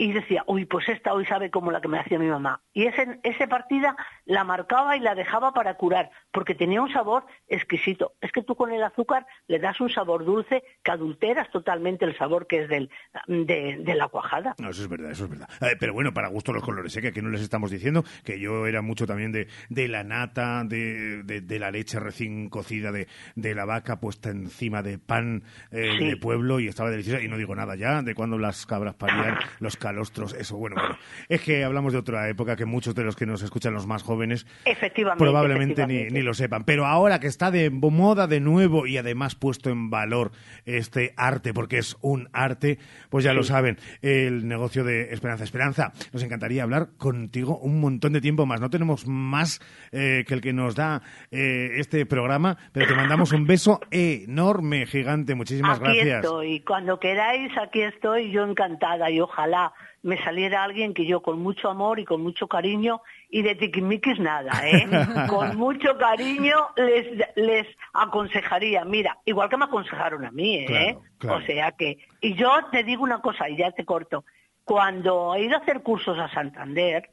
[0.00, 2.62] Y decía, uy, pues esta hoy sabe como la que me hacía mi mamá.
[2.72, 3.96] Y ese, ese partida
[4.26, 8.12] la marcaba y la dejaba para curar, porque tenía un sabor exquisito.
[8.20, 12.16] Es que tú con el azúcar le das un sabor dulce que adulteras totalmente el
[12.16, 12.90] sabor que es del,
[13.26, 14.54] de, de la cuajada.
[14.58, 15.48] No, eso es verdad, eso es verdad.
[15.62, 17.00] Eh, pero bueno, para gusto los colores, ¿eh?
[17.02, 20.62] que aquí no les estamos diciendo que yo era mucho también de, de la nata,
[20.64, 25.42] de, de- de la leche recién cocida de, de la vaca puesta encima de pan
[25.72, 26.06] eh, Sí.
[26.06, 27.20] de pueblo y estaba deliciosa.
[27.20, 30.98] Y no digo nada ya de cuando las cabras parían, los calostros, eso, bueno, bueno.
[31.28, 34.02] Es que hablamos de otra época que muchos de los que nos escuchan, los más
[34.02, 35.22] jóvenes, Efectivamente.
[35.22, 36.14] probablemente ni, efectivamente.
[36.14, 36.64] ni lo sepan.
[36.64, 40.32] Pero ahora que está de moda de nuevo y además puesto en valor
[40.66, 42.78] este arte, porque es un arte,
[43.08, 45.44] pues ya lo saben, el negocio de Esperanza.
[45.44, 48.60] Esperanza, nos encantaría hablar contigo un montón de tiempo más.
[48.60, 49.60] No tenemos más
[49.92, 54.86] eh, que el que nos da eh, este programa, pero te mandamos un beso enorme,
[54.86, 55.34] gigante.
[55.34, 56.24] Muchísimas aquí gracias.
[56.24, 61.40] estoy, cuando queráis, aquí estoy, yo encantada y ojalá me saliera alguien que yo con
[61.40, 63.00] mucho amor y con mucho cariño
[63.30, 64.86] y de tiquimiquis nada, ¿eh?
[65.28, 67.06] con mucho cariño les,
[67.36, 70.66] les aconsejaría, mira, igual que me aconsejaron a mí, ¿eh?
[70.66, 71.38] Claro, claro.
[71.38, 74.24] O sea que, y yo te digo una cosa y ya te corto,
[74.64, 77.10] cuando he ido a hacer cursos a Santander,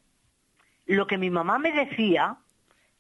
[0.88, 2.36] lo que mi mamá me decía,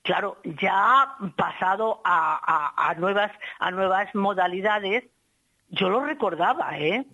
[0.01, 5.03] claro, ya pasado a, a- a nuevas, a nuevas modalidades,
[5.69, 7.05] yo lo recordaba, ¿eh?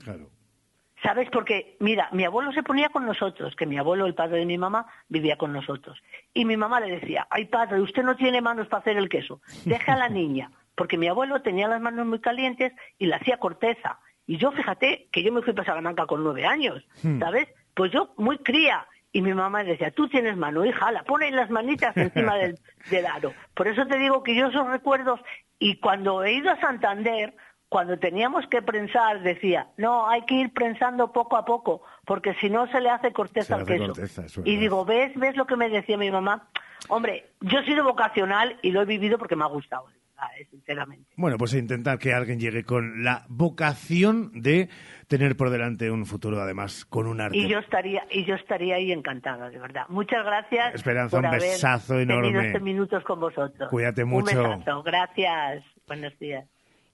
[1.03, 1.29] ¿Sabes?
[1.31, 4.57] Porque, mira, mi abuelo se ponía con nosotros, que mi abuelo, el padre de mi
[4.57, 5.99] mamá, vivía con nosotros.
[6.33, 9.41] Y mi mamá le decía, ay padre, usted no tiene manos para hacer el queso,
[9.65, 10.51] deja a la niña.
[10.75, 13.99] Porque mi abuelo tenía las manos muy calientes y le hacía corteza.
[14.27, 17.19] Y yo, fíjate, que yo me fui para Salamanca con nueve años, Hmm.
[17.19, 17.47] ¿sabes?
[17.73, 18.85] Pues yo, muy cría.
[19.11, 22.57] Y mi mamá decía, tú tienes mano, hija, la pone las manitas encima del,
[22.89, 23.33] del aro.
[23.53, 25.19] Por eso te digo que yo esos recuerdos,
[25.59, 27.33] y cuando he ido a Santander,
[27.71, 32.49] cuando teníamos que prensar, decía, no, hay que ir prensando poco a poco, porque si
[32.49, 33.85] no se le hace corteza al queso.
[33.85, 36.49] corteza, y digo, ¿ves, ¿ves lo que me decía mi mamá?
[36.89, 41.05] Hombre, yo he sido vocacional y lo he vivido porque me ha gustado, eh, sinceramente.
[41.15, 44.67] Bueno, pues intentar que alguien llegue con la vocación de
[45.07, 47.37] tener por delante un futuro, además, con un arte.
[47.37, 49.85] Y yo estaría y yo estaría ahí encantada, de verdad.
[49.87, 50.75] Muchas gracias.
[50.75, 52.47] Esperanza, por un haber besazo tenido enorme.
[52.47, 53.69] estos minutos con vosotros.
[53.69, 54.43] Cuídate Un mucho.
[54.43, 54.83] besazo.
[54.83, 55.63] Gracias.
[55.87, 56.45] Buenos días.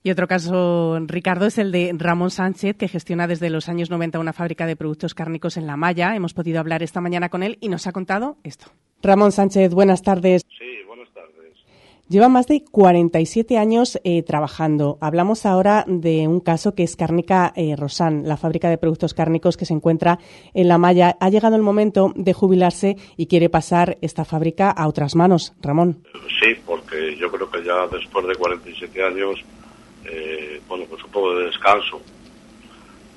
[0.08, 4.18] Y otro caso, Ricardo, es el de Ramón Sánchez, que gestiona desde los años 90
[4.18, 6.16] una fábrica de productos cárnicos en La Maya.
[6.16, 8.72] Hemos podido hablar esta mañana con él y nos ha contado esto.
[9.02, 10.46] Ramón Sánchez, buenas tardes.
[10.48, 11.52] Sí, buenas tardes.
[12.08, 14.96] Lleva más de 47 años eh, trabajando.
[15.02, 19.58] Hablamos ahora de un caso que es Cárnica eh, Rosán, la fábrica de productos cárnicos
[19.58, 20.18] que se encuentra
[20.54, 21.18] en La Maya.
[21.20, 25.52] Ha llegado el momento de jubilarse y quiere pasar esta fábrica a otras manos.
[25.60, 26.02] Ramón.
[26.40, 29.44] Sí, porque yo creo que ya después de 47 años,
[30.10, 32.00] eh, bueno, pues un poco de descanso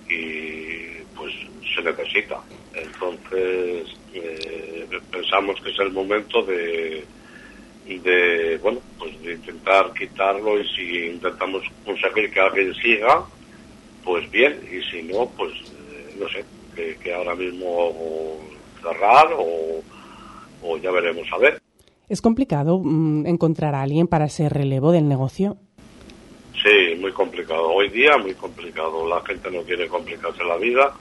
[0.09, 1.33] y pues
[1.73, 2.41] se necesita.
[2.73, 7.03] Entonces eh, pensamos que es el momento de,
[7.85, 13.25] de, bueno, pues de intentar quitarlo y si intentamos conseguir que alguien siga,
[14.03, 16.45] pues bien, y si no, pues eh, no sé,
[17.01, 18.37] que, ahora mismo
[18.81, 19.81] cerrar o,
[20.63, 21.61] o ya veremos a ver.
[22.09, 25.57] ¿Es complicado mm, encontrar a alguien para ese relevo del negocio?
[26.53, 27.69] Sí, muy complicado.
[27.69, 29.07] Hoy día muy complicado.
[29.07, 30.93] La gente no quiere complicarse la vida.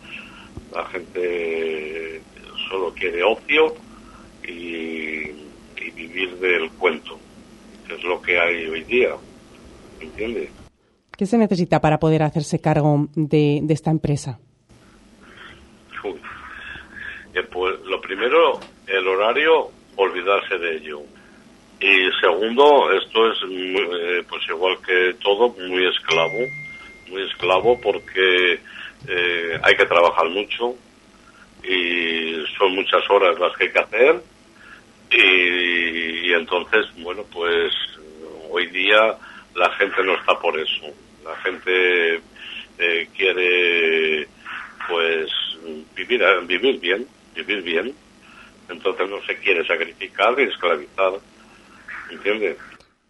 [0.72, 2.22] La gente
[2.68, 3.74] solo quiere ocio
[4.46, 5.30] y,
[5.76, 7.18] y vivir del cuento,
[7.86, 9.10] que es lo que hay hoy día.
[10.00, 10.50] ¿Entiendes?
[11.16, 14.38] ¿Qué se necesita para poder hacerse cargo de, de esta empresa?
[17.34, 21.02] Eh, pues lo primero, el horario, olvidarse de ello.
[21.80, 26.38] Y segundo, esto es eh, pues igual que todo, muy esclavo,
[27.08, 28.60] muy esclavo porque
[29.08, 30.74] eh, hay que trabajar mucho
[31.64, 34.22] y son muchas horas las que hay que hacer
[35.10, 37.72] y, entonces, bueno, pues
[38.48, 39.16] hoy día
[39.54, 40.86] la gente no está por eso.
[41.24, 42.20] La gente
[42.78, 44.28] eh, quiere
[44.88, 45.30] pues
[45.94, 47.94] vivir, vivir bien, vivir bien.
[48.68, 51.14] Entonces no se quiere sacrificar y esclavizar.
[52.10, 52.56] ¿Entiendes?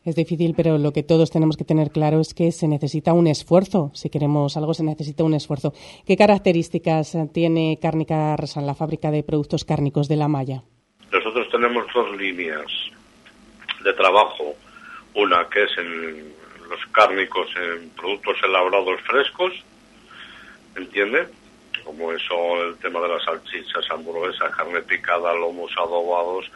[0.05, 3.27] Es difícil, pero lo que todos tenemos que tener claro es que se necesita un
[3.27, 3.91] esfuerzo.
[3.95, 5.75] Si queremos algo, se necesita un esfuerzo.
[6.07, 10.63] ¿Qué características tiene Cárnica Resan, la fábrica de productos cárnicos de La Maya?
[11.13, 12.67] Nosotros tenemos dos líneas
[13.85, 14.55] de trabajo.
[15.15, 16.33] Una que es en
[16.71, 19.53] los cárnicos, en productos elaborados frescos,
[20.77, 21.27] ¿entiende?
[21.85, 26.51] Como eso, el tema de las salchichas, hamburguesas, carne picada, lomos adobados,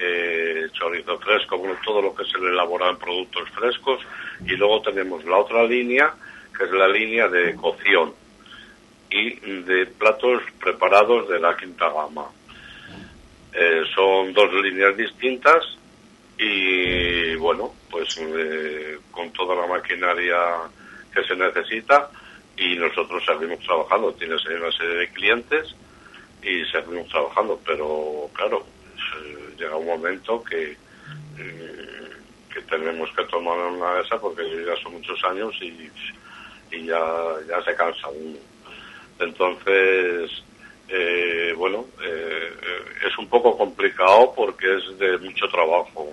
[0.00, 4.00] eh, chorizo fresco, bueno, todo lo que se le elabora en productos frescos.
[4.46, 6.14] Y luego tenemos la otra línea,
[6.56, 8.14] que es la línea de cocción
[9.10, 12.26] y de platos preparados de la quinta gama.
[13.52, 15.64] Eh, son dos líneas distintas
[16.38, 20.36] y bueno, pues eh, con toda la maquinaria
[21.12, 22.10] que se necesita
[22.56, 24.14] y nosotros seguimos trabajando.
[24.14, 25.74] Tienes una serie de clientes
[26.42, 28.64] y seguimos trabajando, pero claro,
[29.24, 30.72] eh, llega un momento que,
[31.38, 32.08] eh,
[32.52, 35.90] que tenemos que tomar una de esas porque ya son muchos años y,
[36.74, 37.00] y ya,
[37.48, 38.38] ya se cansa uno.
[39.20, 40.42] Entonces,
[40.88, 46.08] eh, bueno, eh, eh, es un poco complicado porque es de mucho trabajo,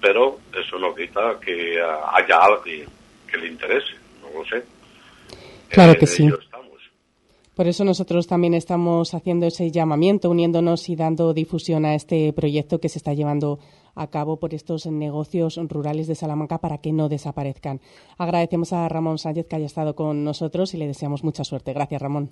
[0.00, 2.86] pero eso no quita que haya alguien
[3.26, 4.62] que le interese, no lo sé.
[5.68, 6.22] Claro Eh, que en sí.
[6.24, 6.49] ello estamos.
[7.60, 12.80] Por eso nosotros también estamos haciendo ese llamamiento, uniéndonos y dando difusión a este proyecto
[12.80, 13.58] que se está llevando
[13.94, 17.82] a cabo por estos negocios rurales de Salamanca para que no desaparezcan.
[18.16, 21.74] Agradecemos a Ramón Sánchez que haya estado con nosotros y le deseamos mucha suerte.
[21.74, 22.30] Gracias, Ramón.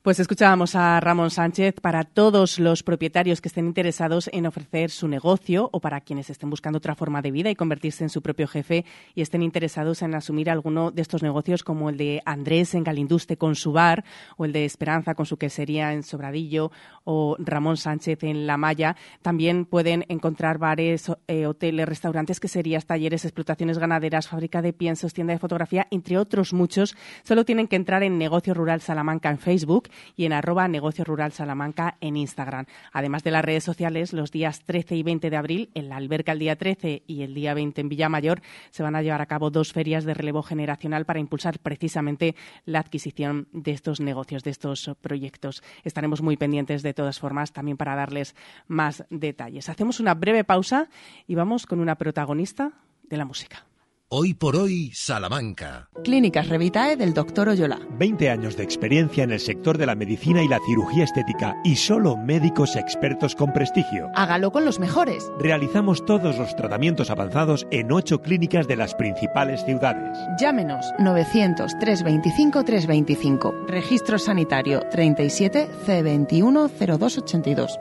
[0.00, 5.08] Pues escuchábamos a Ramón Sánchez para todos los propietarios que estén interesados en ofrecer su
[5.08, 8.46] negocio o para quienes estén buscando otra forma de vida y convertirse en su propio
[8.46, 8.84] jefe
[9.16, 13.36] y estén interesados en asumir alguno de estos negocios como el de Andrés en Galinduste
[13.36, 14.04] con su bar
[14.36, 16.70] o el de Esperanza con su quesería en Sobradillo
[17.02, 18.94] o Ramón Sánchez en La Maya.
[19.20, 25.32] También pueden encontrar bares, eh, hoteles, restaurantes, queserías, talleres, explotaciones ganaderas, fábrica de piensos, tienda
[25.32, 26.96] de fotografía, entre otros muchos.
[27.24, 31.32] Solo tienen que entrar en Negocio Rural Salamanca en Facebook y en arroba Negocio Rural
[31.32, 32.66] Salamanca en Instagram.
[32.92, 36.32] Además de las redes sociales, los días 13 y 20 de abril, en la alberca
[36.32, 38.40] el día 13 y el día 20 en Villamayor,
[38.70, 42.34] se van a llevar a cabo dos ferias de relevo generacional para impulsar precisamente
[42.64, 45.62] la adquisición de estos negocios, de estos proyectos.
[45.84, 48.34] Estaremos muy pendientes de todas formas también para darles
[48.66, 49.68] más detalles.
[49.68, 50.88] Hacemos una breve pausa
[51.26, 52.72] y vamos con una protagonista
[53.04, 53.67] de la música.
[54.10, 55.90] Hoy por hoy, Salamanca.
[56.02, 57.50] Clínicas Revitae del Dr.
[57.50, 57.78] Oyola.
[57.98, 61.76] 20 años de experiencia en el sector de la medicina y la cirugía estética y
[61.76, 64.08] solo médicos expertos con prestigio.
[64.14, 65.30] Hágalo con los mejores.
[65.38, 70.16] Realizamos todos los tratamientos avanzados en ocho clínicas de las principales ciudades.
[70.40, 73.66] Llámenos 900 325 325.
[73.66, 77.78] Registro sanitario 37 C21 0282.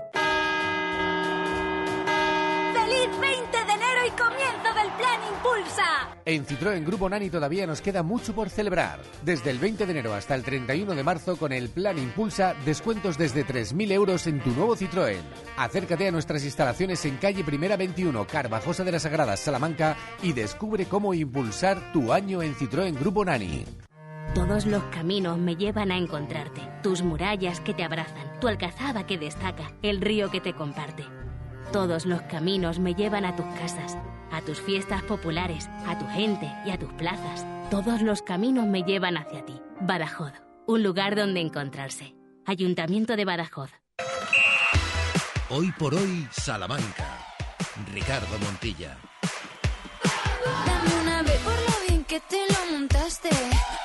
[6.28, 9.00] En Citroën Grupo Nani todavía nos queda mucho por celebrar.
[9.24, 13.18] Desde el 20 de enero hasta el 31 de marzo con el Plan Impulsa, descuentos
[13.18, 15.22] desde 3.000 euros en tu nuevo Citroën.
[15.56, 20.84] Acércate a nuestras instalaciones en calle Primera 21, Carvajosa de las Sagradas, Salamanca y descubre
[20.84, 23.64] cómo impulsar tu año en Citroën Grupo Nani.
[24.36, 26.60] Todos los caminos me llevan a encontrarte.
[26.84, 31.06] Tus murallas que te abrazan, tu alcazaba que destaca, el río que te comparte.
[31.72, 33.98] Todos los caminos me llevan a tus casas,
[34.32, 37.46] a tus fiestas populares, a tu gente y a tus plazas.
[37.70, 39.60] Todos los caminos me llevan hacia ti.
[39.82, 40.34] Badajoz,
[40.66, 42.16] un lugar donde encontrarse.
[42.46, 43.72] Ayuntamiento de Badajoz.
[45.50, 47.28] Hoy por hoy, Salamanca.
[47.94, 48.98] Ricardo Montilla.
[50.66, 53.30] Dame una vez por lo bien que te lo montaste.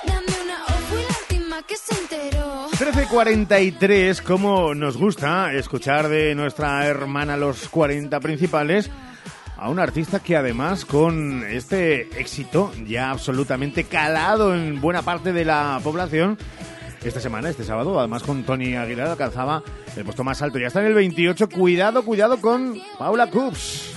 [0.07, 2.69] Dame una o fui la última que se enteró.
[2.71, 8.91] 13.43, como nos gusta escuchar de nuestra hermana los 40 principales,
[9.63, 15.45] a un artista que además con este éxito ya absolutamente calado en buena parte de
[15.45, 16.37] la población,
[17.05, 19.63] esta semana, este sábado, además con Tony Aguilar alcanzaba
[19.97, 20.59] el puesto más alto.
[20.59, 21.49] Ya está en el 28.
[21.49, 23.92] Cuidado, cuidado con Paula Coops.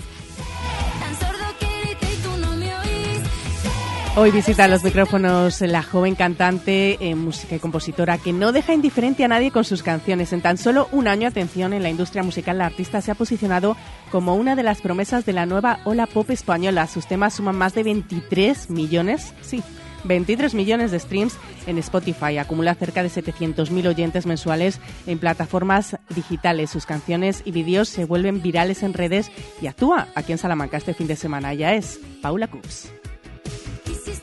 [4.17, 9.25] Hoy visita los micrófonos la joven cantante, eh, música y compositora que no deja indiferente
[9.25, 10.31] a nadie con sus canciones.
[10.31, 13.75] En tan solo un año, atención, en la industria musical la artista se ha posicionado
[14.11, 16.87] como una de las promesas de la nueva ola pop española.
[16.87, 19.61] Sus temas suman más de 23 millones, sí,
[20.05, 21.37] 23 millones de streams
[21.67, 22.37] en Spotify.
[22.37, 26.69] Acumula cerca de 700.000 oyentes mensuales en plataformas digitales.
[26.69, 29.29] Sus canciones y vídeos se vuelven virales en redes
[29.61, 31.51] y actúa aquí en Salamanca este fin de semana.
[31.51, 32.93] Ella es Paula Coops.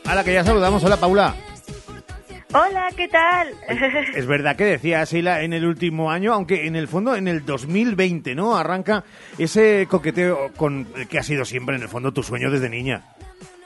[0.05, 0.83] A la que ya saludamos.
[0.83, 1.35] Hola, Paula.
[2.53, 3.47] Hola, ¿qué tal?
[4.15, 7.45] Es verdad que decía Sheila en el último año, aunque en el fondo en el
[7.45, 8.55] 2020, ¿no?
[8.55, 9.03] Arranca
[9.39, 13.01] ese coqueteo con el que ha sido siempre en el fondo tu sueño desde niña.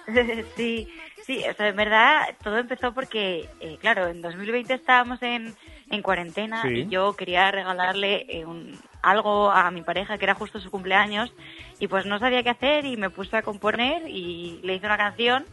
[0.55, 0.87] sí,
[1.25, 5.53] sí, o sea, en verdad todo empezó porque, eh, claro, en 2020 estábamos en,
[5.89, 6.69] en cuarentena Sí.
[6.69, 11.33] y yo quería regalarle eh, un, algo a mi pareja que era justo su cumpleaños
[11.79, 14.95] y pues no sabía qué hacer y me puse a componer y le hice una
[14.97, 15.45] canción.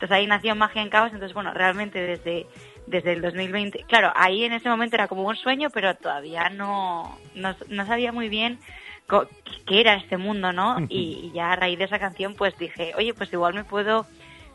[0.00, 1.12] Entonces ahí nació Magia en Caos.
[1.12, 2.46] Entonces, bueno, realmente desde,
[2.86, 7.18] desde el 2020, claro, ahí en ese momento era como un sueño, pero todavía no,
[7.34, 8.58] no, no sabía muy bien
[9.66, 10.78] qué era este mundo, ¿no?
[10.88, 14.06] Y, y ya a raíz de esa canción, pues dije, oye, pues igual me puedo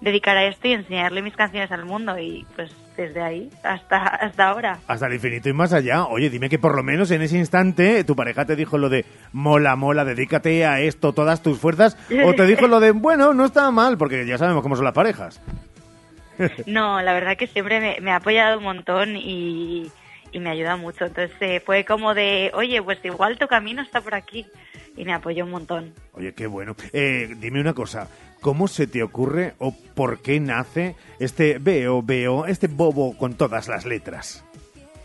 [0.02, 2.18] dedicar a esto y enseñarle mis canciones al mundo.
[2.18, 4.80] Y pues desde ahí hasta, hasta ahora.
[4.88, 6.06] Hasta el infinito y más allá.
[6.06, 9.06] Oye, dime que por lo menos en ese instante tu pareja te dijo lo de
[9.32, 11.98] mola, mola, dedícate a esto, todas tus fuerzas.
[12.26, 14.94] O te dijo lo de, bueno, no está mal, porque ya sabemos cómo son las
[14.94, 15.42] parejas.
[16.66, 19.90] No, la verdad que siempre me, me ha apoyado un montón y,
[20.36, 21.06] y me ayuda mucho.
[21.06, 24.46] Entonces eh, fue como de, oye, pues igual tu camino está por aquí.
[24.98, 25.94] Y me apoyó un montón.
[26.12, 26.76] Oye, qué bueno.
[26.92, 28.10] Eh, dime una cosa,
[28.42, 33.70] ¿cómo se te ocurre o por qué nace este veo, veo, este bobo con todas
[33.70, 34.44] las letras?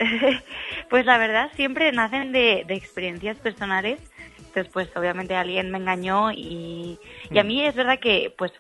[0.90, 4.01] pues la verdad siempre nacen de, de experiencias personales.
[4.39, 6.98] Entonces, pues obviamente alguien me engañó y,
[7.31, 8.52] y a mí es verdad que, pues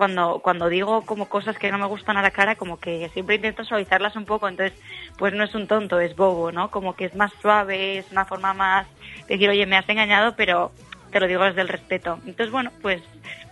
[0.00, 3.34] cuando cuando digo como cosas que no me gustan a la cara, como que siempre
[3.34, 4.48] intento suavizarlas un poco.
[4.48, 4.72] Entonces,
[5.18, 6.70] pues no es un tonto, es bobo, ¿no?
[6.70, 8.86] Como que es más suave, es una forma más
[9.28, 10.72] de decir, oye, me has engañado, pero
[11.12, 12.18] te lo digo desde el respeto.
[12.24, 13.02] Entonces, bueno, pues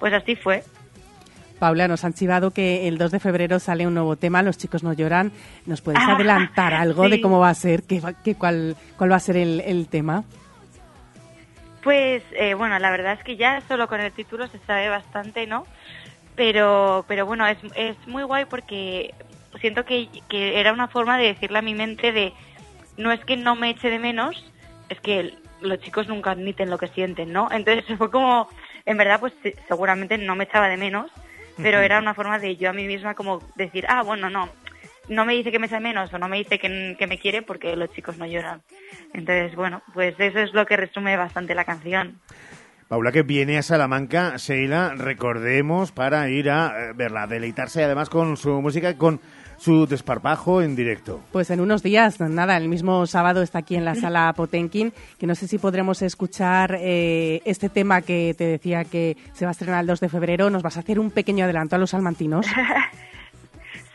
[0.01, 0.65] pues así fue.
[1.59, 4.83] Paula, nos han chivado que el 2 de febrero sale un nuevo tema, Los chicos
[4.83, 5.31] no lloran.
[5.66, 7.83] ¿Nos puedes Ah, adelantar algo de cómo va a ser?
[7.83, 10.25] ¿Qué, qué- cuál, ¿Cuál va a ser el, el tema?
[11.83, 15.47] Pues eh, bueno, la verdad es que ya solo con el título se sabe bastante,
[15.47, 15.65] ¿no?
[16.39, 19.12] Pero, pero bueno, es, es muy guay porque
[19.60, 22.32] siento que, que era una forma de decirle a mi mente de
[22.97, 24.36] no es que no me eche de menos,
[24.89, 27.48] es que los chicos nunca admiten lo que sienten, ¿no?
[27.51, 28.48] Entonces fue como,
[28.86, 29.32] en verdad, pues
[29.66, 31.10] seguramente no me echaba de menos,
[31.56, 34.48] pero era una forma de yo a mí misma como decir, ah, bueno, no,
[35.09, 37.19] no me dice que me echa de menos o no me dice que, que me
[37.19, 38.62] quiere porque los chicos no lloran.
[39.12, 42.20] Entonces, bueno, pues eso es lo que resume bastante la canción.
[42.89, 48.39] Paula, que viene a Salamanca, Sheila, recordemos, para ir a eh, verla, deleitarse además con
[48.39, 49.20] su música y con
[49.59, 51.20] su desparpajo en directo.
[51.31, 55.27] Pues en unos días, nada, el mismo sábado está aquí en la sala Potenkin, que
[55.27, 59.52] no sé si podremos escuchar eh, este tema que te decía que se va a
[59.52, 60.48] estrenar el 2 de febrero.
[60.48, 62.47] ¿Nos vas a hacer un pequeño adelanto a los salmantinos?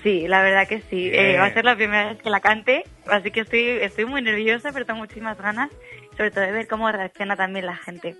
[0.04, 1.10] Sí, la verdad que sí.
[1.14, 4.22] Eh, va a ser la primera vez que la cante, así que estoy, estoy muy
[4.22, 5.72] nerviosa, pero tengo muchísimas ganas,
[6.18, 8.18] sobre todo de ver cómo reacciona también la gente.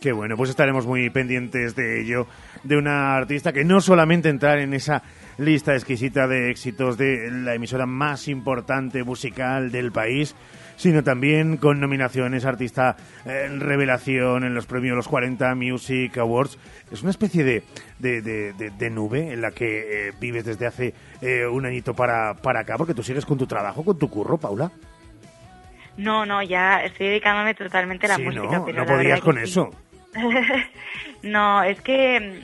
[0.00, 2.28] Qué bueno, pues estaremos muy pendientes de ello,
[2.62, 5.02] de una artista que no solamente entrar en esa
[5.38, 10.36] lista exquisita de éxitos de la emisora más importante musical del país,
[10.76, 12.94] sino también con nominaciones artista
[13.26, 16.58] eh, revelación en los premios Los 40 Music Awards.
[16.92, 17.64] Es una especie de,
[17.98, 21.92] de, de- de- de nube en la que eh, vives desde hace eh, un añito
[21.94, 24.70] para, para acá, porque tú sigues con tu trabajo, con tu curro, Paula.
[25.96, 28.42] No, no, ya estoy dedicándome totalmente a la Sí, música.
[28.58, 29.60] no, pero no podías con sí.
[31.22, 32.42] no, es que,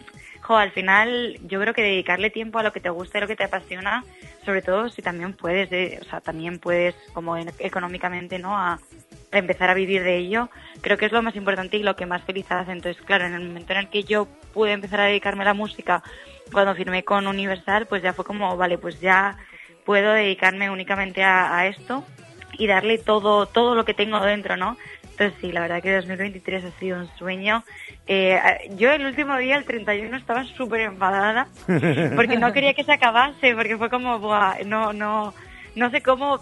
[0.48, 3.36] al final yo creo que dedicarle tiempo a lo que te gusta y lo que
[3.36, 4.04] te apasiona,
[4.44, 8.78] sobre todo si también puedes, de- o sea, también puedes como en- económicamente, ¿no?
[9.32, 10.48] Empezar a vivir de ello,
[10.80, 12.72] creo que es lo más importante y lo que más feliz hace.
[12.72, 15.54] Entonces, claro, en el momento en el que yo pude empezar a dedicarme a la
[15.54, 16.02] música,
[16.52, 19.36] cuando firmé con Universal, pues ya fue como, vale, pues ya
[19.84, 22.04] puedo dedicarme únicamente a, a esto
[22.56, 24.76] y darle todo todo lo que tengo dentro, ¿no?
[25.14, 27.62] Entonces sí, la verdad que 2023 ha sido un sueño.
[28.08, 28.36] Eh,
[28.76, 31.46] yo el último día, el 31, estaba súper enfadada
[32.16, 35.32] porque no quería que se acabase, porque fue como, Buah, no, no,
[35.76, 36.40] no sé cómo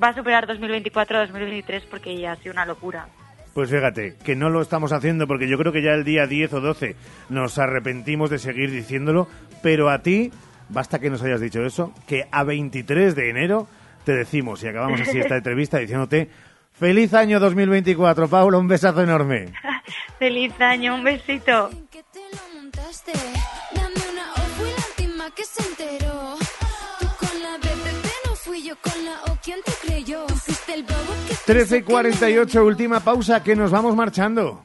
[0.00, 3.08] va a superar 2024-2023 porque ya ha sido una locura.
[3.52, 6.52] Pues fíjate, que no lo estamos haciendo porque yo creo que ya el día 10
[6.52, 6.94] o 12
[7.30, 9.26] nos arrepentimos de seguir diciéndolo,
[9.60, 10.30] pero a ti,
[10.68, 13.66] basta que nos hayas dicho eso, que a 23 de enero
[14.04, 16.30] te decimos, y acabamos así esta entrevista diciéndote,
[16.78, 19.52] feliz año 2024, Paula, un besazo enorme.
[20.18, 21.70] Feliz año, un besito.
[21.70, 21.78] una
[24.32, 26.36] ojo y la última que que se enteró.
[26.98, 30.24] Tú con la BBB no fui yo con la O, ¿quién te creyó?
[30.26, 34.64] Tú fuiste el bobo que 13 y 48, última pausa, que nos vamos marchando.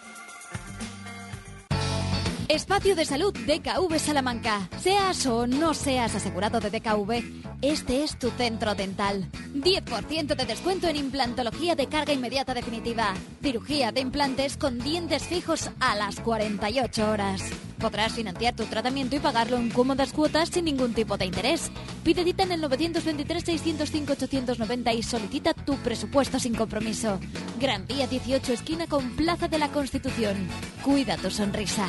[2.51, 4.67] Espacio de Salud DKV Salamanca.
[4.77, 7.23] Seas o no seas asegurado de DKV,
[7.61, 9.25] este es tu centro dental.
[9.53, 13.13] 10% de descuento en implantología de carga inmediata definitiva.
[13.41, 17.41] Cirugía de implantes con dientes fijos a las 48 horas.
[17.81, 21.71] Podrás financiar tu tratamiento y pagarlo en cómodas cuotas sin ningún tipo de interés.
[22.03, 27.19] Pide cita en el 923-605-890 y solicita tu presupuesto sin compromiso.
[27.59, 30.47] Gran Vía 18, esquina con Plaza de la Constitución.
[30.83, 31.87] Cuida tu sonrisa.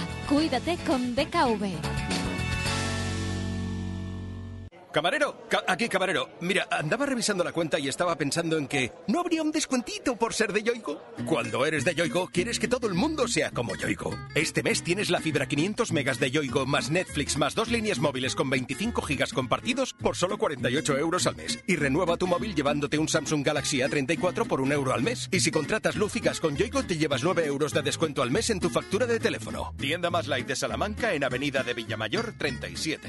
[0.52, 2.31] Cuídate con DKV.
[4.92, 6.28] Camarero, ca- aquí camarero.
[6.40, 10.34] Mira, andaba revisando la cuenta y estaba pensando en que no habría un descuentito por
[10.34, 11.02] ser de Yoigo.
[11.26, 14.14] Cuando eres de Yoigo, quieres que todo el mundo sea como Yoigo.
[14.36, 18.36] Este mes tienes la fibra 500 megas de Yoigo más Netflix más dos líneas móviles
[18.36, 21.58] con 25 gigas compartidos por solo 48 euros al mes.
[21.66, 25.28] Y renueva tu móvil llevándote un Samsung Galaxy A34 por un euro al mes.
[25.32, 26.12] Y si contratas luz
[26.42, 29.72] con Yoigo, te llevas 9 euros de descuento al mes en tu factura de teléfono.
[29.78, 33.08] Tienda más light de Salamanca en Avenida de Villamayor 37.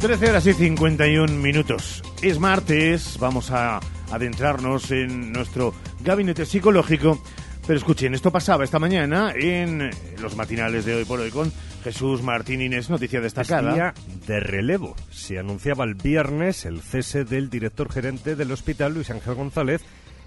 [0.00, 2.02] 13 horas y 51 minutos.
[2.22, 7.22] Es martes, vamos a adentrarnos en nuestro gabinete psicológico.
[7.66, 11.52] Pero escuchen, esto pasaba esta mañana en los matinales de hoy por hoy con
[11.84, 13.68] Jesús Martín Inés, noticia destacada.
[13.68, 13.94] Es día
[14.26, 14.96] de relevo.
[15.10, 19.82] Se anunciaba el viernes el cese del director gerente del hospital, Luis Ángel González,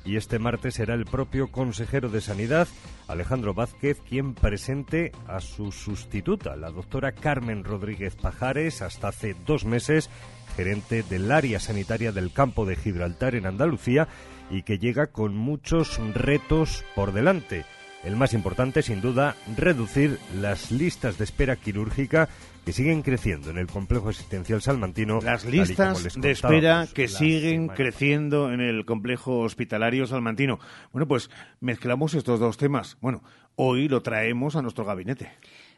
[0.06, 2.68] y este martes será el propio consejero de Sanidad,
[3.08, 9.66] Alejandro Vázquez, quien presente a su sustituta, la doctora Carmen Rodríguez Pajares, hasta hace dos
[9.66, 10.10] meses
[10.56, 14.08] gerente del área sanitaria del campo de Gibraltar en Andalucía
[14.50, 17.66] y que llega con muchos retos por delante.
[18.04, 22.28] El más importante, sin duda, reducir las listas de espera quirúrgica
[22.66, 25.20] que siguen creciendo en el complejo asistencial salmantino.
[25.22, 30.60] Las listas de espera contábamos que siguen creciendo en el complejo hospitalario salmantino.
[30.92, 31.30] Bueno, pues
[31.62, 32.98] mezclamos estos dos temas.
[33.00, 33.24] Bueno,
[33.56, 35.32] hoy lo traemos a nuestro gabinete.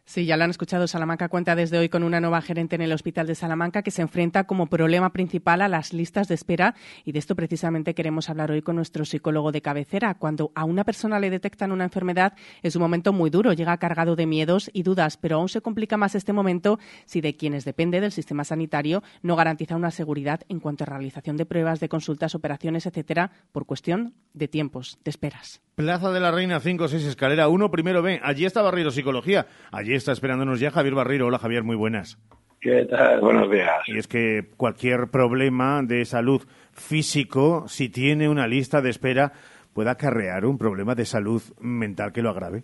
[0.08, 0.86] Sí, ya lo han escuchado.
[0.86, 4.04] Salamanca cuenta desde hoy con una nueva gerente en el Hospital de Salamanca que se
[4.04, 8.52] enfrenta como problema principal a las listas de espera y de esto precisamente queremos hablar
[8.52, 10.14] hoy con nuestro psicólogo de cabecera.
[10.14, 14.16] Cuando a una persona le detectan una enfermedad es un momento muy duro, llega cargado
[14.16, 18.00] de miedos y dudas, pero aún se complica más este momento si de quienes depende
[18.00, 22.36] del sistema sanitario no garantiza una seguridad en cuanto a realización de pruebas, de consultas,
[22.36, 25.62] operaciones, etcétera, por cuestión de tiempos, de esperas.
[25.76, 28.22] Plaza de la Reina 5, 6, escalera 1, primero B.
[28.24, 29.48] Allí está Barriro Psicología.
[29.72, 31.28] Allí está esperándonos ya Javier Barriro.
[31.28, 32.18] Hola Javier, muy buenas.
[32.62, 33.22] ¿Qué tal?
[33.22, 33.88] Buenos días.
[33.88, 36.42] Y es que cualquier problema de salud
[36.72, 39.32] físico, si tiene una lista de espera,
[39.74, 42.64] puede acarrear un problema de salud mental que lo agrave.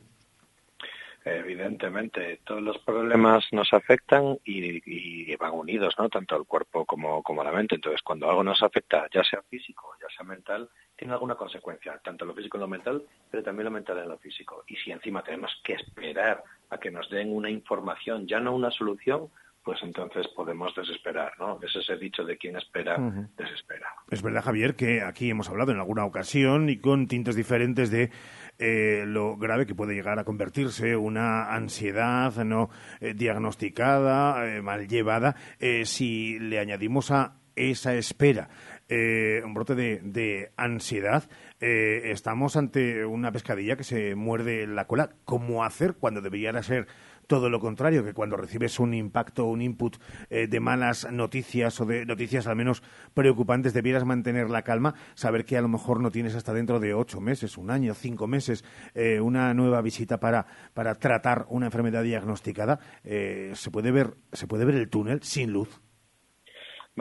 [1.23, 4.81] Evidentemente, todos los problemas nos afectan y,
[5.31, 6.09] y van unidos, ¿no?
[6.09, 7.75] Tanto el cuerpo como, como la mente.
[7.75, 12.25] Entonces, cuando algo nos afecta, ya sea físico, ya sea mental, tiene alguna consecuencia, tanto
[12.25, 14.63] lo físico en lo mental, pero también lo mental en lo físico.
[14.67, 18.71] Y si encima tenemos que esperar a que nos den una información, ya no una
[18.71, 19.29] solución,
[19.63, 21.59] pues entonces podemos desesperar, ¿no?
[21.61, 23.27] Es ese dicho de quien espera, Ujú.
[23.37, 23.87] desespera.
[24.09, 28.09] Es verdad, Javier, que aquí hemos hablado en alguna ocasión y con tintes diferentes de
[28.57, 32.69] eh, lo grave que puede llegar a convertirse una ansiedad no
[33.01, 38.49] eh, diagnosticada, eh, mal llevada, eh, si le añadimos a esa espera
[38.89, 41.23] eh, un brote de, de ansiedad,
[41.61, 45.11] eh, estamos ante una pescadilla que se muerde la cola.
[45.25, 46.87] ¿Cómo hacer cuando debiera ser
[47.31, 49.95] todo lo contrario, que cuando recibes un impacto, un input
[50.29, 52.83] eh, de malas noticias o de noticias al menos
[53.13, 56.93] preocupantes, debieras mantener la calma, saber que a lo mejor no tienes hasta dentro de
[56.93, 58.65] ocho meses, un año, cinco meses,
[58.95, 64.47] eh, una nueva visita para, para tratar una enfermedad diagnosticada, eh, se puede ver, se
[64.47, 65.79] puede ver el túnel sin luz.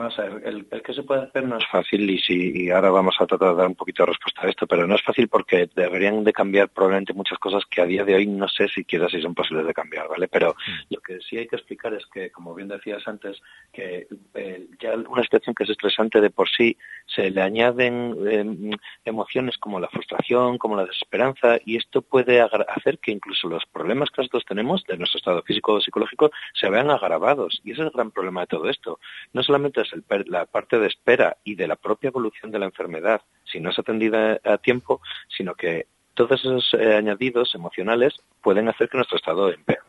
[0.01, 2.71] Vamos a ver, el, el, que se puede hacer no es fácil y, si, y
[2.71, 5.03] ahora vamos a tratar de dar un poquito de respuesta a esto, pero no es
[5.03, 8.67] fácil porque deberían de cambiar probablemente muchas cosas que a día de hoy no sé
[8.67, 10.27] siquiera si son posibles de cambiar, ¿vale?
[10.27, 10.55] Pero
[10.89, 13.39] lo que sí hay que explicar es que, como bien decías antes,
[13.71, 16.75] que eh, ya una situación que es estresante de por sí
[17.05, 22.97] se le añaden eh, emociones como la frustración, como la desesperanza y esto puede hacer
[22.97, 26.89] que incluso los problemas que nosotros tenemos de nuestro estado físico o psicológico se vean
[26.89, 28.99] agravados y ese es el gran problema de todo esto.
[29.33, 29.90] No solamente es
[30.27, 33.79] la parte de espera y de la propia evolución de la enfermedad, si no es
[33.79, 39.51] atendida a tiempo, sino que todos esos eh, añadidos emocionales pueden hacer que nuestro estado
[39.51, 39.81] empeore.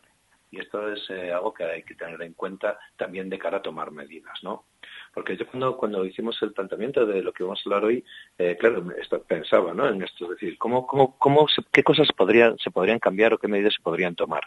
[0.51, 3.61] Y esto es eh, algo que hay que tener en cuenta también de cara a
[3.61, 4.65] tomar medidas, ¿no?
[5.13, 8.03] Porque yo cuando, cuando hicimos el planteamiento de lo que vamos a hablar hoy,
[8.37, 8.83] eh, claro,
[9.27, 9.87] pensaba ¿no?
[9.87, 13.37] en esto, es decir, ¿cómo, cómo, cómo se, qué cosas podrían, se podrían cambiar o
[13.37, 14.43] qué medidas se podrían tomar.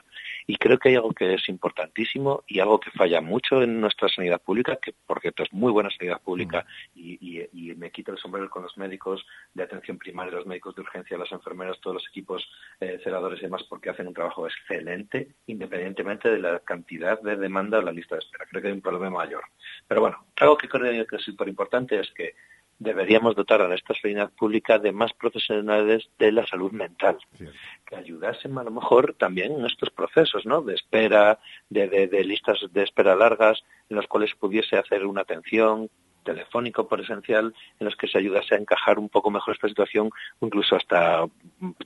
[0.46, 4.08] Y creo que hay algo que es importantísimo y algo que falla mucho en nuestra
[4.08, 8.12] sanidad pública, que por cierto es muy buena sanidad pública y, y, y, me quito
[8.12, 11.94] el sombrero con los médicos de atención primaria, los médicos de urgencia, las enfermeras, todos
[11.94, 12.48] los equipos
[12.80, 17.78] eh, celadores y demás, porque hacen un trabajo excelente, independientemente de la cantidad de demanda
[17.78, 18.46] o la lista de espera.
[18.48, 19.44] Creo que hay un problema mayor.
[19.86, 22.34] Pero bueno, algo que creo que es súper importante es que
[22.78, 27.46] deberíamos dotar a nuestra sanidad pública de más profesionales de la salud mental, sí.
[27.86, 30.60] que ayudasen a lo mejor también en estos procesos ¿no?
[30.60, 31.38] de espera,
[31.70, 35.88] de, de, de, listas de espera largas, en los cuales pudiese hacer una atención
[36.22, 40.10] telefónico por esencial, en los que se ayudase a encajar un poco mejor esta situación,
[40.40, 41.24] incluso hasta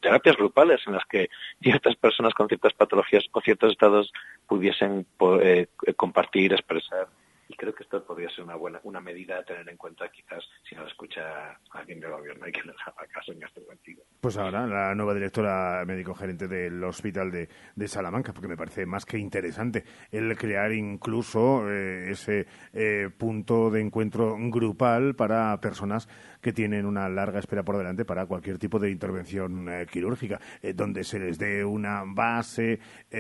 [0.00, 1.28] terapias grupales en las que
[1.62, 4.10] ciertas personas con ciertas patologías o ciertos estados
[4.48, 5.06] pudiesen
[5.42, 7.06] eh, compartir, expresar
[7.50, 10.44] y creo que esto podría ser una buena una medida a tener en cuenta quizás
[10.68, 14.04] si no escucha alguien del gobierno y que nos haga caso en este sentido.
[14.20, 18.86] Pues ahora la nueva directora médico gerente del hospital de, de Salamanca, porque me parece
[18.86, 19.82] más que interesante
[20.12, 26.08] el crear incluso eh, ese eh, punto de encuentro grupal para personas
[26.40, 30.40] que tienen una larga espera por delante para cualquier tipo de intervención eh, quirúrgica,
[30.74, 32.78] donde se les dé una base,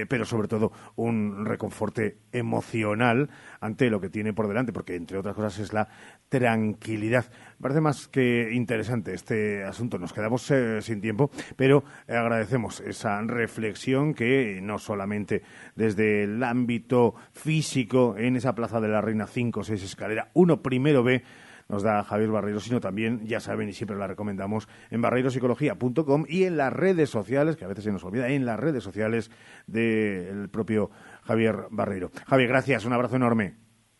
[0.08, 3.28] pero sobre todo un reconforte emocional
[3.60, 5.88] ante lo que tiene por delante, porque entre otras cosas es la
[6.28, 7.26] tranquilidad.
[7.58, 9.98] Me parece más que interesante este asunto.
[9.98, 15.42] Nos quedamos eh, sin tiempo, pero agradecemos esa reflexión que no solamente
[15.74, 20.62] desde el ámbito físico en esa Plaza de la Reina 5 o 6 escalera 1
[20.62, 21.22] primero B
[21.70, 26.44] nos da Javier Barreiro, sino también, ya saben, y siempre la recomendamos, en barreiropsicología.com y
[26.44, 29.30] en las redes sociales, que a veces se nos olvida, en las redes sociales
[29.66, 30.90] del propio
[31.22, 32.10] Javier Barreiro.
[32.26, 33.69] Javier, gracias, un abrazo enorme.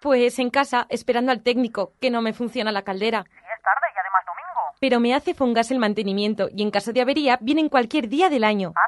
[0.00, 3.22] Pues en casa, esperando al técnico, que no me funciona la caldera.
[3.22, 4.76] Sí, es tarde y además domingo.
[4.80, 8.44] Pero me hace Fongas el mantenimiento y en caso de avería vienen cualquier día del
[8.44, 8.72] año.
[8.74, 8.80] ¿Ah,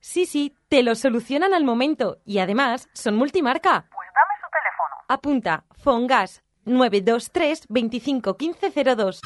[0.00, 0.24] sí?
[0.24, 3.84] Sí, sí, te lo solucionan al momento y además son multimarca.
[3.94, 4.94] Pues dame su teléfono.
[5.08, 9.20] Apunta Fongas 923 25 15 02.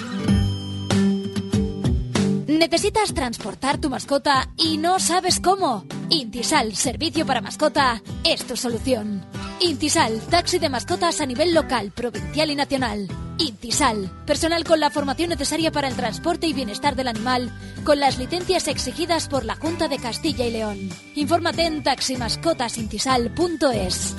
[2.49, 5.85] ¿Necesitas transportar tu mascota y no sabes cómo?
[6.09, 9.25] Intisal, servicio para mascota, es tu solución.
[9.63, 13.07] Intisal, taxi de mascotas a nivel local, provincial y nacional.
[13.37, 17.53] Intisal, personal con la formación necesaria para el transporte y bienestar del animal,
[17.85, 20.89] con las licencias exigidas por la Junta de Castilla y León.
[21.15, 24.15] Infórmate en taximascotasintisal.es.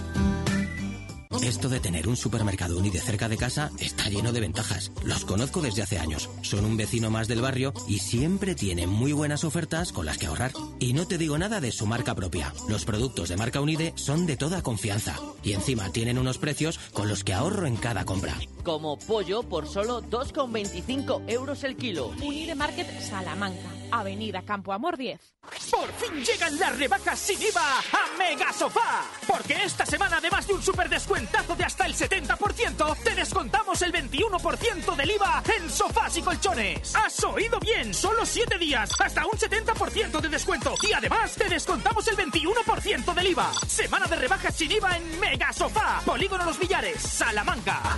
[1.43, 4.91] Esto de tener un supermercado Uni de cerca de casa está lleno de ventajas.
[5.03, 6.29] Los conozco desde hace años.
[6.43, 10.27] Son un vecino más del barrio y siempre tienen muy buenas ofertas con las que
[10.27, 10.51] ahorrar.
[10.79, 12.53] Y no te digo nada de su marca propia.
[12.69, 15.17] Los productos de marca Unide son de toda confianza.
[15.43, 18.37] Y encima tienen unos precios con los que ahorro en cada compra.
[18.63, 22.07] Como pollo por solo 2,25 euros el kilo.
[22.21, 25.19] Unire Market Salamanca, Avenida Campo Amor 10.
[25.71, 29.05] Por fin llegan las rebajas sin IVA a Mega Sofá.
[29.27, 33.91] Porque esta semana, además de un super descuentazo de hasta el 70%, te descontamos el
[33.91, 36.95] 21% del IVA en sofás y colchones.
[36.95, 37.93] ¿Has oído bien?
[37.93, 40.73] Solo 7 días, hasta un 70% de descuento.
[40.87, 43.53] Y además, te descontamos el 21% del IVA.
[43.67, 46.01] Semana de rebajas sin IVA en Mega Sofá.
[46.05, 47.97] Polígono Los Villares, Salamanca.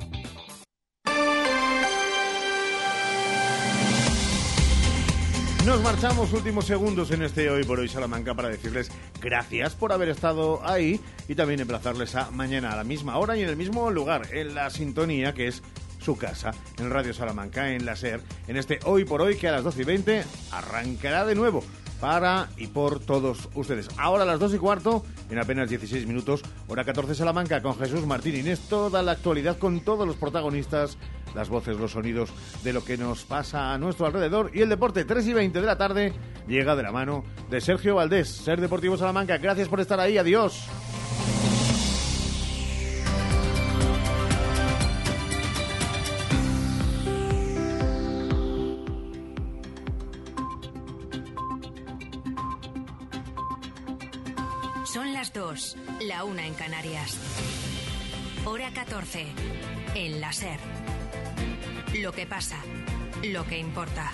[5.65, 10.09] Nos marchamos últimos segundos en este Hoy por Hoy Salamanca para decirles gracias por haber
[10.09, 13.91] estado ahí y también emplazarles a mañana a la misma hora y en el mismo
[13.91, 15.61] lugar, en la sintonía que es
[15.99, 19.51] su casa, en Radio Salamanca, en la SER, en este Hoy por Hoy que a
[19.51, 21.63] las 12 y 20 arrancará de nuevo
[22.01, 23.87] para y por todos ustedes.
[23.97, 28.05] Ahora a las 2 y cuarto, en apenas 16 minutos, hora 14 Salamanca con Jesús
[28.07, 30.97] Martín Inés, toda la actualidad con todos los protagonistas,
[31.35, 32.31] las voces, los sonidos
[32.63, 35.65] de lo que nos pasa a nuestro alrededor y el deporte 3 y 20 de
[35.67, 36.13] la tarde
[36.47, 39.37] llega de la mano de Sergio Valdés, Ser Deportivo Salamanca.
[39.37, 40.67] Gracias por estar ahí, adiós.
[55.41, 57.17] 2, la una en Canarias.
[58.45, 59.25] Hora 14,
[59.95, 60.59] en la SER.
[61.95, 62.61] Lo que pasa,
[63.23, 64.11] lo que importa.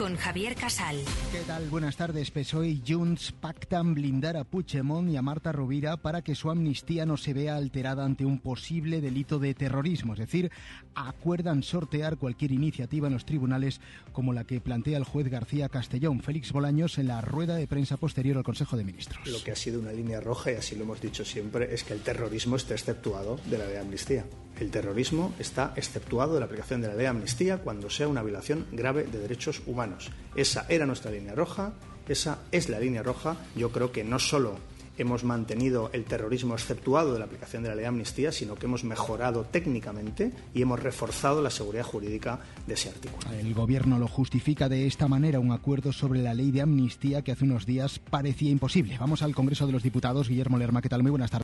[0.00, 0.96] Con Javier Casal.
[1.30, 1.68] ¿Qué tal?
[1.68, 2.30] Buenas tardes.
[2.30, 7.04] PSOE y Junts pactan blindar a Puigdemont y a Marta Rovira para que su amnistía
[7.04, 10.14] no se vea alterada ante un posible delito de terrorismo.
[10.14, 10.50] Es decir,
[10.94, 13.82] acuerdan sortear cualquier iniciativa en los tribunales
[14.14, 16.22] como la que plantea el juez García Castellón.
[16.22, 19.26] Félix Bolaños en la rueda de prensa posterior al Consejo de Ministros.
[19.26, 21.92] Lo que ha sido una línea roja, y así lo hemos dicho siempre, es que
[21.92, 24.24] el terrorismo esté exceptuado de la ley de amnistía.
[24.58, 28.22] El terrorismo está exceptuado de la aplicación de la ley de amnistía cuando sea una
[28.22, 29.89] violación grave de derechos humanos.
[30.34, 31.72] Esa era nuestra línea roja,
[32.08, 33.36] esa es la línea roja.
[33.56, 34.56] Yo creo que no solo
[35.00, 38.66] hemos mantenido el terrorismo exceptuado de la aplicación de la ley de amnistía, sino que
[38.66, 43.30] hemos mejorado técnicamente y hemos reforzado la seguridad jurídica de ese artículo.
[43.32, 47.32] El Gobierno lo justifica de esta manera un acuerdo sobre la ley de amnistía que
[47.32, 48.98] hace unos días parecía imposible.
[48.98, 50.28] Vamos al Congreso de los Diputados.
[50.28, 51.02] Guillermo Lerma, ¿qué tal?
[51.02, 51.38] Muy buenas tardes.